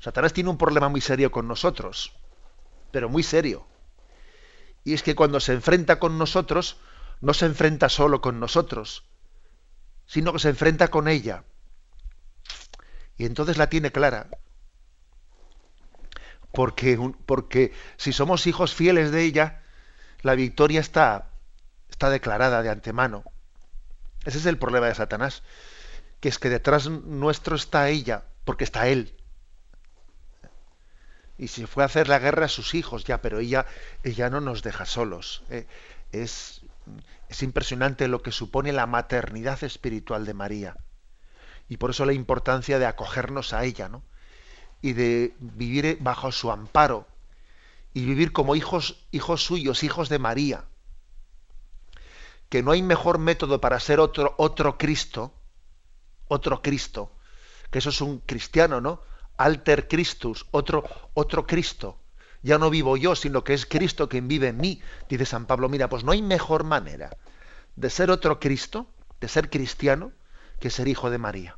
Satanás 0.00 0.32
tiene 0.32 0.50
un 0.50 0.58
problema 0.58 0.88
muy 0.88 1.00
serio 1.00 1.30
con 1.32 1.48
nosotros, 1.48 2.12
pero 2.90 3.08
muy 3.08 3.22
serio. 3.22 3.66
Y 4.84 4.94
es 4.94 5.02
que 5.02 5.14
cuando 5.14 5.40
se 5.40 5.52
enfrenta 5.52 5.98
con 5.98 6.18
nosotros, 6.18 6.78
no 7.20 7.34
se 7.34 7.46
enfrenta 7.46 7.88
solo 7.88 8.20
con 8.20 8.38
nosotros, 8.38 9.04
sino 10.06 10.32
que 10.32 10.38
se 10.38 10.50
enfrenta 10.50 10.88
con 10.88 11.08
ella. 11.08 11.44
Y 13.16 13.26
entonces 13.26 13.58
la 13.58 13.68
tiene 13.68 13.90
clara. 13.90 14.28
Porque, 16.52 16.98
porque 17.26 17.74
si 17.96 18.12
somos 18.12 18.46
hijos 18.46 18.74
fieles 18.74 19.10
de 19.10 19.24
ella, 19.24 19.62
la 20.22 20.34
victoria 20.34 20.80
está, 20.80 21.30
está 21.90 22.08
declarada 22.08 22.62
de 22.62 22.70
antemano. 22.70 23.24
Ese 24.24 24.38
es 24.38 24.46
el 24.46 24.58
problema 24.58 24.86
de 24.86 24.94
Satanás, 24.94 25.42
que 26.20 26.28
es 26.28 26.38
que 26.38 26.48
detrás 26.48 26.88
nuestro 26.88 27.56
está 27.56 27.88
ella, 27.88 28.24
porque 28.44 28.64
está 28.64 28.88
él 28.88 29.17
y 31.38 31.48
se 31.48 31.68
fue 31.68 31.84
a 31.84 31.86
hacer 31.86 32.08
la 32.08 32.18
guerra 32.18 32.46
a 32.46 32.48
sus 32.48 32.74
hijos, 32.74 33.04
ya, 33.04 33.22
pero 33.22 33.38
ella, 33.38 33.64
ella 34.02 34.28
no 34.28 34.40
nos 34.40 34.62
deja 34.62 34.84
solos. 34.84 35.44
¿eh? 35.48 35.66
Es, 36.10 36.62
es 37.28 37.42
impresionante 37.44 38.08
lo 38.08 38.22
que 38.22 38.32
supone 38.32 38.72
la 38.72 38.86
maternidad 38.86 39.62
espiritual 39.62 40.26
de 40.26 40.34
María. 40.34 40.76
Y 41.68 41.76
por 41.76 41.90
eso 41.90 42.04
la 42.04 42.12
importancia 42.12 42.78
de 42.78 42.86
acogernos 42.86 43.52
a 43.52 43.64
ella, 43.64 43.88
¿no? 43.88 44.02
Y 44.82 44.94
de 44.94 45.34
vivir 45.38 45.98
bajo 46.00 46.32
su 46.32 46.50
amparo. 46.50 47.06
Y 47.94 48.04
vivir 48.04 48.32
como 48.32 48.56
hijos, 48.56 49.06
hijos 49.12 49.44
suyos, 49.44 49.84
hijos 49.84 50.08
de 50.08 50.18
María. 50.18 50.64
Que 52.48 52.62
no 52.62 52.72
hay 52.72 52.82
mejor 52.82 53.18
método 53.18 53.60
para 53.60 53.78
ser 53.80 54.00
otro, 54.00 54.34
otro 54.38 54.78
Cristo, 54.78 55.34
otro 56.26 56.62
Cristo, 56.62 57.12
que 57.70 57.78
eso 57.78 57.90
es 57.90 58.00
un 58.00 58.20
cristiano, 58.20 58.80
¿no? 58.80 59.02
Alter 59.38 59.88
Christus, 59.88 60.44
otro, 60.50 60.84
otro 61.14 61.46
Cristo. 61.46 61.98
Ya 62.42 62.58
no 62.58 62.70
vivo 62.70 62.96
yo, 62.96 63.16
sino 63.16 63.42
que 63.42 63.54
es 63.54 63.66
Cristo 63.66 64.08
quien 64.08 64.28
vive 64.28 64.48
en 64.48 64.58
mí. 64.58 64.82
Dice 65.08 65.24
San 65.24 65.46
Pablo, 65.46 65.68
mira, 65.68 65.88
pues 65.88 66.04
no 66.04 66.12
hay 66.12 66.22
mejor 66.22 66.64
manera 66.64 67.16
de 67.76 67.90
ser 67.90 68.10
otro 68.10 68.38
Cristo, 68.38 68.90
de 69.20 69.28
ser 69.28 69.48
cristiano, 69.48 70.12
que 70.60 70.70
ser 70.70 70.88
hijo 70.88 71.10
de 71.10 71.18
María. 71.18 71.56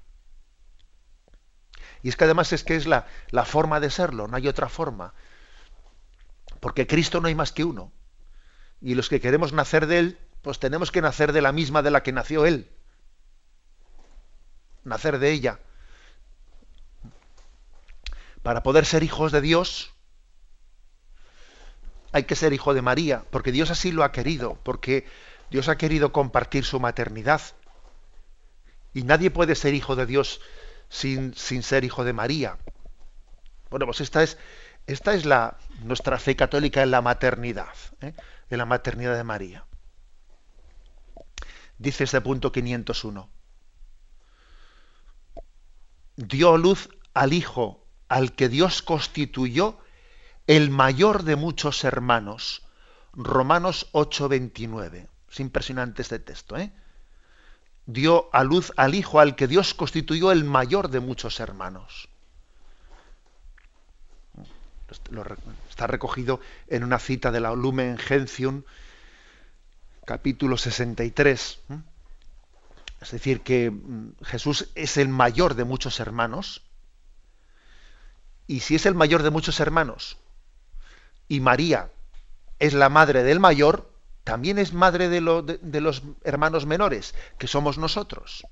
Y 2.02 2.08
es 2.08 2.16
que 2.16 2.24
además 2.24 2.52
es 2.52 2.64
que 2.64 2.76
es 2.76 2.86
la, 2.86 3.06
la 3.30 3.44
forma 3.44 3.80
de 3.80 3.90
serlo, 3.90 4.28
no 4.28 4.36
hay 4.36 4.48
otra 4.48 4.68
forma. 4.68 5.12
Porque 6.60 6.86
Cristo 6.86 7.20
no 7.20 7.28
hay 7.28 7.34
más 7.34 7.52
que 7.52 7.64
uno. 7.64 7.92
Y 8.80 8.94
los 8.94 9.08
que 9.08 9.20
queremos 9.20 9.52
nacer 9.52 9.86
de 9.86 9.98
Él, 9.98 10.18
pues 10.42 10.58
tenemos 10.58 10.90
que 10.90 11.02
nacer 11.02 11.32
de 11.32 11.42
la 11.42 11.52
misma 11.52 11.82
de 11.82 11.90
la 11.90 12.02
que 12.02 12.12
nació 12.12 12.46
Él. 12.46 12.70
Nacer 14.84 15.18
de 15.18 15.30
ella 15.30 15.60
para 18.42 18.62
poder 18.62 18.86
ser 18.86 19.02
hijos 19.02 19.32
de 19.32 19.40
Dios, 19.40 19.92
hay 22.12 22.24
que 22.24 22.36
ser 22.36 22.52
hijo 22.52 22.74
de 22.74 22.82
María, 22.82 23.24
porque 23.30 23.52
Dios 23.52 23.70
así 23.70 23.92
lo 23.92 24.02
ha 24.02 24.12
querido, 24.12 24.58
porque 24.62 25.06
Dios 25.50 25.68
ha 25.68 25.76
querido 25.76 26.12
compartir 26.12 26.64
su 26.64 26.80
maternidad. 26.80 27.40
Y 28.92 29.04
nadie 29.04 29.30
puede 29.30 29.54
ser 29.54 29.74
hijo 29.74 29.94
de 29.94 30.06
Dios 30.06 30.40
sin, 30.88 31.34
sin 31.34 31.62
ser 31.62 31.84
hijo 31.84 32.04
de 32.04 32.12
María. 32.12 32.58
Bueno, 33.70 33.86
pues 33.86 34.00
esta 34.00 34.22
es, 34.22 34.38
esta 34.86 35.14
es 35.14 35.24
la, 35.24 35.58
nuestra 35.82 36.18
fe 36.18 36.34
católica 36.34 36.82
en 36.82 36.90
la 36.90 37.00
maternidad, 37.02 37.74
¿eh? 38.00 38.14
en 38.48 38.58
la 38.58 38.66
maternidad 38.66 39.16
de 39.16 39.24
María. 39.24 39.64
Dice 41.78 42.04
este 42.04 42.20
punto 42.20 42.50
501. 42.50 43.30
Dio 46.16 46.58
luz 46.58 46.90
al 47.14 47.32
Hijo 47.32 47.86
al 48.10 48.32
que 48.32 48.48
Dios 48.48 48.82
constituyó 48.82 49.78
el 50.48 50.70
mayor 50.70 51.22
de 51.22 51.36
muchos 51.36 51.84
hermanos. 51.84 52.62
Romanos 53.12 53.86
8:29. 53.92 55.06
Es 55.30 55.40
impresionante 55.40 56.02
este 56.02 56.18
texto. 56.18 56.56
¿eh? 56.58 56.72
Dio 57.86 58.28
a 58.32 58.42
luz 58.42 58.72
al 58.76 58.96
Hijo 58.96 59.20
al 59.20 59.36
que 59.36 59.46
Dios 59.46 59.74
constituyó 59.74 60.32
el 60.32 60.42
mayor 60.42 60.90
de 60.90 60.98
muchos 60.98 61.38
hermanos. 61.38 62.08
Está 65.68 65.86
recogido 65.86 66.40
en 66.66 66.82
una 66.82 66.98
cita 66.98 67.30
de 67.30 67.38
la 67.38 67.54
Lumen 67.54 67.96
Gentium, 67.96 68.64
capítulo 70.04 70.56
63. 70.56 71.60
¿eh? 71.70 71.78
Es 73.00 73.12
decir, 73.12 73.42
que 73.42 73.70
mm, 73.70 74.14
Jesús 74.24 74.68
es 74.74 74.96
el 74.96 75.08
mayor 75.08 75.54
de 75.54 75.62
muchos 75.62 76.00
hermanos 76.00 76.62
y 78.50 78.58
si 78.58 78.74
es 78.74 78.84
el 78.84 78.96
mayor 78.96 79.22
de 79.22 79.30
muchos 79.30 79.60
hermanos, 79.60 80.16
y 81.28 81.38
María 81.38 81.92
es 82.58 82.74
la 82.74 82.88
madre 82.88 83.22
del 83.22 83.38
mayor, 83.38 83.88
también 84.24 84.58
es 84.58 84.72
madre 84.72 85.08
de, 85.08 85.20
los 85.20 86.02
hermanos 86.24 86.66
menores, 86.66 87.14
que 87.38 87.46
somos 87.46 87.78
nosotros. 87.78 88.44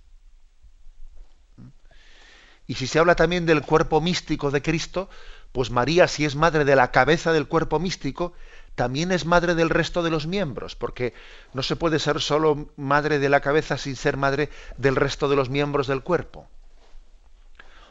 Y 2.68 2.74
si 2.74 2.86
se 2.86 3.00
habla 3.00 3.16
también 3.16 3.44
del 3.44 3.62
cuerpo 3.62 4.00
místico 4.00 4.52
de 4.52 4.62
Cristo, 4.62 5.10
pues 5.50 5.72
María, 5.72 6.06
si 6.06 6.24
es 6.24 6.36
madre 6.36 6.64
de 6.64 6.76
la 6.76 6.92
cabeza 6.92 7.32
del 7.32 7.48
cuerpo 7.48 7.80
místico, 7.80 8.34
también 8.76 9.10
es 9.10 9.26
madre 9.26 9.56
del 9.56 9.68
resto 9.68 10.04
de 10.04 10.10
los 10.10 10.28
miembros, 10.28 10.76
porque 10.76 11.12
no 11.54 11.64
se 11.64 11.74
puede 11.74 11.98
ser 11.98 12.20
solo 12.20 12.70
madre 12.76 13.18
de 13.18 13.30
la 13.30 13.40
cabeza 13.40 13.76
sin 13.76 13.96
ser 13.96 14.16
madre 14.16 14.48
del 14.76 14.94
resto 14.94 15.28
de 15.28 15.34
los 15.34 15.50
miembros 15.50 15.88
del 15.88 16.04
cuerpo. 16.04 16.48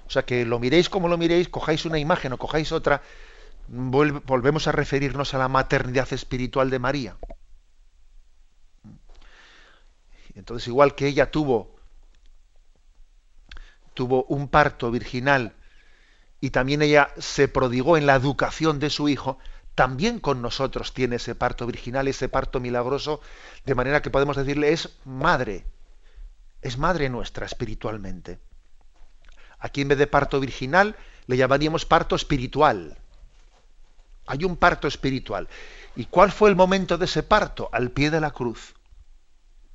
O 0.08 0.10
sea, 0.10 0.24
que 0.26 0.46
lo 0.46 0.60
miréis 0.60 0.90
como 0.90 1.08
lo 1.08 1.18
miréis, 1.18 1.50
cojáis 1.50 1.86
una 1.86 2.00
imagen 2.00 2.34
o 2.34 2.38
cojáis 2.38 2.72
otra, 2.72 3.02
volvemos 3.68 4.68
a 4.68 4.72
referirnos 4.72 5.34
a 5.34 5.38
la 5.38 5.50
maternidad 5.50 6.12
espiritual 6.14 6.70
de 6.70 6.80
María. 6.80 7.18
Entonces, 10.34 10.68
igual 10.68 10.96
que 10.96 11.08
ella 11.08 11.30
tuvo, 11.30 11.76
tuvo 13.94 14.24
un 14.26 14.48
parto 14.48 14.92
virginal 14.92 15.56
y 16.40 16.52
también 16.52 16.82
ella 16.82 17.10
se 17.18 17.48
prodigó 17.48 17.98
en 17.98 18.06
la 18.06 18.16
educación 18.16 18.80
de 18.80 18.90
su 18.90 19.10
hijo, 19.10 19.40
también 19.76 20.20
con 20.20 20.42
nosotros 20.42 20.94
tiene 20.94 21.18
ese 21.18 21.36
parto 21.36 21.66
virginal, 21.66 22.08
ese 22.08 22.30
parto 22.30 22.60
milagroso, 22.60 23.20
de 23.66 23.76
manera 23.76 24.02
que 24.02 24.10
podemos 24.10 24.38
decirle 24.38 24.72
es 24.72 24.98
madre, 25.04 25.66
es 26.62 26.78
madre 26.78 27.10
nuestra 27.10 27.46
espiritualmente. 27.46 28.40
Aquí 29.60 29.82
en 29.82 29.90
vez 29.90 29.98
de 29.98 30.08
parto 30.08 30.40
virginal 30.40 30.96
le 31.26 31.38
llamaríamos 31.38 31.86
parto 31.86 32.16
espiritual. 32.16 32.98
Hay 34.28 34.44
un 34.44 34.58
parto 34.58 34.88
espiritual. 34.88 35.48
¿Y 35.96 36.06
cuál 36.06 36.32
fue 36.32 36.50
el 36.50 36.56
momento 36.56 36.98
de 36.98 37.06
ese 37.06 37.24
parto? 37.24 37.70
Al 37.72 37.92
pie 37.92 38.12
de 38.12 38.20
la 38.20 38.32
cruz. 38.32 38.76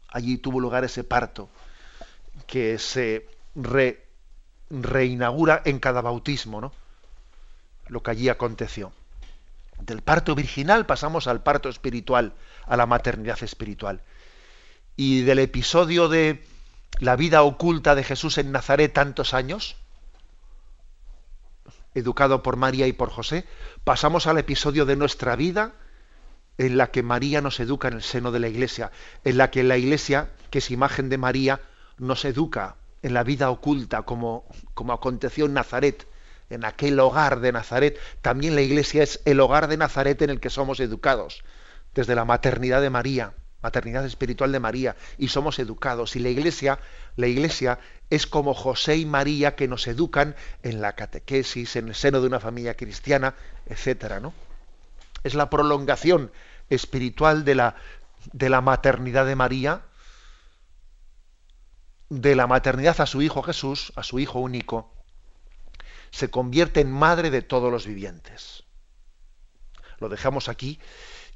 Allí 0.09 0.37
tuvo 0.39 0.61
lugar 0.61 0.85
ese 0.85 1.05
parto 1.05 1.49
que 2.47 2.79
se 2.79 3.27
reinaugura 4.71 5.63
en 5.65 5.79
cada 5.79 6.01
bautismo, 6.01 6.61
¿no? 6.61 6.73
Lo 7.89 8.03
que 8.03 8.11
allí 8.11 8.29
aconteció. 8.29 8.93
Del 9.81 10.03
parto 10.03 10.35
virginal 10.35 10.87
pasamos 10.87 11.27
al 11.27 11.43
parto 11.43 11.69
espiritual, 11.69 12.35
a 12.67 12.77
la 12.77 12.87
maternidad 12.87 13.43
espiritual. 13.43 14.03
Y 14.97 15.23
del 15.23 15.41
episodio 15.41 16.09
de 16.09 16.45
la 17.03 17.17
vida 17.17 17.43
oculta 17.43 17.97
de 17.97 18.05
Jesús 18.05 18.39
en 18.39 18.53
Nazaret 18.53 18.93
tantos 18.93 19.35
años, 19.35 19.75
educado 21.95 22.45
por 22.45 22.55
María 22.55 22.87
y 22.87 22.93
por 22.93 23.11
José, 23.11 23.45
pasamos 23.83 24.29
al 24.29 24.39
episodio 24.39 24.87
de 24.87 24.95
nuestra 24.95 25.35
vida 25.35 25.73
en 26.59 26.77
la 26.77 26.93
que 26.93 27.03
María 27.03 27.41
nos 27.41 27.59
educa 27.59 27.89
en 27.89 27.95
el 27.95 28.05
seno 28.05 28.31
de 28.31 28.39
la 28.39 28.47
Iglesia, 28.47 28.93
en 29.25 29.37
la 29.37 29.51
que 29.51 29.65
la 29.65 29.79
Iglesia, 29.79 30.31
que 30.51 30.59
es 30.59 30.71
imagen 30.71 31.09
de 31.09 31.19
María, 31.19 31.61
nos 31.99 32.25
educa 32.25 32.77
en 33.03 33.15
la 33.15 33.25
vida 33.25 33.51
oculta, 33.51 34.03
como, 34.03 34.45
como 34.75 34.93
aconteció 34.93 35.47
en 35.47 35.55
Nazaret, 35.55 36.07
en 36.51 36.65
aquel 36.65 37.01
hogar 37.01 37.41
de 37.41 37.51
Nazaret. 37.51 37.99
También 38.21 38.55
la 38.55 38.61
Iglesia 38.61 39.03
es 39.03 39.21
el 39.25 39.41
hogar 39.41 39.67
de 39.67 39.77
Nazaret 39.77 40.23
en 40.23 40.31
el 40.31 40.39
que 40.39 40.51
somos 40.51 40.79
educados, 40.79 41.43
desde 41.97 42.15
la 42.15 42.25
maternidad 42.25 42.81
de 42.81 42.91
María, 42.91 43.35
maternidad 43.63 44.05
espiritual 44.05 44.53
de 44.53 44.61
María, 44.61 44.97
y 45.19 45.29
somos 45.29 45.59
educados. 45.59 46.17
Y 46.17 46.19
la 46.19 46.29
Iglesia, 46.29 46.79
la 47.17 47.27
Iglesia 47.27 47.79
es 48.11 48.27
como 48.27 48.55
José 48.55 48.97
y 48.97 49.07
María 49.07 49.55
que 49.55 49.69
nos 49.69 49.87
educan 49.87 50.37
en 50.63 50.81
la 50.81 50.95
catequesis, 50.95 51.77
en 51.77 51.89
el 51.89 51.95
seno 51.95 52.21
de 52.21 52.27
una 52.27 52.41
familia 52.41 52.77
cristiana, 52.77 53.35
etcétera, 53.67 54.21
¿no? 54.21 54.35
Es 55.25 55.35
la 55.35 55.49
prolongación 55.49 56.33
espiritual 56.69 57.45
de 57.45 57.55
la, 57.55 57.77
de 58.33 58.49
la 58.49 58.61
maternidad 58.61 59.27
de 59.27 59.37
María, 59.37 59.83
de 62.09 62.37
la 62.37 62.47
maternidad 62.47 63.01
a 63.01 63.07
su 63.07 63.23
Hijo 63.23 63.43
Jesús, 63.43 63.93
a 63.97 64.03
su 64.03 64.19
Hijo 64.19 64.41
único, 64.41 64.93
se 66.11 66.31
convierte 66.31 66.81
en 66.81 66.93
madre 66.93 67.31
de 67.31 67.41
todos 67.41 67.73
los 67.73 67.87
vivientes. 67.87 68.65
Lo 69.99 70.09
dejamos 70.09 70.49
aquí 70.49 70.79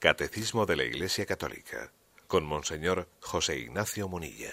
Catecismo 0.00 0.64
de 0.64 0.76
la 0.76 0.84
Iglesia 0.84 1.26
Católica 1.26 1.90
con 2.28 2.46
Monseñor 2.46 3.08
José 3.20 3.58
Ignacio 3.58 4.08
Munilla. 4.08 4.50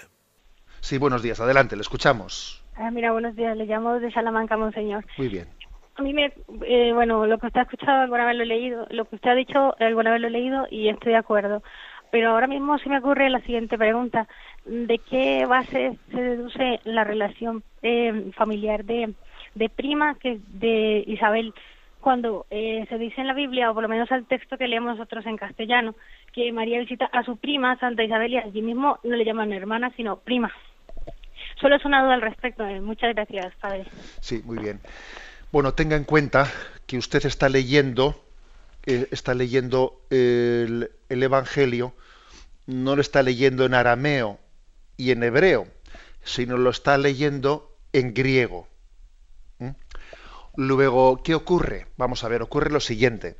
Sí, 0.80 0.98
buenos 0.98 1.22
días. 1.22 1.38
Adelante, 1.38 1.76
le 1.76 1.82
escuchamos. 1.82 2.64
Ah, 2.74 2.90
mira, 2.90 3.12
buenos 3.12 3.36
días. 3.36 3.56
Le 3.56 3.64
llamo 3.64 4.00
de 4.00 4.10
Salamanca, 4.10 4.56
Monseñor. 4.56 5.06
Muy 5.16 5.28
bien. 5.28 5.46
A 5.94 6.02
mí 6.02 6.12
me, 6.12 6.32
eh, 6.66 6.92
bueno, 6.92 7.26
lo 7.26 7.38
que 7.38 7.46
usted 7.46 7.60
ha 7.60 7.62
escuchado 7.62 8.00
alguna 8.00 8.26
vez 8.26 8.36
lo 8.36 8.42
he 8.42 8.46
leído, 8.46 8.86
lo 8.90 9.04
que 9.04 9.14
usted 9.14 9.30
ha 9.30 9.34
dicho 9.34 9.76
alguna 9.78 10.10
vez 10.10 10.20
lo 10.20 10.26
he 10.26 10.30
leído 10.30 10.66
y 10.68 10.88
estoy 10.88 11.12
de 11.12 11.18
acuerdo. 11.18 11.62
Pero 12.10 12.30
ahora 12.30 12.48
mismo 12.48 12.76
se 12.78 12.88
me 12.88 12.98
ocurre 12.98 13.30
la 13.30 13.40
siguiente 13.42 13.78
pregunta: 13.78 14.26
¿de 14.64 14.98
qué 14.98 15.46
base 15.46 15.96
se 16.10 16.20
deduce 16.20 16.80
la 16.82 17.04
relación 17.04 17.62
eh, 17.82 18.32
familiar 18.36 18.84
de, 18.84 19.14
de 19.54 19.68
prima 19.68 20.16
que 20.18 20.40
de 20.48 21.04
Isabel 21.06 21.54
cuando 22.06 22.46
eh, 22.50 22.86
se 22.88 22.98
dice 22.98 23.20
en 23.20 23.26
la 23.26 23.34
Biblia, 23.34 23.68
o 23.68 23.74
por 23.74 23.82
lo 23.82 23.88
menos 23.88 24.12
al 24.12 24.26
texto 24.26 24.56
que 24.56 24.68
leemos 24.68 24.96
nosotros 24.96 25.26
en 25.26 25.36
castellano, 25.36 25.96
que 26.32 26.52
María 26.52 26.78
visita 26.78 27.06
a 27.06 27.24
su 27.24 27.36
prima, 27.36 27.76
Santa 27.80 28.04
Isabel, 28.04 28.32
y 28.32 28.36
allí 28.36 28.62
mismo 28.62 29.00
no 29.02 29.16
le 29.16 29.24
llaman 29.24 29.52
hermana, 29.52 29.92
sino 29.96 30.20
prima. 30.20 30.52
Solo 31.60 31.74
es 31.74 31.84
una 31.84 32.04
duda 32.04 32.14
al 32.14 32.20
respecto. 32.20 32.64
Eh. 32.64 32.80
Muchas 32.80 33.12
gracias, 33.12 33.52
padre. 33.56 33.86
Sí, 34.20 34.40
muy 34.44 34.58
bien. 34.58 34.78
Bueno, 35.50 35.74
tenga 35.74 35.96
en 35.96 36.04
cuenta 36.04 36.46
que 36.86 36.96
usted 36.96 37.26
está 37.26 37.48
leyendo, 37.48 38.14
eh, 38.86 39.08
está 39.10 39.34
leyendo 39.34 40.00
el, 40.10 40.90
el 41.08 41.22
Evangelio, 41.24 41.92
no 42.68 42.94
lo 42.94 43.00
está 43.00 43.24
leyendo 43.24 43.64
en 43.64 43.74
arameo 43.74 44.38
y 44.96 45.10
en 45.10 45.24
hebreo, 45.24 45.66
sino 46.22 46.56
lo 46.56 46.70
está 46.70 46.98
leyendo 46.98 47.68
en 47.92 48.14
griego. 48.14 48.68
Luego, 50.56 51.22
¿qué 51.22 51.34
ocurre? 51.34 51.86
Vamos 51.96 52.24
a 52.24 52.28
ver, 52.28 52.42
ocurre 52.42 52.70
lo 52.70 52.80
siguiente, 52.80 53.36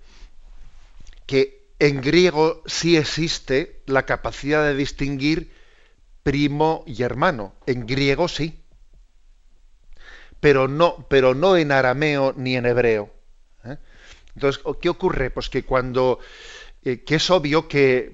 que 1.26 1.66
en 1.78 2.00
griego 2.00 2.62
sí 2.66 2.96
existe 2.96 3.82
la 3.86 4.04
capacidad 4.04 4.62
de 4.64 4.74
distinguir 4.74 5.52
primo 6.22 6.84
y 6.86 7.02
hermano. 7.02 7.54
En 7.66 7.86
griego 7.86 8.28
sí. 8.28 8.62
Pero 10.40 10.68
no, 10.68 11.06
pero 11.08 11.34
no 11.34 11.56
en 11.56 11.72
arameo 11.72 12.34
ni 12.36 12.56
en 12.56 12.66
hebreo. 12.66 13.10
¿eh? 13.64 13.76
Entonces, 14.34 14.62
¿qué 14.80 14.88
ocurre? 14.88 15.30
Pues 15.30 15.48
que 15.48 15.64
cuando, 15.64 16.18
eh, 16.84 17.02
que 17.04 17.16
es 17.16 17.30
obvio 17.30 17.68
que 17.68 18.12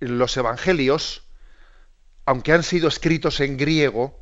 los 0.00 0.36
evangelios, 0.36 1.22
aunque 2.26 2.52
han 2.52 2.62
sido 2.62 2.88
escritos 2.88 3.40
en 3.40 3.56
griego, 3.56 4.18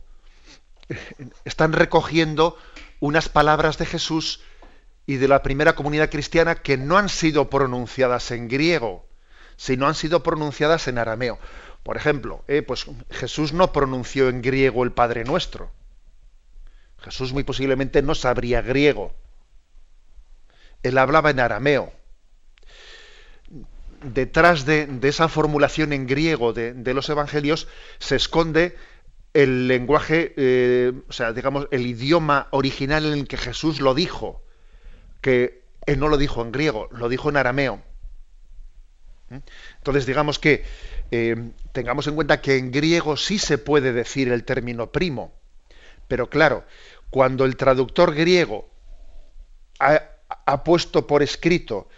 están 1.45 1.73
recogiendo 1.73 2.57
unas 3.03 3.29
palabras 3.29 3.79
de 3.79 3.87
Jesús 3.87 4.43
y 5.07 5.17
de 5.17 5.27
la 5.27 5.43
primera 5.43 5.75
comunidad 5.75 6.09
cristiana 6.09 6.55
que 6.55 6.77
no 6.77 6.99
han 6.99 7.09
sido 7.09 7.51
pronunciadas 7.51 8.31
en 8.31 8.47
griego, 8.47 9.09
sino 9.57 9.89
han 9.89 9.97
sido 9.97 10.23
pronunciadas 10.23 10.87
en 10.87 10.99
arameo. 10.99 11.41
Por 11.83 11.97
ejemplo, 11.97 12.45
eh, 12.47 12.63
pues 12.63 12.87
Jesús 13.11 13.53
no 13.53 13.73
pronunció 13.73 14.29
en 14.29 14.41
griego 14.41 14.85
el 14.85 14.93
Padre 14.93 15.25
Nuestro. 15.25 15.73
Jesús 16.99 17.33
muy 17.33 17.43
posiblemente 17.43 18.03
no 18.03 18.15
sabría 18.15 18.63
griego. 18.63 19.13
Él 20.85 20.97
hablaba 20.97 21.31
en 21.31 21.41
arameo. 21.41 21.93
Detrás 24.05 24.65
de, 24.65 24.89
esa 25.03 25.27
formulación 25.27 25.93
en 25.93 26.07
griego 26.07 26.53
de, 26.53 26.73
de 26.73 26.95
los 26.95 27.09
evangelios 27.09 27.67
se 27.99 28.15
esconde 28.15 28.77
el 29.35 29.69
lenguaje, 29.69 30.35
eh, 30.37 30.93
o 31.09 31.13
sea, 31.13 31.33
digamos, 31.33 31.69
el 31.71 31.87
idioma 31.87 32.49
original 32.51 33.07
en 33.07 33.15
el 33.15 33.29
que 33.29 33.37
Jesús 33.37 33.81
lo 33.81 33.95
dijo, 33.95 34.43
que 35.21 35.63
él 35.87 35.99
no 35.99 36.09
lo 36.09 36.19
dijo 36.19 36.43
en 36.43 36.53
griego, 36.53 36.89
lo 36.93 37.09
dijo 37.09 37.31
en 37.31 37.37
arameo. 37.37 37.83
¿Mm? 39.31 39.39
Entonces, 39.79 40.07
digamos 40.07 40.39
que 40.39 40.65
eh, 41.11 41.51
tengamos 41.73 42.07
en 42.07 42.15
cuenta 42.15 42.41
que 42.41 42.57
en 42.57 42.71
griego 42.71 43.17
sí 43.17 43.39
se 43.39 43.59
puede 43.59 43.93
decir 43.93 44.31
el 44.31 44.45
término 44.45 44.93
primo, 44.93 45.33
pero 46.09 46.29
claro, 46.29 46.65
cuando 47.11 47.45
el 47.45 47.57
traductor 47.57 48.15
griego 48.15 48.69
ha, 49.79 50.65
puesto 50.65 51.07
por 51.07 51.23
escrito 51.23 51.89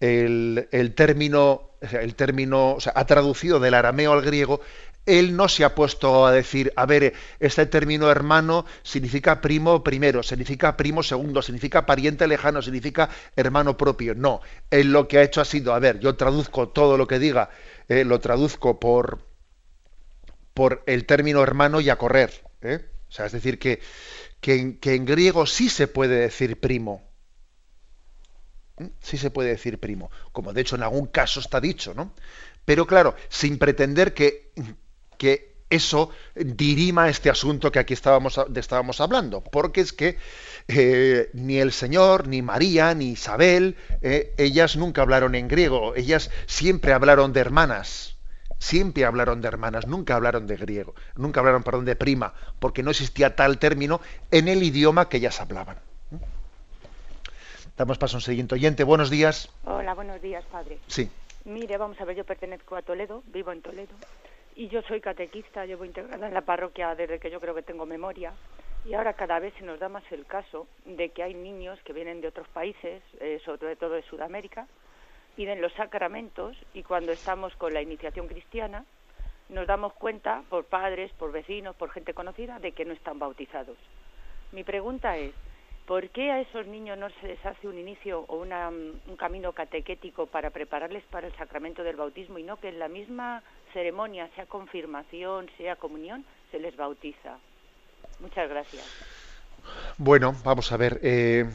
el, 0.00 0.68
el 0.72 0.94
término, 0.94 1.70
el 1.80 2.14
término, 2.14 2.74
o 2.74 2.80
sea, 2.80 2.92
ha 2.96 3.06
traducido 3.06 3.60
del 3.60 3.74
arameo 3.74 4.12
al 4.12 4.22
griego, 4.22 4.60
él 5.08 5.34
no 5.36 5.48
se 5.48 5.64
ha 5.64 5.74
puesto 5.74 6.26
a 6.26 6.32
decir, 6.32 6.70
a 6.76 6.84
ver, 6.84 7.14
este 7.40 7.64
término 7.64 8.10
hermano 8.10 8.66
significa 8.82 9.40
primo 9.40 9.82
primero, 9.82 10.22
significa 10.22 10.76
primo 10.76 11.02
segundo, 11.02 11.40
significa 11.40 11.86
pariente 11.86 12.28
lejano, 12.28 12.60
significa 12.60 13.08
hermano 13.34 13.78
propio. 13.78 14.14
No, 14.14 14.42
él 14.70 14.92
lo 14.92 15.08
que 15.08 15.18
ha 15.18 15.22
hecho 15.22 15.40
ha 15.40 15.46
sido, 15.46 15.72
a 15.72 15.78
ver, 15.78 15.98
yo 15.98 16.14
traduzco 16.16 16.68
todo 16.68 16.98
lo 16.98 17.06
que 17.06 17.18
diga, 17.18 17.48
eh, 17.88 18.04
lo 18.04 18.20
traduzco 18.20 18.78
por, 18.78 19.26
por 20.52 20.82
el 20.86 21.06
término 21.06 21.42
hermano 21.42 21.80
y 21.80 21.88
a 21.88 21.96
correr. 21.96 22.44
¿eh? 22.60 22.84
O 23.08 23.12
sea, 23.12 23.24
es 23.24 23.32
decir, 23.32 23.58
que, 23.58 23.80
que, 24.40 24.78
en, 24.82 25.06
griego 25.06 25.46
sí 25.46 25.70
se 25.70 25.88
puede 25.88 26.16
decir 26.16 26.60
primo. 26.60 27.02
Sí 29.00 29.16
se 29.16 29.30
puede 29.30 29.48
decir 29.48 29.80
primo, 29.80 30.10
como 30.30 30.52
de 30.52 30.60
hecho 30.60 30.76
en 30.76 30.84
algún 30.84 31.06
caso 31.06 31.40
está 31.40 31.60
dicho, 31.60 31.94
¿no? 31.94 32.12
Pero 32.64 32.86
claro, 32.86 33.16
sin 33.28 33.58
pretender 33.58 34.12
que, 34.12 34.52
que 35.18 35.48
eso 35.70 36.10
dirima 36.34 37.08
este 37.08 37.28
asunto 37.28 37.70
que 37.70 37.78
aquí 37.78 37.92
estábamos, 37.92 38.40
estábamos 38.54 39.00
hablando, 39.00 39.42
porque 39.42 39.82
es 39.82 39.92
que 39.92 40.16
eh, 40.68 41.30
ni 41.34 41.58
el 41.58 41.72
Señor, 41.72 42.26
ni 42.26 42.42
María, 42.42 42.94
ni 42.94 43.10
Isabel, 43.10 43.76
eh, 44.00 44.34
ellas 44.38 44.76
nunca 44.76 45.02
hablaron 45.02 45.34
en 45.34 45.48
griego, 45.48 45.94
ellas 45.94 46.30
siempre 46.46 46.92
hablaron 46.92 47.32
de 47.32 47.40
hermanas, 47.40 48.16
siempre 48.58 49.04
hablaron 49.04 49.40
de 49.40 49.48
hermanas, 49.48 49.86
nunca 49.86 50.14
hablaron 50.14 50.46
de 50.46 50.56
griego, 50.56 50.94
nunca 51.16 51.40
hablaron, 51.40 51.62
perdón, 51.62 51.84
de 51.84 51.96
prima, 51.96 52.34
porque 52.58 52.82
no 52.82 52.90
existía 52.90 53.36
tal 53.36 53.58
término 53.58 54.00
en 54.30 54.48
el 54.48 54.62
idioma 54.62 55.08
que 55.08 55.18
ellas 55.18 55.40
hablaban. 55.40 55.78
Damos 57.76 57.96
paso 57.96 58.16
a 58.16 58.18
un 58.18 58.22
siguiente 58.22 58.56
oyente. 58.56 58.82
Buenos 58.82 59.08
días. 59.08 59.50
Hola, 59.64 59.94
buenos 59.94 60.20
días, 60.20 60.44
padre. 60.50 60.78
Sí. 60.88 61.08
Mire, 61.44 61.78
vamos 61.78 62.00
a 62.00 62.04
ver, 62.04 62.16
yo 62.16 62.24
pertenezco 62.24 62.74
a 62.74 62.82
Toledo, 62.82 63.22
vivo 63.32 63.52
en 63.52 63.62
Toledo, 63.62 63.94
y 64.58 64.66
yo 64.66 64.82
soy 64.82 65.00
catequista, 65.00 65.64
llevo 65.66 65.84
integrada 65.84 66.26
en 66.26 66.34
la 66.34 66.40
parroquia 66.40 66.96
desde 66.96 67.20
que 67.20 67.30
yo 67.30 67.38
creo 67.38 67.54
que 67.54 67.62
tengo 67.62 67.86
memoria, 67.86 68.32
y 68.84 68.92
ahora 68.92 69.12
cada 69.12 69.38
vez 69.38 69.54
se 69.54 69.64
nos 69.64 69.78
da 69.78 69.88
más 69.88 70.02
el 70.10 70.26
caso 70.26 70.66
de 70.84 71.10
que 71.10 71.22
hay 71.22 71.32
niños 71.32 71.78
que 71.84 71.92
vienen 71.92 72.20
de 72.20 72.26
otros 72.26 72.48
países, 72.48 73.00
eh, 73.20 73.40
sobre 73.44 73.76
todo 73.76 73.90
de 73.90 74.02
Sudamérica, 74.02 74.66
piden 75.36 75.62
los 75.62 75.72
sacramentos 75.74 76.56
y 76.74 76.82
cuando 76.82 77.12
estamos 77.12 77.54
con 77.54 77.72
la 77.72 77.82
iniciación 77.82 78.26
cristiana 78.26 78.84
nos 79.48 79.68
damos 79.68 79.92
cuenta 79.92 80.42
por 80.48 80.64
padres, 80.64 81.12
por 81.12 81.30
vecinos, 81.30 81.76
por 81.76 81.90
gente 81.90 82.12
conocida 82.12 82.58
de 82.58 82.72
que 82.72 82.84
no 82.84 82.94
están 82.94 83.20
bautizados. 83.20 83.78
Mi 84.50 84.64
pregunta 84.64 85.16
es, 85.18 85.34
¿por 85.86 86.10
qué 86.10 86.32
a 86.32 86.40
esos 86.40 86.66
niños 86.66 86.98
no 86.98 87.10
se 87.10 87.28
les 87.28 87.46
hace 87.46 87.68
un 87.68 87.78
inicio 87.78 88.24
o 88.26 88.38
una, 88.38 88.70
un 88.70 89.16
camino 89.16 89.52
catequético 89.52 90.26
para 90.26 90.50
prepararles 90.50 91.04
para 91.04 91.28
el 91.28 91.36
sacramento 91.36 91.84
del 91.84 91.94
bautismo 91.94 92.38
y 92.38 92.42
no 92.42 92.56
que 92.58 92.70
en 92.70 92.80
la 92.80 92.88
misma 92.88 93.44
ceremonia, 93.72 94.28
sea 94.34 94.46
confirmación, 94.46 95.50
sea 95.56 95.76
comunión, 95.76 96.24
se 96.50 96.58
les 96.58 96.76
bautiza? 96.76 97.38
Muchas 98.20 98.48
gracias. 98.48 98.84
Bueno, 99.96 100.34
vamos 100.44 100.72
a 100.72 100.76
ver. 100.76 101.00
Eh, 101.02 101.46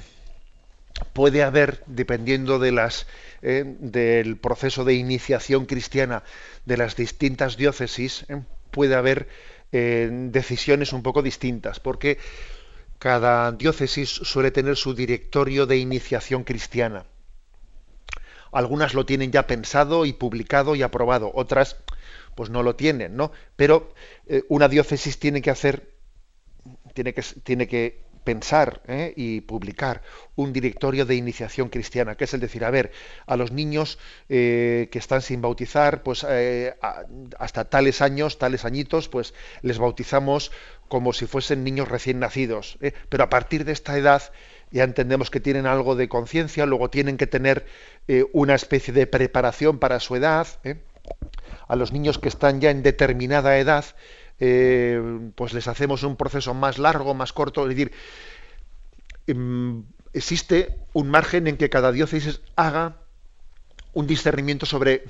puede 1.13 1.43
haber, 1.43 1.83
dependiendo 1.87 2.59
de 2.59 2.71
las 2.71 3.07
eh, 3.41 3.63
del 3.65 4.37
proceso 4.37 4.85
de 4.85 4.93
iniciación 4.93 5.65
cristiana 5.65 6.23
de 6.65 6.77
las 6.77 6.95
distintas 6.95 7.57
diócesis, 7.57 8.25
eh, 8.29 8.41
puede 8.71 8.95
haber 8.95 9.27
decisiones 9.73 10.93
un 10.93 11.01
poco 11.01 11.23
distintas, 11.23 11.79
porque 11.79 12.19
cada 12.99 13.51
diócesis 13.53 14.07
suele 14.07 14.51
tener 14.51 14.75
su 14.75 14.93
directorio 14.93 15.65
de 15.65 15.77
iniciación 15.77 16.43
cristiana. 16.43 17.05
Algunas 18.51 18.93
lo 18.93 19.07
tienen 19.07 19.31
ya 19.31 19.47
pensado 19.47 20.05
y 20.05 20.13
publicado 20.13 20.75
y 20.75 20.83
aprobado, 20.83 21.31
otras 21.33 21.77
pues 22.35 22.49
no 22.49 22.63
lo 22.63 22.75
tienen, 22.75 23.15
¿no? 23.15 23.31
Pero 23.55 23.93
una 24.49 24.67
diócesis 24.67 25.19
tiene 25.19 25.41
que 25.41 25.51
hacer, 25.51 25.93
tiene 26.93 27.13
que, 27.13 27.23
tiene 27.43 27.67
que 27.67 28.03
pensar 28.23 28.81
¿eh? 28.87 29.13
y 29.15 29.41
publicar 29.41 30.01
un 30.35 30.53
directorio 30.53 31.05
de 31.05 31.15
iniciación 31.15 31.69
cristiana, 31.69 32.15
que 32.15 32.23
es 32.23 32.33
el 32.33 32.39
decir, 32.39 32.63
a 32.65 32.71
ver, 32.71 32.91
a 33.25 33.35
los 33.35 33.51
niños 33.51 33.99
eh, 34.29 34.89
que 34.91 34.99
están 34.99 35.21
sin 35.21 35.41
bautizar, 35.41 36.03
pues 36.03 36.25
eh, 36.27 36.75
hasta 37.37 37.65
tales 37.65 38.01
años, 38.01 38.37
tales 38.37 38.65
añitos, 38.65 39.09
pues 39.09 39.33
les 39.61 39.77
bautizamos 39.77 40.51
como 40.87 41.13
si 41.13 41.25
fuesen 41.25 41.63
niños 41.63 41.87
recién 41.87 42.19
nacidos. 42.19 42.77
Pero 43.09 43.23
a 43.23 43.29
partir 43.29 43.65
de 43.65 43.71
esta 43.71 43.97
edad 43.97 44.21
ya 44.71 44.83
entendemos 44.83 45.29
que 45.29 45.39
tienen 45.39 45.65
algo 45.65 45.95
de 45.95 46.09
conciencia, 46.09 46.65
luego 46.65 46.89
tienen 46.89 47.17
que 47.17 47.27
tener 47.27 47.65
una 48.31 48.55
especie 48.55 48.93
de 48.93 49.07
preparación 49.07 49.79
para 49.79 49.99
su 49.99 50.15
edad. 50.15 50.47
A 51.67 51.75
los 51.75 51.91
niños 51.91 52.19
que 52.19 52.29
están 52.29 52.61
ya 52.61 52.71
en 52.71 52.83
determinada 52.83 53.57
edad, 53.57 53.85
eh, 54.39 55.01
pues 55.35 55.53
les 55.53 55.67
hacemos 55.67 56.03
un 56.03 56.15
proceso 56.15 56.53
más 56.53 56.77
largo, 56.77 57.13
más 57.13 57.33
corto. 57.33 57.63
Es 57.63 57.69
decir, 57.69 57.91
em, 59.27 59.83
existe 60.13 60.77
un 60.93 61.09
margen 61.09 61.47
en 61.47 61.57
que 61.57 61.69
cada 61.69 61.91
diócesis 61.91 62.41
haga 62.55 62.97
un 63.93 64.07
discernimiento 64.07 64.65
sobre, 64.65 65.03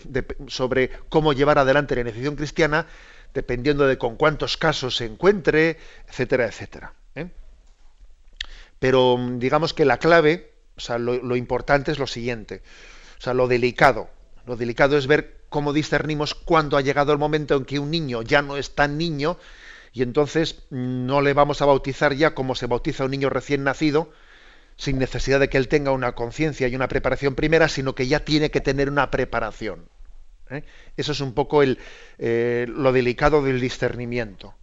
sobre 0.47 0.89
cómo 1.09 1.33
llevar 1.33 1.57
adelante 1.57 1.95
la 1.95 2.01
iniciación 2.01 2.35
cristiana, 2.35 2.87
dependiendo 3.33 3.87
de 3.87 3.97
con 3.97 4.17
cuántos 4.17 4.57
casos 4.57 4.97
se 4.97 5.05
encuentre, 5.05 5.77
etcétera, 6.07 6.45
etcétera. 6.45 6.93
¿eh? 7.15 7.29
Pero 8.79 9.17
digamos 9.37 9.73
que 9.73 9.85
la 9.85 9.97
clave, 9.97 10.51
o 10.75 10.81
sea, 10.81 10.97
lo 10.97 11.35
importante 11.35 11.91
es 11.91 11.99
lo 11.99 12.07
siguiente, 12.07 12.61
o 13.17 13.21
sea, 13.21 13.33
lo 13.33 13.47
delicado. 13.47 14.09
Lo 14.45 14.57
delicado 14.57 14.97
es 14.97 15.07
ver 15.07 15.42
cómo 15.53 15.71
discernimos 15.71 16.33
cuándo 16.33 16.77
ha 16.77 16.81
llegado 16.81 17.13
el 17.13 17.19
momento 17.19 17.55
en 17.55 17.63
que 17.63 17.77
un 17.77 17.91
niño 17.91 18.23
ya 18.23 18.41
no 18.41 18.57
es 18.57 18.73
tan 18.73 18.97
niño 18.97 19.37
y 19.93 20.01
entonces 20.01 20.63
no 20.71 21.21
le 21.21 21.33
vamos 21.33 21.61
a 21.61 21.65
bautizar 21.65 22.15
ya 22.15 22.33
como 22.33 22.55
se 22.55 22.65
bautiza 22.65 23.05
un 23.05 23.11
niño 23.11 23.29
recién 23.29 23.63
nacido, 23.63 24.11
sin 24.77 24.97
necesidad 24.97 25.39
de 25.39 25.49
que 25.49 25.59
él 25.59 25.67
tenga 25.67 25.91
una 25.91 26.15
conciencia 26.15 26.67
y 26.67 26.75
una 26.75 26.87
preparación 26.87 27.35
primera, 27.35 27.69
sino 27.69 27.93
que 27.93 28.07
ya 28.07 28.25
tiene 28.25 28.49
que 28.49 28.61
tener 28.61 28.89
una 28.89 29.11
preparación. 29.11 29.87
¿eh? 30.49 30.63
Eso 30.97 31.11
es 31.11 31.21
un 31.21 31.35
poco 31.35 31.61
el, 31.61 31.77
eh, 32.17 32.65
lo 32.67 32.91
delicado 32.91 33.43
del 33.43 33.61
discernimiento. 33.61 34.55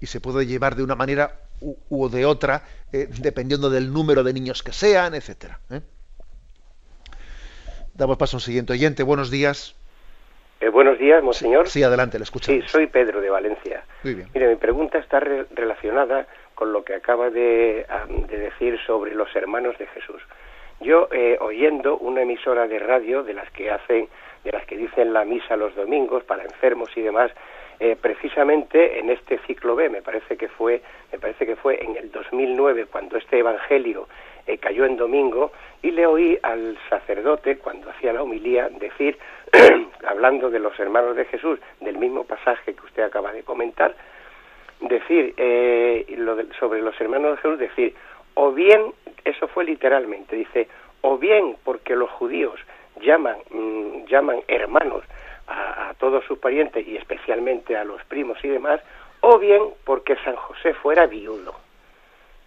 Y 0.00 0.06
se 0.06 0.20
puede 0.20 0.46
llevar 0.46 0.76
de 0.76 0.84
una 0.84 0.94
manera 0.94 1.40
u, 1.58 2.08
de 2.08 2.24
otra, 2.24 2.62
eh, 2.92 3.08
dependiendo 3.18 3.68
del 3.68 3.92
número 3.92 4.22
de 4.22 4.32
niños 4.32 4.62
que 4.62 4.72
sean, 4.72 5.16
etcétera. 5.16 5.58
Damos 7.96 8.18
paso 8.18 8.36
a 8.36 8.38
un 8.38 8.42
siguiente 8.42 8.74
oyente. 8.74 9.02
Buenos 9.02 9.30
días. 9.30 9.74
Eh, 10.60 10.68
buenos 10.68 10.98
días, 10.98 11.22
monseñor. 11.22 11.68
Sí, 11.68 11.82
adelante, 11.82 12.18
le 12.18 12.24
escuchamos. 12.24 12.64
Sí, 12.64 12.68
soy 12.68 12.86
Pedro 12.88 13.22
de 13.22 13.30
Valencia. 13.30 13.84
Muy 14.02 14.14
bien. 14.14 14.28
Mire, 14.34 14.48
mi 14.48 14.56
pregunta 14.56 14.98
está 14.98 15.18
relacionada 15.18 16.26
con 16.54 16.72
lo 16.72 16.84
que 16.84 16.94
acaba 16.94 17.30
de, 17.30 17.86
decir 18.28 18.78
sobre 18.86 19.14
los 19.14 19.34
hermanos 19.34 19.78
de 19.78 19.86
Jesús. 19.86 20.20
Yo, 20.80 21.08
eh, 21.10 21.38
oyendo 21.40 21.96
una 21.96 22.22
emisora 22.22 22.66
de 22.68 22.78
radio 22.78 23.22
de 23.22 23.32
las 23.32 23.50
que 23.52 23.70
hacen, 23.70 24.08
de 24.44 24.52
las 24.52 24.66
que 24.66 24.76
dicen 24.76 25.14
la 25.14 25.24
misa 25.24 25.56
los 25.56 25.74
domingos 25.74 26.22
para 26.24 26.44
enfermos 26.44 26.90
y 26.96 27.00
demás, 27.00 27.30
eh, 27.80 27.96
precisamente 27.98 28.98
en 28.98 29.08
este 29.08 29.38
ciclo 29.46 29.74
B, 29.74 29.88
me 29.88 30.02
parece 30.02 30.36
que 30.36 30.48
fue, 30.48 30.82
me 31.12 31.18
parece 31.18 31.46
que 31.46 31.56
fue 31.56 31.82
en 31.82 31.96
el 31.96 32.10
2009 32.10 32.86
cuando 32.90 33.16
este 33.16 33.38
evangelio 33.38 34.06
eh, 34.46 34.58
cayó 34.58 34.84
en 34.84 34.96
domingo 34.96 35.52
y 35.82 35.90
le 35.90 36.06
oí 36.06 36.38
al 36.42 36.78
sacerdote 36.88 37.58
cuando 37.58 37.90
hacía 37.90 38.12
la 38.12 38.22
homilía 38.22 38.68
decir, 38.68 39.18
hablando 40.06 40.50
de 40.50 40.58
los 40.58 40.78
hermanos 40.78 41.16
de 41.16 41.24
Jesús, 41.24 41.58
del 41.80 41.98
mismo 41.98 42.24
pasaje 42.24 42.74
que 42.74 42.84
usted 42.84 43.02
acaba 43.02 43.32
de 43.32 43.42
comentar, 43.42 43.94
decir 44.80 45.34
eh, 45.36 46.06
lo 46.16 46.36
sobre 46.58 46.80
los 46.80 47.00
hermanos 47.00 47.32
de 47.32 47.36
Jesús, 47.38 47.58
decir, 47.58 47.94
o 48.34 48.52
bien, 48.52 48.92
eso 49.24 49.48
fue 49.48 49.64
literalmente, 49.64 50.36
dice, 50.36 50.68
o 51.00 51.18
bien 51.18 51.56
porque 51.64 51.96
los 51.96 52.10
judíos 52.10 52.60
llaman, 53.00 53.36
mm, 53.50 54.04
llaman 54.06 54.42
hermanos 54.48 55.02
a, 55.46 55.88
a, 55.88 55.94
todos 55.94 56.24
sus 56.24 56.38
parientes 56.38 56.86
y 56.86 56.96
especialmente 56.96 57.76
a 57.76 57.84
los 57.84 58.02
primos 58.04 58.38
y 58.44 58.48
demás, 58.48 58.80
o 59.20 59.38
bien 59.38 59.62
porque 59.84 60.16
San 60.24 60.36
José 60.36 60.74
fuera 60.74 61.06
viudo. 61.06 61.65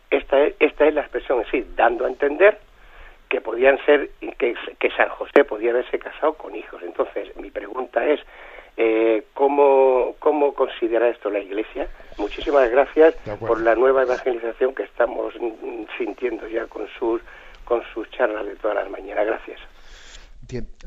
Esta 0.09 0.39
es, 0.41 0.55
esta 0.59 0.87
es 0.87 0.93
la 0.93 1.01
expresión 1.01 1.39
en 1.39 1.51
sí, 1.51 1.65
dando 1.75 2.05
a 2.05 2.09
entender 2.09 2.59
que 3.29 3.41
podían 3.41 3.77
ser, 3.85 4.09
que, 4.19 4.55
que 4.79 4.91
San 4.91 5.09
José 5.09 5.43
podía 5.43 5.69
haberse 5.69 5.99
casado 5.99 6.33
con 6.33 6.55
hijos. 6.55 6.81
Entonces, 6.83 7.35
mi 7.37 7.51
pregunta 7.51 8.05
es, 8.07 8.19
eh, 8.75 9.25
¿cómo, 9.33 10.15
¿cómo 10.19 10.53
considera 10.53 11.09
esto 11.09 11.29
la 11.29 11.39
Iglesia? 11.39 11.89
Muchísimas 12.17 12.69
gracias 12.71 13.13
por 13.39 13.61
la 13.61 13.75
nueva 13.75 14.03
evangelización 14.03 14.73
que 14.73 14.83
estamos 14.83 15.33
sintiendo 15.97 16.47
ya 16.47 16.65
con 16.65 16.87
sus, 16.97 17.21
con 17.65 17.83
sus 17.93 18.09
charlas 18.11 18.45
de 18.45 18.55
todas 18.55 18.77
las 18.77 18.89
mañanas. 18.89 19.25
Gracias. 19.25 19.59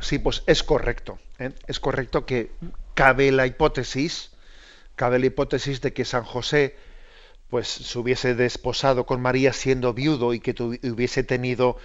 Sí, 0.01 0.19
pues 0.19 0.43
es 0.47 0.63
correcto. 0.63 1.19
¿eh? 1.39 1.51
Es 1.69 1.79
correcto 1.79 2.27
que 2.27 2.51
cabe 2.95 3.31
la 3.31 3.47
hipótesis, 3.47 4.37
cabe 4.97 5.19
la 5.19 5.27
hipótesis 5.27 5.81
de 5.81 5.93
que 5.93 6.05
San 6.05 6.25
José 6.25 6.75
pues 7.53 7.69
se 7.69 7.99
hubiese 7.99 8.35
desposado 8.35 9.05
con 9.05 9.21
María 9.21 9.53
siendo 9.53 9.93
viudo 9.93 10.33
y 10.33 10.41
que 10.41 10.55
hubiese 10.59 11.23
tenido 11.23 11.77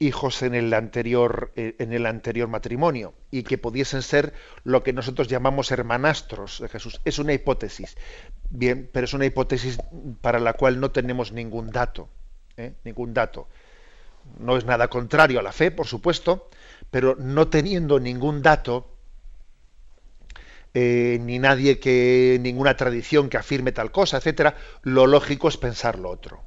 hijos 0.00 0.42
en 0.42 0.54
el 0.54 0.74
anterior 0.74 1.50
eh, 1.56 1.76
en 1.78 1.94
el 1.94 2.04
anterior 2.04 2.46
matrimonio 2.46 3.14
y 3.30 3.44
que 3.44 3.56
pudiesen 3.56 4.02
ser 4.02 4.34
lo 4.64 4.82
que 4.82 4.92
nosotros 4.92 5.28
llamamos 5.28 5.70
hermanastros 5.72 6.60
de 6.60 6.68
Jesús. 6.68 7.00
Es 7.06 7.18
una 7.18 7.32
hipótesis. 7.32 7.96
Bien 8.50 8.90
pero 8.92 9.06
es 9.06 9.14
una 9.14 9.24
hipótesis 9.24 9.78
para 10.20 10.40
la 10.40 10.52
cual 10.52 10.78
no 10.78 10.90
tenemos 10.90 11.32
ningún 11.32 11.70
dato 11.70 12.10
¿eh? 12.58 12.74
ningún 12.84 13.14
dato. 13.14 13.48
No 14.38 14.58
es 14.58 14.66
nada 14.66 14.88
contrario 14.88 15.40
a 15.40 15.42
la 15.42 15.52
fe 15.52 15.70
por 15.70 15.86
supuesto 15.86 16.50
pero 16.90 17.16
no 17.18 17.48
teniendo 17.48 17.98
ningún 17.98 18.42
dato 18.42 18.95
eh, 20.78 21.18
ni 21.22 21.38
nadie 21.38 21.80
que, 21.80 22.38
ninguna 22.42 22.76
tradición 22.76 23.30
que 23.30 23.38
afirme 23.38 23.72
tal 23.72 23.90
cosa, 23.90 24.18
etcétera, 24.18 24.56
lo 24.82 25.06
lógico 25.06 25.48
es 25.48 25.56
pensar 25.56 25.98
lo 25.98 26.10
otro. 26.10 26.42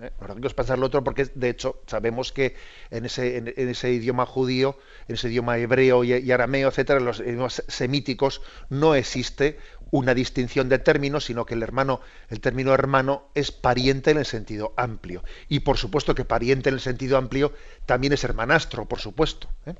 ¿eh? 0.00 0.12
Lo 0.18 0.28
razónico 0.28 0.48
es 0.48 0.54
pensar 0.54 0.78
lo 0.78 0.86
otro 0.86 1.04
porque, 1.04 1.26
de 1.34 1.50
hecho, 1.50 1.82
sabemos 1.86 2.32
que 2.32 2.56
en 2.90 3.04
ese, 3.04 3.36
en, 3.36 3.52
ese 3.54 3.92
idioma 3.92 4.24
judío, 4.24 4.78
en 5.08 5.16
ese 5.16 5.28
idioma 5.28 5.58
hebreo 5.58 6.04
y, 6.04 6.32
arameo, 6.32 6.70
etcétera, 6.70 7.00
en 7.00 7.04
los 7.04 7.20
idiomas 7.20 7.64
semíticos, 7.68 8.40
no 8.70 8.94
existe 8.94 9.58
una 9.90 10.14
distinción 10.14 10.70
de 10.70 10.78
términos, 10.78 11.26
sino 11.26 11.44
que 11.44 11.52
el 11.52 11.62
hermano, 11.62 12.00
el 12.30 12.40
término 12.40 12.72
hermano 12.72 13.28
es 13.34 13.52
pariente 13.52 14.10
en 14.10 14.16
el 14.16 14.24
sentido 14.24 14.72
amplio. 14.78 15.22
Y 15.50 15.60
por 15.60 15.76
supuesto 15.76 16.14
que 16.14 16.24
pariente 16.24 16.70
en 16.70 16.76
el 16.76 16.80
sentido 16.80 17.18
amplio 17.18 17.52
también 17.84 18.14
es 18.14 18.24
hermanastro, 18.24 18.86
por 18.86 19.00
supuesto. 19.00 19.50
¿eh? 19.66 19.74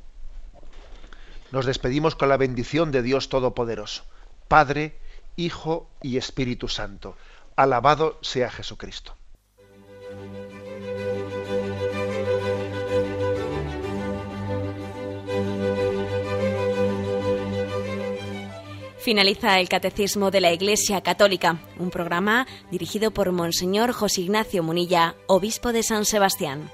Nos 1.53 1.67
despedimos 1.67 2.17
con 2.17 2.29
la 2.29 2.37
bendición 2.37 2.91
de 2.93 3.03
Dios 3.03 3.29
Todopoderoso, 3.29 4.05
Padre, 4.49 4.99
Hijo 5.37 5.89
y 6.03 6.17
Espíritu 6.17 6.69
Santo. 6.69 7.17
Alabado 7.57 8.19
sea 8.23 8.51
Jesucristo. 8.51 9.17
Finaliza 18.99 19.61
el 19.61 19.69
Catecismo 19.69 20.33
de 20.33 20.41
la 20.41 20.53
Iglesia 20.53 21.01
Católica, 21.01 21.61
un 21.79 21.91
programa 21.91 22.45
dirigido 22.73 23.13
por 23.13 23.31
Monseñor 23.31 23.93
José 23.93 24.23
Ignacio 24.23 24.65
Munilla, 24.65 25.15
obispo 25.29 25.73
de 25.73 25.85
San 25.85 26.05
Sebastián. 26.05 26.69